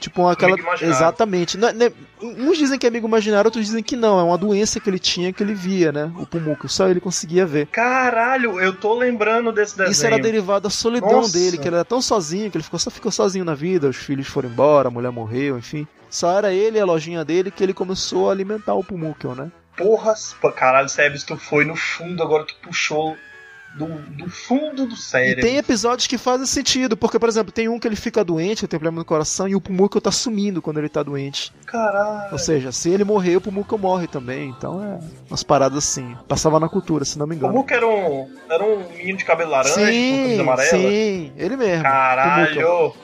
Tipo 0.00 0.28
aquela. 0.28 0.56
Exatamente. 0.80 1.58
Não 1.58 1.68
é- 1.68 1.72
não 1.72 1.86
é- 1.86 1.92
Uns 2.20 2.58
dizem 2.58 2.78
que 2.78 2.86
é 2.86 2.88
amigo 2.88 3.06
imaginário, 3.06 3.46
outros 3.46 3.64
dizem 3.66 3.82
que 3.82 3.94
não. 3.96 4.18
É 4.18 4.22
uma 4.22 4.38
doença 4.38 4.80
que 4.80 4.90
ele 4.90 4.98
tinha 4.98 5.32
que 5.32 5.42
ele 5.42 5.54
via, 5.54 5.92
né? 5.92 6.10
O 6.16 6.26
Pumuckl. 6.26 6.66
Só 6.68 6.88
ele 6.88 7.00
conseguia 7.00 7.46
ver. 7.46 7.66
Caralho, 7.68 8.60
eu 8.60 8.72
tô 8.74 8.94
lembrando 8.94 9.52
desse 9.52 9.76
desenho. 9.76 9.92
Isso 9.92 10.06
era 10.06 10.18
derivado 10.18 10.62
da 10.64 10.70
solidão 10.70 11.10
Nossa. 11.12 11.32
dele, 11.32 11.58
que 11.58 11.68
ele 11.68 11.76
era 11.76 11.84
tão 11.84 12.00
sozinho, 12.02 12.50
que 12.50 12.56
ele 12.56 12.64
ficou, 12.64 12.78
só 12.78 12.90
ficou 12.90 13.10
sozinho 13.12 13.44
na 13.44 13.54
vida, 13.54 13.88
os 13.88 13.96
filhos 13.96 14.26
foram 14.26 14.48
embora, 14.48 14.88
a 14.88 14.90
mulher 14.90 15.10
morreu, 15.10 15.58
enfim. 15.58 15.86
Só 16.10 16.36
era 16.38 16.52
ele 16.52 16.78
e 16.78 16.80
a 16.80 16.84
lojinha 16.84 17.24
dele 17.24 17.50
que 17.50 17.62
ele 17.62 17.74
começou 17.74 18.28
a 18.28 18.32
alimentar 18.32 18.74
o 18.74 18.82
Pumuckl, 18.82 19.34
né? 19.34 19.50
Porra, 19.76 20.14
caralho, 20.56 20.88
Sebes, 20.88 21.22
tu 21.22 21.36
foi 21.36 21.64
no 21.64 21.76
fundo, 21.76 22.20
agora 22.22 22.44
tu 22.44 22.54
puxou 22.62 23.16
do, 23.76 23.86
do 23.86 24.28
fundo 24.30 24.86
do 24.86 24.94
E 24.94 24.96
cérebro. 24.96 25.40
tem 25.44 25.56
episódios 25.56 26.06
que 26.06 26.18
fazem 26.18 26.46
sentido, 26.46 26.96
porque, 26.96 27.18
por 27.18 27.28
exemplo, 27.28 27.52
tem 27.52 27.68
um 27.68 27.78
que 27.78 27.86
ele 27.86 27.94
fica 27.96 28.24
doente, 28.24 28.62
ele 28.64 28.68
tem 28.68 28.78
problema 28.80 28.98
no 28.98 29.04
coração, 29.04 29.46
e 29.46 29.54
o 29.54 29.60
Pumuckle 29.60 30.00
tá 30.00 30.10
sumindo 30.10 30.60
quando 30.60 30.78
ele 30.78 30.88
tá 30.88 31.02
doente. 31.02 31.52
Caralho. 31.66 32.32
Ou 32.32 32.38
seja, 32.38 32.72
se 32.72 32.90
ele 32.90 33.04
morrer, 33.04 33.36
o 33.36 33.40
Pumuckle 33.40 33.78
morre 33.78 34.06
também. 34.06 34.48
Então 34.48 34.82
é 34.82 34.98
umas 35.28 35.42
paradas 35.42 35.78
assim. 35.78 36.16
Passava 36.26 36.58
na 36.58 36.68
cultura, 36.68 37.04
se 37.04 37.18
não 37.18 37.26
me 37.26 37.34
O 37.34 37.36
engano. 37.36 37.52
Hulk 37.54 37.72
era 37.72 37.86
um, 37.86 38.30
era 38.50 38.64
um 38.64 38.88
menino 38.90 39.18
de 39.18 39.24
cabelo 39.24 39.50
laranja 39.50 39.74
com 39.74 39.80
camisa 39.80 39.92
Sim, 40.34 40.40
amarela. 40.40 40.70
sim, 40.70 41.32
ele 41.36 41.56
mesmo. 41.56 41.82
Caralho! 41.82 42.94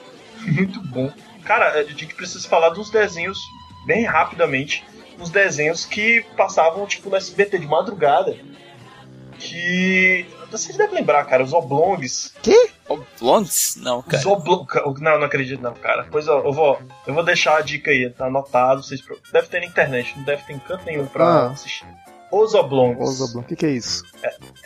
Muito 0.47 0.81
bom. 0.87 1.11
Cara, 1.45 1.71
a 1.79 1.83
gente 1.83 2.13
precisa 2.15 2.47
falar 2.47 2.69
dos 2.69 2.89
desenhos 2.89 3.37
bem 3.85 4.03
rapidamente. 4.03 4.83
Uns 5.19 5.29
desenhos 5.29 5.85
que 5.85 6.25
passavam, 6.35 6.85
tipo, 6.85 7.09
no 7.09 7.15
SBT 7.15 7.59
de 7.59 7.67
madrugada. 7.67 8.35
Que. 9.39 10.25
Vocês 10.57 10.77
devem 10.77 10.95
lembrar, 10.95 11.23
cara, 11.25 11.43
os 11.43 11.53
oblongs. 11.53 12.33
Que? 12.41 12.69
Oblongs? 12.87 13.75
Não, 13.81 14.01
cara. 14.01 14.17
Os 14.17 14.25
oblong... 14.25 14.65
Não, 15.01 15.17
não 15.19 15.25
acredito 15.25 15.61
não, 15.61 15.73
cara. 15.73 16.07
Pois 16.11 16.27
ó, 16.27 16.39
eu 16.39 16.51
vou, 16.53 16.79
eu 17.05 17.13
vou 17.13 17.23
deixar 17.23 17.57
a 17.57 17.61
dica 17.61 17.91
aí, 17.91 18.09
tá 18.09 18.25
anotado. 18.27 18.83
Vocês... 18.83 19.01
Deve 19.31 19.47
ter 19.47 19.59
na 19.59 19.65
internet, 19.65 20.13
não 20.17 20.23
deve 20.23 20.43
ter 20.43 20.53
em 20.53 20.59
canto 20.59 20.85
nenhum 20.85 21.05
pra 21.05 21.25
Ah. 21.25 21.51
assistir. 21.51 21.85
Os 22.31 22.53
oblongs. 22.53 22.99
Os 23.09 23.21
Oblong, 23.21 23.43
o 23.43 23.47
que, 23.47 23.55
que 23.55 23.65
é 23.65 23.69
isso? 23.69 24.03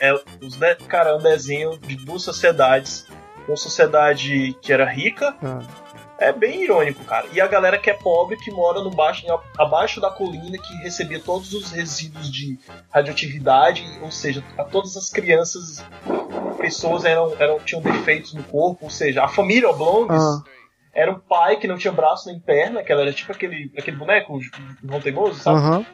É, 0.00 0.12
os 0.42 0.56
de... 0.56 0.74
Cara, 0.88 1.10
é 1.10 1.14
um 1.14 1.22
desenho 1.22 1.78
de 1.78 1.94
duas 1.96 2.22
sociedades. 2.22 3.06
Uma 3.46 3.56
sociedade 3.56 4.56
que 4.62 4.72
era 4.72 4.84
rica 4.84 5.36
Ah. 5.42 5.60
É 6.20 6.32
bem 6.32 6.62
irônico, 6.62 7.02
cara. 7.04 7.26
E 7.32 7.40
a 7.40 7.46
galera 7.46 7.78
que 7.78 7.90
é 7.90 7.94
pobre, 7.94 8.36
que 8.36 8.50
mora 8.50 8.80
no 8.82 8.90
baixo, 8.90 9.24
abaixo 9.58 10.00
da 10.00 10.10
colina, 10.10 10.58
que 10.58 10.74
recebia 10.82 11.18
todos 11.18 11.52
os 11.52 11.72
resíduos 11.72 12.30
de 12.30 12.58
radioatividade, 12.90 13.84
ou 14.02 14.10
seja, 14.10 14.44
a 14.56 14.64
todas 14.64 14.96
as 14.96 15.08
crianças, 15.08 15.84
pessoas 16.58 17.04
eram, 17.04 17.34
eram, 17.38 17.58
tinham 17.60 17.82
defeitos 17.82 18.34
no 18.34 18.42
corpo, 18.44 18.84
ou 18.84 18.90
seja, 18.90 19.24
a 19.24 19.28
família 19.28 19.68
Oblongs 19.70 20.12
Ah. 20.14 20.42
era 20.92 21.10
um 21.10 21.18
pai 21.18 21.56
que 21.56 21.66
não 21.66 21.78
tinha 21.78 21.92
braço 21.92 22.28
nem 22.28 22.38
perna, 22.38 22.82
que 22.82 22.92
ela 22.92 23.02
era 23.02 23.12
tipo 23.12 23.32
aquele, 23.32 23.72
aquele 23.76 23.96
boneco, 23.96 24.36
o 24.36 24.40
João 24.42 25.00
Teimoso, 25.00 25.40
sabe? 25.40 25.58
Aham. 25.58 25.86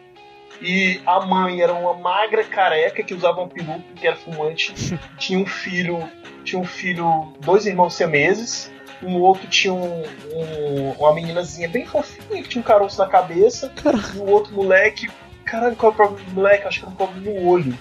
E 0.61 1.01
a 1.07 1.21
mãe 1.21 1.61
era 1.61 1.75
uma 1.75 1.93
magra 1.95 2.43
careca 2.43 3.03
que 3.03 3.13
usava 3.13 3.43
um 3.43 3.49
peruca, 3.49 3.83
que 3.95 4.07
era 4.07 4.17
fumante. 4.17 4.73
tinha 5.19 5.39
um 5.39 5.45
filho, 5.47 5.99
tinha 6.45 6.59
um 6.61 6.65
filho, 6.65 7.35
dois 7.41 7.67
irmãos 7.67 7.95
siameses. 7.95 8.73
Um 9.03 9.21
outro 9.21 9.47
tinha 9.49 9.73
um, 9.75 10.03
um- 10.33 10.93
uma 10.99 11.15
meninazinha 11.15 11.69
bem 11.69 11.87
fofinha 11.87 12.43
que 12.43 12.49
tinha 12.49 12.61
um 12.63 12.65
caroço 12.67 12.99
na 12.99 13.07
cabeça. 13.07 13.73
E 14.15 14.19
o 14.19 14.27
outro 14.31 14.53
moleque, 14.55 15.09
caralho, 15.45 15.77
qual 15.77 15.93
é 15.93 15.95
o 15.95 15.97
problema 15.97 16.25
do 16.29 16.35
moleque? 16.35 16.67
Acho 16.67 16.79
que 16.81 16.85
era 16.87 16.93
um 16.93 16.97
problema 16.97 17.31
no 17.41 17.47
olho. 17.47 17.79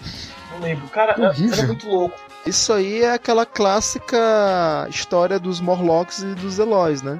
Não 0.51 0.59
lembro. 0.59 0.88
Cara, 0.89 1.13
era, 1.13 1.34
era 1.53 1.68
muito 1.68 1.88
louco. 1.89 2.20
Isso 2.45 2.72
aí 2.74 3.01
é 3.03 3.13
aquela 3.13 3.45
clássica 3.45 4.88
história 4.89 5.39
dos 5.39 5.59
Morlocks 5.59 6.20
e 6.20 6.36
dos 6.36 6.59
Eloys, 6.59 7.01
né? 7.01 7.20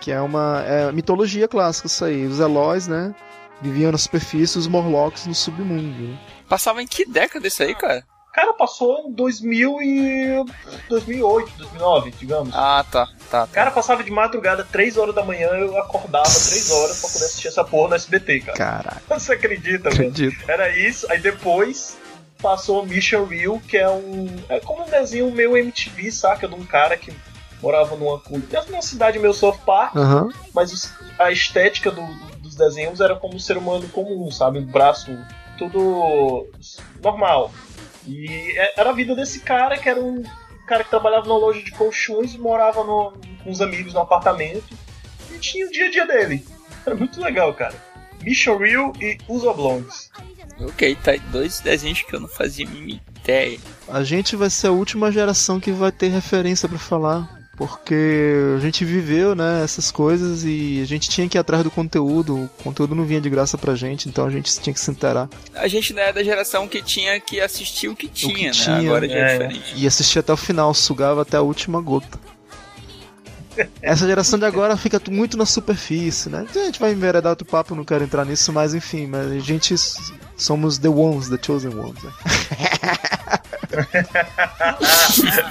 Que 0.00 0.10
é 0.10 0.20
uma 0.20 0.62
é 0.66 0.90
mitologia 0.92 1.46
clássica 1.46 1.86
isso 1.86 2.04
aí. 2.04 2.24
Os 2.26 2.40
Eloys, 2.40 2.88
né? 2.88 3.14
Viviam 3.60 3.92
na 3.92 3.98
superfície, 3.98 4.58
os 4.58 4.66
Morlocks 4.66 5.26
no 5.26 5.34
submundo. 5.34 6.18
Passava 6.48 6.82
em 6.82 6.86
que 6.86 7.04
década 7.04 7.46
isso 7.46 7.62
aí, 7.62 7.74
cara? 7.74 8.04
Cara, 8.32 8.52
passou 8.54 8.98
em 9.06 9.12
2000 9.12 9.82
e 9.82 10.44
2008, 10.88 11.52
2009, 11.58 12.10
digamos. 12.18 12.54
Ah, 12.54 12.84
tá, 12.90 13.06
tá. 13.32 13.46
Cara, 13.52 13.70
passava 13.70 14.04
de 14.04 14.10
madrugada, 14.10 14.64
3 14.70 14.96
horas 14.96 15.14
da 15.14 15.24
manhã, 15.24 15.48
eu 15.48 15.76
acordava 15.78 16.24
3 16.28 16.70
horas 16.70 17.00
pra 17.00 17.08
poder 17.10 17.24
assistir 17.24 17.48
essa 17.48 17.64
porra 17.64 17.88
no 17.90 17.94
SBT, 17.96 18.40
cara. 18.40 18.56
Caraca. 18.58 19.02
Você 19.18 19.32
acredita, 19.32 19.88
Acredito. 19.88 20.36
velho? 20.38 20.50
Era 20.50 20.76
isso, 20.76 21.10
aí 21.10 21.18
depois 21.18 21.96
passou 22.40 22.84
Mission 22.86 23.24
Real, 23.24 23.60
que 23.60 23.76
é 23.78 23.88
um. 23.88 24.26
É 24.48 24.60
como 24.60 24.84
um 24.84 24.88
desenho 24.90 25.30
meio 25.32 25.56
MTV, 25.56 26.10
saca? 26.12 26.46
De 26.48 26.54
um 26.54 26.64
cara 26.64 26.96
que 26.96 27.12
morava 27.62 27.94
numa, 27.96 28.20
numa 28.68 28.82
cidade 28.82 29.18
meio 29.18 29.32
South 29.32 29.58
Park, 29.64 29.94
Aham. 29.96 30.28
mas 30.52 30.92
a 31.18 31.30
estética 31.30 31.90
do- 31.92 32.32
dos 32.40 32.56
desenhos 32.56 33.00
era 33.00 33.14
como 33.14 33.36
um 33.36 33.38
ser 33.38 33.56
humano 33.56 33.88
comum, 33.88 34.30
sabe? 34.32 34.58
Um 34.58 34.66
braço 34.66 35.16
tudo 35.56 36.48
normal. 37.00 37.52
E 38.06 38.52
é- 38.58 38.80
era 38.80 38.90
a 38.90 38.92
vida 38.92 39.14
desse 39.14 39.40
cara, 39.40 39.78
que 39.78 39.88
era 39.88 40.00
um 40.00 40.24
cara 40.66 40.84
que 40.84 40.90
trabalhava 40.90 41.26
numa 41.26 41.38
loja 41.38 41.62
de 41.62 41.70
colchões 41.72 42.34
e 42.34 42.38
morava 42.38 42.82
no- 42.84 43.12
com 43.42 43.50
os 43.50 43.60
amigos 43.60 43.92
no 43.94 44.00
apartamento. 44.00 44.76
E 45.30 45.38
tinha 45.38 45.66
o 45.66 45.70
dia 45.70 45.86
a 45.86 45.90
dia 45.90 46.06
dele. 46.06 46.44
Era 46.86 46.94
muito 46.94 47.20
legal, 47.20 47.52
cara. 47.54 47.74
Mission 48.22 48.56
Real 48.56 48.92
e 49.00 49.18
Os 49.28 49.42
Oblongs. 49.44 50.10
Ok, 50.60 50.96
tá 51.02 51.10
aí 51.12 51.18
dois 51.18 51.60
desenhos 51.60 52.02
que 52.02 52.14
eu 52.14 52.20
não 52.20 52.28
fazia 52.28 52.66
mínima 52.66 53.00
ideia. 53.20 53.58
A 53.88 54.04
gente 54.04 54.36
vai 54.36 54.48
ser 54.48 54.68
a 54.68 54.72
última 54.72 55.10
geração 55.10 55.58
que 55.58 55.72
vai 55.72 55.90
ter 55.90 56.08
referência 56.08 56.68
pra 56.68 56.78
falar. 56.78 57.41
Porque 57.56 58.54
a 58.56 58.60
gente 58.60 58.84
viveu, 58.84 59.34
né, 59.34 59.62
essas 59.62 59.90
coisas 59.90 60.42
e 60.42 60.80
a 60.82 60.86
gente 60.86 61.08
tinha 61.10 61.28
que 61.28 61.36
ir 61.36 61.40
atrás 61.40 61.62
do 61.62 61.70
conteúdo. 61.70 62.44
O 62.44 62.62
conteúdo 62.64 62.94
não 62.94 63.04
vinha 63.04 63.20
de 63.20 63.28
graça 63.28 63.58
pra 63.58 63.74
gente, 63.74 64.08
então 64.08 64.24
a 64.24 64.30
gente 64.30 64.58
tinha 64.58 64.72
que 64.72 64.80
se 64.80 64.90
inteirar. 64.90 65.28
A 65.54 65.68
gente 65.68 65.92
não 65.92 66.02
é 66.02 66.12
da 66.12 66.24
geração 66.24 66.66
que 66.66 66.82
tinha 66.82 67.20
que 67.20 67.40
assistir 67.40 67.88
o 67.88 67.96
que 67.96 68.08
tinha, 68.08 68.32
o 68.32 68.36
que 68.36 68.46
né? 68.46 68.50
tinha. 68.50 68.78
Agora 68.78 69.06
já 69.06 69.14
é, 69.14 69.20
é, 69.20 69.32
diferente. 69.38 69.74
E 69.76 69.86
assistia 69.86 70.20
até 70.20 70.32
o 70.32 70.36
final, 70.36 70.72
sugava 70.72 71.22
até 71.22 71.36
a 71.36 71.42
última 71.42 71.80
gota. 71.80 72.18
Essa 73.82 74.06
geração 74.06 74.38
de 74.38 74.46
agora 74.46 74.74
fica 74.78 74.98
muito 75.10 75.36
na 75.36 75.44
superfície, 75.44 76.30
né? 76.30 76.46
A 76.48 76.58
gente 76.58 76.80
vai 76.80 76.92
enveredar 76.92 77.30
outro 77.30 77.46
papo, 77.46 77.74
não 77.74 77.84
quero 77.84 78.02
entrar 78.02 78.24
nisso, 78.24 78.50
mas 78.50 78.72
enfim, 78.74 79.06
mas 79.06 79.30
a 79.30 79.38
gente 79.40 79.74
somos 80.38 80.78
the 80.78 80.88
ones, 80.88 81.28
the 81.28 81.38
chosen 81.40 81.74
ones, 81.74 82.02
né? 82.02 82.12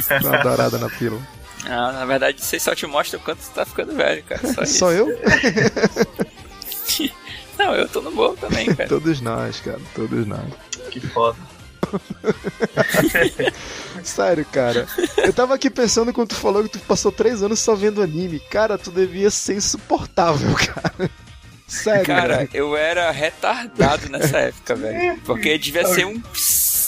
Dá 0.22 0.30
uma 0.30 0.38
dourada 0.40 0.80
na 0.80 0.90
pílula. 0.90 1.22
Ah, 1.66 1.92
na 1.92 2.06
verdade, 2.06 2.42
aí 2.52 2.60
só 2.60 2.74
te 2.74 2.88
mostra 2.88 3.20
o 3.20 3.22
quanto 3.22 3.42
você 3.42 3.52
tá 3.54 3.66
ficando 3.66 3.96
velho, 3.96 4.24
cara. 4.24 4.54
Só, 4.54 4.64
isso. 4.64 4.80
Só 4.80 4.92
eu? 4.92 5.08
Não, 7.58 7.76
eu 7.76 7.88
tô 7.88 8.02
no 8.02 8.12
bolo 8.12 8.36
também, 8.38 8.68
cara. 8.76 8.90
Todos 8.90 9.22
nós, 9.22 9.60
cara, 9.60 9.80
todos 9.94 10.26
nós. 10.26 10.46
Que 10.90 11.00
foda. 11.00 11.38
Sério, 14.04 14.46
cara. 14.46 14.88
Eu 15.18 15.34
tava 15.34 15.56
aqui 15.56 15.70
pensando 15.70 16.14
quando 16.14 16.30
tu 16.30 16.36
falou 16.36 16.64
que 16.64 16.70
tu 16.70 16.80
passou 16.80 17.12
três 17.12 17.44
anos 17.44 17.60
só 17.60 17.76
vendo 17.76 18.02
anime. 18.02 18.40
Cara, 18.40 18.78
tu 18.78 18.92
devia 18.92 19.30
ser 19.30 19.56
insuportável, 19.56 20.54
cara. 20.56 21.10
Sério. 21.68 22.06
Cara, 22.06 22.38
velho. 22.38 22.50
eu 22.54 22.76
era 22.76 23.12
retardado 23.12 24.10
nessa 24.10 24.38
época, 24.40 24.76
velho. 24.76 25.20
Porque 25.26 25.58
devia 25.58 25.86
ser 25.86 26.06
um 26.06 26.20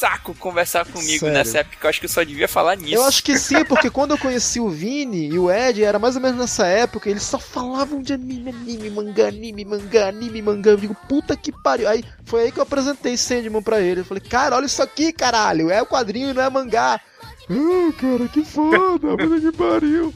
saco 0.04 0.36
conversar 0.36 0.86
comigo 0.86 1.20
Sério. 1.20 1.34
nessa 1.34 1.60
época. 1.60 1.78
Eu 1.82 1.90
acho 1.90 2.00
que 2.02 2.06
eu 2.06 2.10
só 2.10 2.24
devia 2.24 2.48
falar 2.48 2.76
nisso. 2.76 2.96
Eu 2.96 3.06
acho 3.06 3.24
que 3.24 3.38
sim, 3.38 3.64
porque 3.64 3.90
quando 3.90 4.12
eu 4.12 4.18
conheci 4.18 4.60
o 4.60 4.70
Vini 4.70 5.30
e 5.30 5.40
o 5.40 5.50
Ed, 5.50 5.82
era 5.82 5.98
mais 5.98 6.18
ou 6.18 6.22
menos 6.22 6.38
nessa 6.38 6.68
época, 6.68 7.10
eles 7.10 7.24
só 7.24 7.40
falavam 7.40 8.02
de 8.02 8.12
anime, 8.12 8.50
anime, 8.50 8.90
mangá, 8.90 9.28
anime, 9.28 9.64
mangá, 9.64 10.10
anime, 10.10 10.42
mangá. 10.42 10.72
Eu 10.72 10.78
digo, 10.78 10.96
puta 11.08 11.38
que 11.38 11.54
pariu. 11.64 11.88
Aí 11.88 12.04
foi 12.26 12.44
aí 12.44 12.52
que 12.52 12.60
eu 12.60 12.64
apresentei 12.64 13.16
Sandman 13.16 13.64
pra 13.64 13.80
ele. 13.80 14.02
Eu 14.02 14.06
falei, 14.06 14.22
cara, 14.22 14.58
olha 14.58 14.66
isso 14.66 14.84
aqui, 14.84 15.14
caralho. 15.14 15.72
É 15.72 15.82
o 15.82 15.86
quadrinho, 15.86 16.34
não 16.34 16.44
é 16.44 16.50
mangá. 16.50 17.00
Ah, 17.50 17.94
cara, 17.98 18.28
que 18.28 18.44
foda, 18.44 19.08
puta 19.16 19.40
que 19.40 19.58
pariu. 19.58 20.14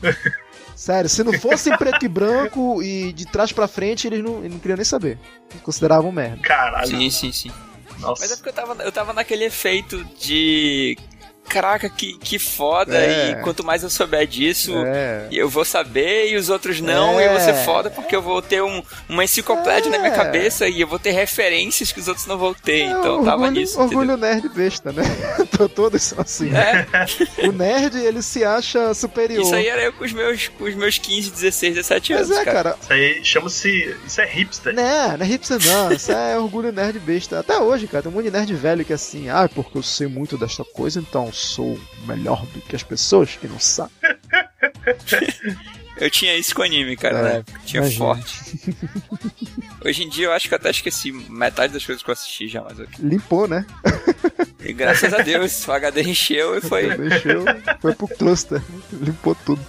Sério, 0.76 1.10
se 1.10 1.24
não 1.24 1.34
fosse 1.34 1.70
em 1.70 1.78
preto 1.78 2.04
e 2.04 2.10
branco 2.10 2.84
e 2.84 3.14
de 3.14 3.26
trás 3.26 3.54
pra 3.54 3.70
frente, 3.70 4.06
eles 4.06 4.22
não, 4.22 4.40
eles 4.40 4.52
não 4.52 4.60
queriam 4.60 4.76
nem 4.76 4.86
saber. 4.86 5.18
Eles 5.50 5.64
consideravam 5.64 6.12
merda. 6.12 6.42
Caralho. 6.42 6.88
Sim, 6.88 7.10
sim, 7.10 7.32
sim. 7.32 7.52
Nossa. 8.00 8.22
Mas 8.22 8.32
é 8.32 8.36
porque 8.36 8.50
eu 8.50 8.54
tava, 8.54 8.84
eu 8.84 8.92
tava 8.92 9.14
naquele 9.14 9.46
efeito 9.46 10.04
de. 10.20 10.98
Caraca, 11.50 11.90
que, 11.90 12.14
que 12.18 12.38
foda, 12.38 12.96
É. 12.98 13.32
e 13.32 13.36
quanto 13.44 13.64
mais 13.64 13.82
eu 13.84 13.90
souber 13.90 14.28
disso, 14.28 14.74
É. 14.86 15.28
eu 15.32 15.50
vou 15.50 15.64
saber 15.66 16.30
e 16.30 16.36
os 16.36 16.50
outros 16.50 16.80
não, 16.82 17.20
É. 17.20 17.24
e 17.24 17.26
eu 17.28 17.32
vou 17.32 17.40
ser 17.40 17.54
foda 17.66 17.90
porque 17.90 18.16
eu 18.16 18.22
vou 18.22 18.42
ter 18.42 18.62
um, 18.62 18.84
uma 19.08 19.24
enciclopédia 19.24 19.90
na 19.90 19.98
minha 19.98 20.12
É. 20.12 20.16
cabeça 20.16 20.68
e 20.68 20.82
eu 20.82 20.88
vou 20.88 21.00
ter 21.00 21.12
referências 21.12 21.92
que 21.92 22.00
os 22.00 22.08
outros 22.08 22.26
não 22.28 22.38
vão 22.38 22.54
ter, 22.54 22.84
então 22.86 23.20
eu 23.20 23.24
tava 23.24 23.44
orgulho, 23.44 23.52
nisso. 23.62 23.80
entendeu? 23.80 24.00
orgulho 24.00 24.18
nerd 24.18 24.50
besta, 24.50 24.92
né? 24.92 25.04
Tô 25.58 25.68
todos 25.70 26.02
são 26.04 26.20
assim. 26.20 26.52
É. 26.56 26.86
O 27.48 27.52
nerd, 27.52 27.98
ele 27.98 28.22
se 28.22 28.44
acha 28.44 28.94
superior. 28.94 29.42
Isso 29.44 29.56
aí 29.56 29.68
era 29.68 29.82
eu 29.84 29.94
com 29.94 30.04
os 30.04 30.14
meus, 30.14 30.48
com 30.50 30.66
os 30.66 30.76
meus 30.76 30.98
15, 30.98 31.32
16, 31.32 31.76
17 31.76 32.14
Mas 32.14 32.30
anos. 32.32 32.38
é, 32.38 32.46
cara. 32.46 32.76
Isso 32.82 32.94
aí 32.94 33.20
chama-se. 33.24 33.96
Isso 34.06 34.22
é 34.22 34.26
hipster. 34.26 34.74
Né, 34.74 35.16
não 35.18 35.26
é 35.26 35.30
hipster 35.30 35.58
não, 35.66 35.92
isso 35.92 36.12
é 36.12 36.38
orgulho 36.38 36.72
nerd 36.72 37.00
besta. 37.00 37.40
Até 37.40 37.58
hoje, 37.58 37.88
cara, 37.88 38.04
tem 38.04 38.12
um 38.12 38.16
monte 38.16 38.26
de 38.26 38.32
nerd 38.32 38.54
velho 38.54 38.86
que 38.86 38.92
é 38.92 38.96
assim, 38.96 39.30
ah, 39.30 39.50
porque 39.54 39.78
eu 39.78 39.84
sei 39.84 40.08
muito 40.08 40.38
desta 40.38 40.64
coisa, 40.64 41.00
então 41.00 41.32
sou 41.38 41.80
melhor 42.06 42.46
do 42.48 42.62
que 42.62 42.76
as 42.76 42.84
pessoas 42.84 43.36
que 43.36 43.48
não 43.48 43.60
sabem. 43.60 43.94
Eu 46.00 46.12
tinha 46.12 46.36
isso 46.38 46.54
com 46.54 46.62
anime, 46.62 46.96
cara, 46.96 47.18
É, 47.18 47.22
na 47.24 47.30
época. 47.30 47.60
Tinha 47.66 47.82
imagino. 47.82 48.06
forte. 48.06 48.76
Hoje 49.84 50.04
em 50.04 50.10
dia 50.10 50.28
eu 50.28 50.32
acho 50.32 50.48
que 50.48 50.54
eu 50.54 50.58
até 50.58 50.70
esqueci 50.70 51.12
metade 51.12 51.74
das 51.74 51.84
coisas 51.84 52.04
que 52.04 52.10
eu 52.10 52.14
assisti 52.14 52.48
já, 52.48 52.62
mas 52.62 52.78
eu... 52.78 52.88
Limpou, 53.00 53.48
né? 53.48 53.66
E 54.64 54.74
graças 54.74 55.12
a 55.12 55.24
Deus, 55.24 55.68
o 55.68 55.72
HD 55.72 56.04
encheu 56.04 56.56
e 56.56 56.62
foi. 56.70 56.96
Deixou, 56.96 57.44
foi 57.82 57.96
pro 57.96 58.08
cluster, 58.10 58.62
limpou 58.94 59.34
tudo. 59.44 59.66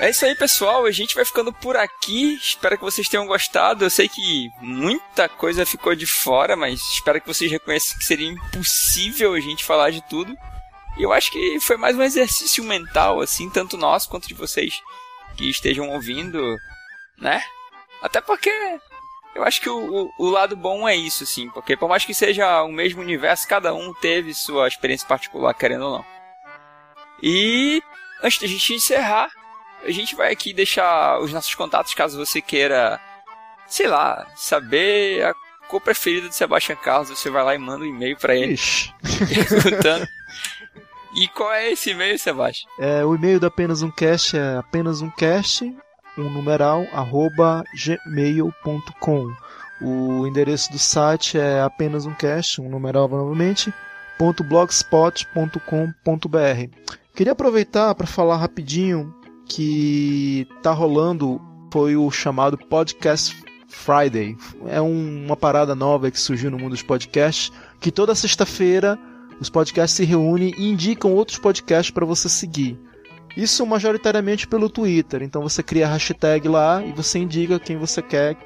É 0.00 0.10
isso 0.10 0.24
aí, 0.24 0.34
pessoal. 0.34 0.86
A 0.86 0.92
gente 0.92 1.14
vai 1.14 1.24
ficando 1.24 1.52
por 1.52 1.76
aqui. 1.76 2.34
Espero 2.34 2.78
que 2.78 2.84
vocês 2.84 3.08
tenham 3.08 3.26
gostado. 3.26 3.84
Eu 3.84 3.90
sei 3.90 4.08
que 4.08 4.48
muita 4.60 5.28
coisa 5.28 5.66
ficou 5.66 5.94
de 5.94 6.06
fora, 6.06 6.54
mas 6.54 6.80
espero 6.92 7.20
que 7.20 7.26
vocês 7.26 7.50
reconheçam 7.50 7.98
que 7.98 8.04
seria 8.04 8.28
impossível 8.28 9.34
a 9.34 9.40
gente 9.40 9.64
falar 9.64 9.90
de 9.90 10.00
tudo. 10.08 10.36
E 10.96 11.02
eu 11.02 11.12
acho 11.12 11.32
que 11.32 11.58
foi 11.60 11.76
mais 11.76 11.96
um 11.96 12.02
exercício 12.02 12.62
mental, 12.62 13.20
assim, 13.20 13.50
tanto 13.50 13.76
nosso 13.76 14.08
quanto 14.08 14.28
de 14.28 14.34
vocês 14.34 14.80
que 15.36 15.50
estejam 15.50 15.88
ouvindo, 15.90 16.56
né? 17.16 17.42
Até 18.02 18.20
porque 18.20 18.50
eu 19.34 19.44
acho 19.44 19.60
que 19.60 19.70
o, 19.70 19.78
o, 19.78 20.12
o, 20.18 20.30
lado 20.30 20.56
bom 20.56 20.88
é 20.88 20.96
isso, 20.96 21.22
assim, 21.22 21.48
porque 21.50 21.76
por 21.76 21.88
mais 21.88 22.04
que 22.04 22.12
seja 22.12 22.62
o 22.62 22.72
mesmo 22.72 23.00
universo, 23.00 23.46
cada 23.46 23.72
um 23.72 23.94
teve 23.94 24.34
sua 24.34 24.66
experiência 24.66 25.06
particular, 25.06 25.54
querendo 25.54 25.84
ou 25.84 25.98
não. 25.98 26.06
E 27.22 27.80
antes 28.22 28.40
da 28.40 28.48
gente 28.48 28.74
encerrar, 28.74 29.30
a 29.84 29.90
gente 29.90 30.14
vai 30.14 30.32
aqui 30.32 30.52
deixar 30.52 31.18
os 31.20 31.32
nossos 31.32 31.54
contatos 31.54 31.94
caso 31.94 32.18
você 32.18 32.40
queira, 32.40 33.00
sei 33.66 33.86
lá, 33.86 34.26
saber 34.36 35.24
a 35.24 35.34
cor 35.68 35.80
preferida 35.80 36.28
do 36.28 36.34
Sebastian 36.34 36.76
Carlos. 36.76 37.10
Você 37.10 37.30
vai 37.30 37.44
lá 37.44 37.54
e 37.54 37.58
manda 37.58 37.84
um 37.84 37.88
e-mail 37.88 38.16
para 38.16 38.34
ele 38.34 38.56
perguntando. 39.28 40.06
E 41.14 41.26
qual 41.26 41.52
é 41.52 41.72
esse 41.72 41.90
e-mail, 41.90 42.18
Sebastião? 42.18 42.70
É, 42.78 43.04
o 43.04 43.14
e-mail 43.14 43.40
do 43.40 43.46
Apenas 43.46 43.82
Um 43.82 43.90
Cast 43.90 44.36
é 44.36 44.58
apenas 44.58 45.00
um 45.00 45.10
cast, 45.10 45.64
um 46.18 46.30
numeral, 46.30 46.86
arroba 46.92 47.64
gmail.com. 47.74 49.34
O 49.80 50.26
endereço 50.26 50.70
do 50.70 50.78
site 50.78 51.38
é 51.38 51.62
apenas 51.62 52.04
um 52.04 52.12
cast, 52.14 52.60
um 52.60 52.68
numeral 52.68 53.08
novamente, 53.08 53.72
.blogspot.com.br. 54.18 55.58
Queria 57.14 57.32
aproveitar 57.32 57.94
para 57.94 58.06
falar 58.06 58.36
rapidinho 58.36 59.12
que 59.48 60.46
tá 60.62 60.70
rolando 60.72 61.40
foi 61.72 61.96
o 61.96 62.10
chamado 62.10 62.58
Podcast 62.58 63.36
Friday. 63.66 64.36
É 64.66 64.80
um, 64.80 65.24
uma 65.24 65.36
parada 65.36 65.74
nova 65.74 66.10
que 66.10 66.20
surgiu 66.20 66.50
no 66.50 66.58
mundo 66.58 66.70
dos 66.70 66.82
podcasts, 66.82 67.52
que 67.80 67.90
toda 67.90 68.14
sexta-feira 68.14 68.98
os 69.40 69.48
podcasts 69.48 69.96
se 69.96 70.04
reúnem 70.04 70.52
e 70.58 70.68
indicam 70.68 71.14
outros 71.14 71.38
podcasts 71.38 71.90
para 71.90 72.04
você 72.04 72.28
seguir. 72.28 72.78
Isso 73.36 73.64
majoritariamente 73.64 74.48
pelo 74.48 74.68
Twitter. 74.68 75.22
Então 75.22 75.42
você 75.42 75.62
cria 75.62 75.86
a 75.86 75.90
hashtag 75.90 76.48
lá 76.48 76.82
e 76.84 76.92
você 76.92 77.18
indica 77.18 77.58
quem 77.58 77.76
você 77.76 78.02
quer 78.02 78.36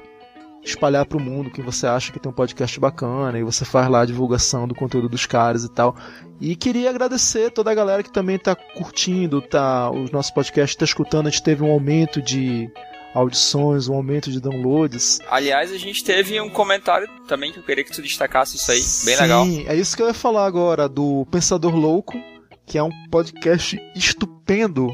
espalhar 0.63 1.05
para 1.05 1.17
o 1.17 1.21
mundo, 1.21 1.51
quem 1.51 1.63
você 1.63 1.85
acha 1.85 2.11
que 2.11 2.19
tem 2.19 2.31
um 2.31 2.35
podcast 2.35 2.79
bacana, 2.79 3.37
e 3.37 3.43
você 3.43 3.65
faz 3.65 3.89
lá 3.89 4.01
a 4.01 4.05
divulgação 4.05 4.67
do 4.67 4.73
conteúdo 4.73 5.09
dos 5.09 5.25
caras 5.25 5.63
e 5.63 5.69
tal. 5.69 5.95
E 6.39 6.55
queria 6.55 6.89
agradecer 6.89 7.51
toda 7.51 7.71
a 7.71 7.75
galera 7.75 8.03
que 8.03 8.11
também 8.11 8.37
está 8.37 8.55
curtindo, 8.55 9.41
tá, 9.41 9.91
os 9.91 10.11
nossos 10.11 10.31
podcasts, 10.31 10.75
está 10.75 10.85
escutando, 10.85 11.27
a 11.27 11.29
gente 11.29 11.43
teve 11.43 11.63
um 11.63 11.71
aumento 11.71 12.21
de 12.21 12.71
audições, 13.13 13.87
um 13.87 13.93
aumento 13.93 14.31
de 14.31 14.41
downloads. 14.41 15.19
Aliás, 15.29 15.71
a 15.71 15.77
gente 15.77 16.03
teve 16.03 16.39
um 16.41 16.49
comentário 16.49 17.07
também 17.27 17.51
que 17.51 17.59
eu 17.59 17.63
queria 17.63 17.83
que 17.83 17.91
tu 17.91 18.01
destacasse 18.01 18.55
isso 18.55 18.71
aí, 18.71 18.79
bem 18.79 19.15
Sim, 19.15 19.21
legal. 19.21 19.45
Sim, 19.45 19.65
é 19.67 19.75
isso 19.75 19.95
que 19.95 20.01
eu 20.01 20.07
ia 20.07 20.13
falar 20.13 20.45
agora, 20.45 20.89
do 20.89 21.25
Pensador 21.29 21.75
Louco, 21.75 22.19
que 22.65 22.77
é 22.77 22.83
um 22.83 22.91
podcast 23.11 23.79
estupendo, 23.95 24.87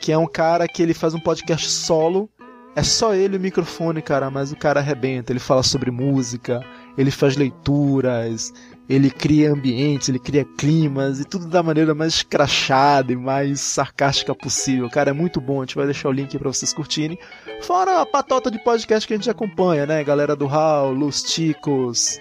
que 0.00 0.10
é 0.10 0.16
um 0.16 0.26
cara 0.26 0.66
que 0.66 0.82
ele 0.82 0.94
faz 0.94 1.12
um 1.12 1.20
podcast 1.20 1.68
solo, 1.68 2.30
é 2.76 2.82
só 2.82 3.14
ele 3.14 3.36
o 3.36 3.40
microfone, 3.40 4.00
cara, 4.00 4.30
mas 4.30 4.52
o 4.52 4.56
cara 4.56 4.80
arrebenta, 4.80 5.32
ele 5.32 5.40
fala 5.40 5.62
sobre 5.62 5.90
música, 5.90 6.64
ele 6.96 7.10
faz 7.10 7.36
leituras, 7.36 8.52
ele 8.88 9.10
cria 9.10 9.52
ambientes, 9.52 10.08
ele 10.08 10.18
cria 10.18 10.44
climas 10.44 11.20
e 11.20 11.24
tudo 11.24 11.46
da 11.46 11.62
maneira 11.62 11.94
mais 11.94 12.14
escrachada 12.14 13.12
e 13.12 13.16
mais 13.16 13.60
sarcástica 13.60 14.34
possível. 14.34 14.88
Cara, 14.90 15.10
é 15.10 15.12
muito 15.12 15.40
bom. 15.40 15.58
A 15.58 15.64
gente 15.64 15.76
vai 15.76 15.84
deixar 15.84 16.08
o 16.08 16.12
link 16.12 16.36
para 16.36 16.52
vocês 16.52 16.72
curtirem. 16.72 17.18
Fora 17.62 18.00
a 18.00 18.06
patota 18.06 18.50
de 18.50 18.58
podcast 18.62 19.06
que 19.06 19.14
a 19.14 19.16
gente 19.16 19.30
acompanha, 19.30 19.86
né? 19.86 20.02
Galera 20.02 20.34
do 20.34 20.46
Hall, 20.46 20.92
Los 20.92 21.22
Ticos, 21.22 22.18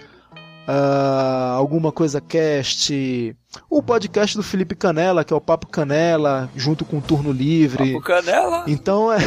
uh, 0.67 1.55
alguma 1.55 1.91
coisa 1.91 2.21
cast, 2.21 3.35
o 3.67 3.81
podcast 3.81 4.37
do 4.37 4.43
Felipe 4.43 4.75
Canela, 4.75 5.23
que 5.23 5.33
é 5.33 5.35
o 5.35 5.41
Papo 5.41 5.67
Canela, 5.67 6.49
junto 6.55 6.85
com 6.85 6.99
o 6.99 7.01
Turno 7.01 7.31
Livre. 7.31 7.93
Papo 7.93 8.05
Canela. 8.05 8.63
Então 8.67 9.11
é, 9.11 9.17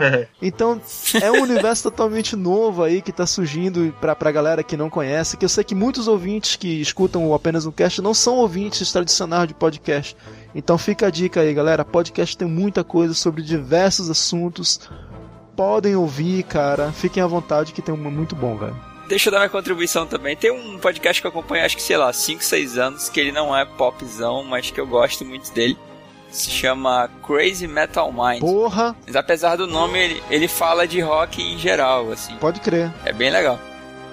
é. 0.00 0.28
então 0.40 0.80
é 1.20 1.30
um 1.30 1.42
universo 1.42 1.84
totalmente 1.84 2.36
novo 2.36 2.84
aí 2.84 3.02
que 3.02 3.12
tá 3.12 3.26
surgindo 3.26 3.92
pra, 4.00 4.14
pra 4.14 4.30
galera 4.30 4.62
que 4.62 4.76
não 4.76 4.88
conhece, 4.88 5.36
que 5.36 5.44
eu 5.44 5.48
sei 5.48 5.64
que 5.64 5.74
muitos 5.74 6.06
ouvintes 6.06 6.54
que 6.54 6.80
escutam 6.80 7.34
apenas 7.34 7.66
um 7.66 7.72
cast 7.72 8.00
não 8.00 8.14
são 8.14 8.36
ouvintes 8.36 8.92
tradicionais 8.92 9.48
de 9.48 9.54
podcast. 9.54 10.16
Então 10.54 10.78
fica 10.78 11.08
a 11.08 11.10
dica 11.10 11.40
aí, 11.40 11.52
galera, 11.52 11.84
podcast 11.84 12.36
tem 12.36 12.46
muita 12.46 12.84
coisa 12.84 13.12
sobre 13.12 13.42
diversos 13.42 14.08
assuntos. 14.08 14.88
Podem 15.56 15.96
ouvir, 15.96 16.44
cara. 16.44 16.92
Fiquem 16.92 17.22
à 17.22 17.26
vontade 17.26 17.72
que 17.72 17.82
tem 17.82 17.94
um 17.94 17.98
muito 17.98 18.36
bom, 18.36 18.56
velho 18.56 18.93
deixa 19.08 19.28
eu 19.28 19.32
dar 19.32 19.38
minha 19.38 19.48
contribuição 19.48 20.06
também. 20.06 20.36
Tem 20.36 20.50
um 20.50 20.78
podcast 20.78 21.20
que 21.20 21.26
eu 21.26 21.30
acompanho, 21.30 21.64
acho 21.64 21.76
que, 21.76 21.82
sei 21.82 21.96
lá, 21.96 22.12
5, 22.12 22.42
6 22.42 22.78
anos, 22.78 23.08
que 23.08 23.20
ele 23.20 23.32
não 23.32 23.56
é 23.56 23.64
popzão, 23.64 24.44
mas 24.44 24.70
que 24.70 24.80
eu 24.80 24.86
gosto 24.86 25.24
muito 25.24 25.52
dele. 25.52 25.76
Se 26.30 26.50
chama 26.50 27.08
Crazy 27.24 27.68
Metal 27.68 28.12
Mind. 28.12 28.40
Porra! 28.40 28.96
Mas 29.06 29.14
apesar 29.14 29.56
do 29.56 29.68
nome, 29.68 29.98
ele, 29.98 30.22
ele 30.28 30.48
fala 30.48 30.86
de 30.86 31.00
rock 31.00 31.40
em 31.40 31.56
geral, 31.56 32.10
assim. 32.10 32.34
Pode 32.36 32.60
crer. 32.60 32.92
É 33.04 33.12
bem 33.12 33.30
legal. 33.30 33.58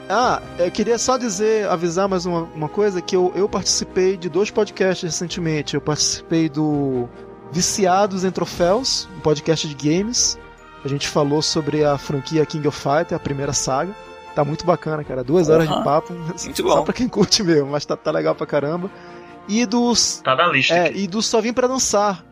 Ah, 0.08 0.42
eu 0.60 0.70
queria 0.70 0.98
só 0.98 1.18
dizer, 1.18 1.68
avisar 1.68 2.08
mais 2.08 2.26
uma, 2.26 2.44
uma 2.54 2.70
coisa, 2.70 3.02
que 3.02 3.16
eu, 3.16 3.32
eu 3.34 3.48
participei 3.48 4.18
de 4.18 4.30
dois 4.30 4.52
podcasts 4.52 5.04
recentemente. 5.04 5.74
Eu 5.74 5.82
participei 5.82 6.48
do 6.48 7.08
Viciados 7.52 8.24
em 8.24 8.30
Troféus, 8.30 9.08
um 9.18 9.22
podcast 9.22 9.68
de 9.68 9.74
games. 9.74 10.38
A 10.84 10.88
gente 10.88 11.08
falou 11.08 11.42
sobre 11.42 11.84
a 11.84 11.98
franquia 11.98 12.46
King 12.46 12.68
of 12.68 12.78
Fighters, 12.78 13.14
a 13.14 13.20
primeira 13.20 13.54
saga. 13.54 13.96
Tá 14.36 14.46
muito 14.46 14.66
bacana, 14.66 15.04
cara. 15.04 15.24
Duas 15.24 15.50
horas 15.50 15.68
de 15.68 15.84
papo. 15.84 16.14
Muito 16.14 16.64
bom. 16.64 16.70
Só 16.70 16.82
pra 16.84 16.94
quem 16.94 17.08
curte 17.08 17.44
mesmo, 17.44 17.68
mas 17.68 17.86
tá, 17.86 17.98
tá 17.98 18.12
legal 18.12 18.34
pra 18.34 18.48
caramba. 18.48 18.90
E 19.48 19.66
dos. 19.66 20.22
Tá 20.24 20.36
na 20.36 20.48
lista. 20.48 20.74
É, 20.74 20.88
aqui. 20.88 21.04
e 21.04 21.08
do 21.08 21.22
Só 21.22 21.42
Vim 21.42 21.52
Pra 21.54 21.68
Dançar, 21.68 22.24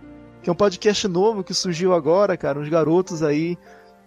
que 0.41 0.49
é 0.49 0.53
um 0.53 0.55
podcast 0.55 1.07
novo 1.07 1.43
que 1.43 1.53
surgiu 1.53 1.93
agora, 1.93 2.37
cara. 2.37 2.59
Uns 2.59 2.69
garotos 2.69 3.21
aí. 3.21 3.57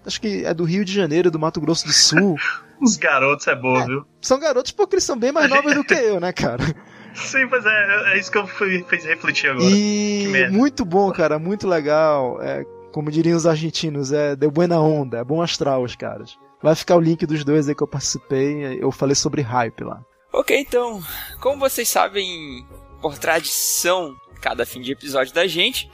Acho 0.05 0.21
que 0.21 0.45
é 0.45 0.53
do 0.53 0.65
Rio 0.65 0.85
de 0.85 0.93
Janeiro, 0.93 1.31
do 1.31 1.39
Mato 1.39 1.61
Grosso 1.61 1.87
do 1.87 1.93
Sul. 1.93 2.37
Os 2.81 2.97
garotos 2.97 3.47
é 3.47 3.55
bom, 3.55 3.77
é, 3.77 3.87
viu? 3.87 4.05
São 4.21 4.41
garotos 4.41 4.73
porque 4.73 4.97
eles 4.97 5.05
são 5.05 5.17
bem 5.17 5.31
mais 5.31 5.49
novos 5.49 5.73
do 5.73 5.85
que 5.85 5.95
eu, 5.95 6.19
né, 6.19 6.33
cara? 6.33 6.65
Sim, 7.15 7.47
pois 7.47 7.65
é, 7.65 8.13
é 8.15 8.19
isso 8.19 8.33
que 8.33 8.39
eu 8.39 8.47
fui, 8.47 8.85
fiz 8.89 9.05
refletir 9.05 9.51
agora. 9.51 9.67
E 9.71 10.49
muito 10.51 10.85
bom, 10.85 11.13
cara, 11.13 11.39
muito 11.39 11.69
legal. 11.69 12.43
É, 12.43 12.65
como 12.91 13.11
diriam 13.11 13.37
os 13.37 13.47
argentinos, 13.47 14.13
é 14.13 14.35
de 14.35 14.49
buena 14.49 14.81
onda, 14.81 15.19
é 15.19 15.25
bom 15.25 15.41
astral 15.41 15.83
os 15.83 15.95
caras. 15.95 16.37
Vai 16.63 16.75
ficar 16.75 16.97
o 16.97 17.01
link 17.01 17.27
dos 17.27 17.45
dois 17.45 17.69
aí 17.69 17.75
que 17.75 17.83
eu 17.83 17.89
participei. 17.89 18.79
Eu 18.81 18.93
falei 18.93 19.15
sobre 19.15 19.43
hype 19.43 19.83
lá. 19.83 20.01
Ok, 20.33 20.57
então, 20.57 21.03
como 21.41 21.59
vocês 21.59 21.89
sabem, 21.89 22.67
por 23.01 23.19
tradição, 23.19 24.15
cada 24.41 24.65
fim 24.65 24.81
de 24.81 24.93
episódio 24.93 25.35
da 25.35 25.47
gente, 25.47 25.91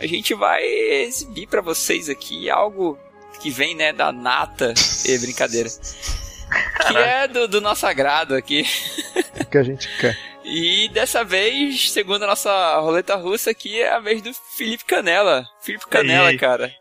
a 0.00 0.06
gente 0.06 0.32
vai 0.34 0.64
exibir 0.64 1.46
para 1.46 1.60
vocês 1.60 2.08
aqui 2.08 2.48
algo 2.48 2.98
que 3.40 3.50
vem, 3.50 3.74
né, 3.74 3.92
da 3.92 4.12
nata. 4.12 4.72
e 5.04 5.18
brincadeira. 5.18 5.68
que 5.68 6.96
é 6.96 7.28
do, 7.28 7.48
do 7.48 7.60
nosso 7.60 7.86
agrado 7.86 8.34
aqui. 8.34 8.64
que 9.50 9.58
a 9.58 9.62
gente 9.62 9.88
quer. 9.98 10.16
E 10.44 10.88
dessa 10.88 11.24
vez, 11.24 11.92
segundo 11.92 12.24
a 12.24 12.26
nossa 12.28 12.78
roleta 12.78 13.14
russa 13.16 13.50
aqui, 13.50 13.80
é 13.80 13.92
a 13.92 14.00
vez 14.00 14.22
do 14.22 14.32
Felipe 14.56 14.84
Canela. 14.84 15.44
Felipe 15.60 15.86
Canela, 15.86 16.36
cara. 16.36 16.72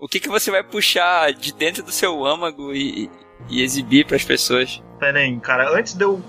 O 0.00 0.08
que, 0.08 0.18
que 0.18 0.28
você 0.28 0.50
vai 0.50 0.62
puxar 0.62 1.30
de 1.32 1.52
dentro 1.52 1.82
do 1.82 1.92
seu 1.92 2.24
âmago 2.24 2.72
e, 2.72 3.10
e 3.50 3.62
exibir 3.62 4.06
para 4.06 4.16
as 4.16 4.24
pessoas? 4.24 4.82
Pera 4.98 5.18
aí, 5.18 5.38
cara, 5.40 5.70
antes 5.78 5.92
de 5.92 6.02
eu 6.02 6.22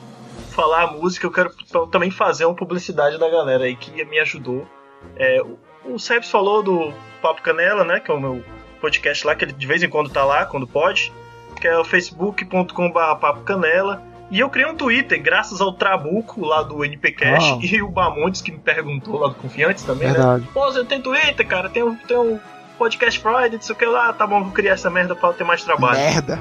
falar 0.50 0.84
a 0.84 0.88
música, 0.88 1.26
eu 1.26 1.32
quero 1.32 1.52
também 1.90 2.12
fazer 2.12 2.44
uma 2.46 2.54
publicidade 2.54 3.18
da 3.18 3.30
galera 3.30 3.64
aí 3.64 3.76
que 3.78 4.04
me 4.04 4.20
ajudou. 4.20 4.68
É, 5.16 5.42
o 5.86 5.98
Sebs 5.98 6.30
falou 6.30 6.62
do 6.62 6.94
Papo 7.22 7.42
Canela, 7.42 7.86
né? 7.86 8.02
Que 8.02 8.12
é 8.12 8.14
o 8.14 8.20
meu 8.20 8.44
podcast 8.82 9.26
lá, 9.26 9.36
que 9.36 9.46
ele 9.46 9.54
de 9.54 9.66
vez 9.66 9.82
em 9.82 9.90
quando 9.90 10.10
tá 10.10 10.26
lá, 10.26 10.46
quando 10.46 10.68
pode. 10.68 11.14
Que 11.60 11.68
é 11.68 11.78
o 11.78 11.86
facebook.com.br 11.86 13.16
Papo 13.22 13.42
Canela. 13.44 14.04
E 14.30 14.40
eu 14.40 14.50
criei 14.50 14.68
um 14.68 14.76
Twitter, 14.76 15.22
graças 15.22 15.60
ao 15.60 15.74
Trabuco 15.74 16.46
lá 16.46 16.62
do 16.64 16.84
NPcast 16.84 17.54
oh. 17.54 17.60
e 17.64 17.82
o 17.82 17.90
Bamontes 17.90 18.42
que 18.42 18.52
me 18.52 18.60
perguntou 18.60 19.20
lá 19.20 19.30
do 19.30 19.36
Confiantes 19.36 19.84
também, 19.84 20.08
né? 20.08 20.14
Verdade. 20.14 20.42
né? 20.42 20.48
Pô, 20.54 20.62
você 20.72 20.84
tem 20.86 21.02
Twitter, 21.02 21.46
cara? 21.46 21.70
Tem 21.70 21.84
um, 21.84 21.96
tem 21.96 22.18
um 22.18 22.40
podcast 22.82 23.20
Friday, 23.20 23.52
não 23.52 23.62
sei 23.62 23.76
o 23.76 23.78
que 23.78 23.86
lá, 23.86 24.12
tá 24.12 24.26
bom, 24.26 24.42
vou 24.42 24.52
criar 24.52 24.74
essa 24.74 24.90
merda 24.90 25.16
pra 25.16 25.30
eu 25.30 25.34
ter 25.34 25.44
mais 25.44 25.64
trabalho. 25.64 26.00
Merda! 26.00 26.40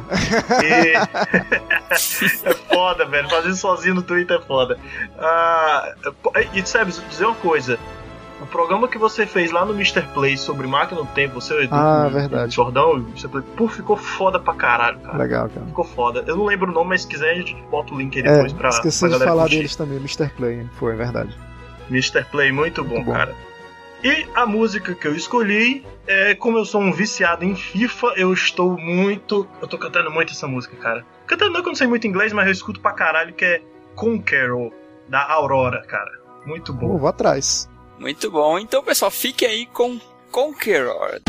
E... 0.65 0.97
é 2.49 2.55
foda, 2.73 3.05
velho. 3.05 3.29
Fazer 3.29 3.53
sozinho 3.53 3.97
no 3.97 4.03
Twitter 4.03 4.39
é 4.39 4.41
foda. 4.41 4.79
Ah, 5.19 5.93
e 6.55 6.67
sabe, 6.67 6.93
dizer 7.11 7.27
uma 7.27 7.35
coisa. 7.35 7.79
O 8.41 8.47
programa 8.47 8.89
que 8.89 8.97
você 8.97 9.27
fez 9.27 9.51
lá 9.51 9.67
no 9.67 9.75
Mr. 9.75 10.01
Play 10.15 10.39
sobre 10.39 10.67
máquina 10.67 11.03
do 11.03 11.07
tempo, 11.09 11.35
você 11.35 11.69
ah, 11.71 12.05
do, 12.05 12.15
verdade. 12.15 12.55
Jordão, 12.55 12.95
Mr. 12.95 13.29
Play, 13.29 13.45
pô, 13.55 13.69
ficou 13.69 13.99
foda 13.99 14.41
pra 14.41 14.55
caralho, 14.55 14.99
cara. 15.01 15.19
Legal, 15.19 15.51
cara. 15.51 15.67
Ficou 15.67 15.85
foda. 15.85 16.25
Eu 16.27 16.37
não 16.37 16.47
lembro 16.47 16.71
o 16.71 16.73
nome, 16.73 16.89
mas 16.89 17.03
se 17.03 17.09
quiser 17.09 17.33
a 17.33 17.35
gente 17.35 17.55
bota 17.71 17.93
o 17.93 17.99
link 17.99 18.17
aí 18.17 18.23
depois 18.23 18.51
é, 18.51 18.57
pra. 18.57 18.71
Esqueci 18.71 19.07
pra 19.07 19.19
de 19.19 19.25
falar 19.25 19.43
curtir. 19.43 19.57
deles 19.57 19.77
também, 19.77 19.99
Mr. 19.99 20.31
Play, 20.31 20.67
foi, 20.79 20.95
é 20.95 20.97
verdade. 20.97 21.37
Mr. 21.91 22.25
Play, 22.25 22.51
muito, 22.51 22.83
muito 22.83 22.99
bom, 22.99 23.05
bom, 23.05 23.13
cara. 23.13 23.35
E 24.03 24.27
a 24.35 24.47
música 24.47 24.95
que 24.95 25.07
eu 25.07 25.15
escolhi 25.15 25.85
é, 26.07 26.35
como 26.35 26.57
eu 26.57 26.65
sou 26.65 26.81
um 26.81 26.91
viciado 26.91 27.45
em 27.45 27.55
FIFA, 27.55 28.15
eu 28.17 28.33
estou 28.33 28.79
muito. 28.79 29.47
Eu 29.61 29.69
tô 29.69 29.77
cantando 29.77 30.11
muito 30.11 30.33
essa 30.33 30.49
música, 30.49 30.75
cara. 30.77 31.05
Cantando 31.27 31.53
não 31.53 31.61
que 31.61 31.69
eu 31.69 31.73
não 31.73 31.77
sei 31.77 31.87
muito 31.87 32.07
inglês, 32.07 32.33
mas 32.33 32.47
eu 32.47 32.53
escuto 32.53 32.81
pra 32.81 32.93
caralho, 32.93 33.35
que 33.35 33.45
é 33.45 33.63
Conqueror, 33.95 34.73
da 35.09 35.31
Aurora, 35.31 35.83
cara. 35.83 36.11
Muito 36.47 36.73
bom. 36.73 36.89
Pô, 36.89 36.99
vou 36.99 37.09
atrás. 37.09 37.69
Muito 37.99 38.31
bom. 38.31 38.59
Então, 38.59 38.83
pessoal, 38.83 39.11
fique 39.11 39.45
aí 39.45 39.67
com 39.67 40.01
Conqueror. 40.31 41.21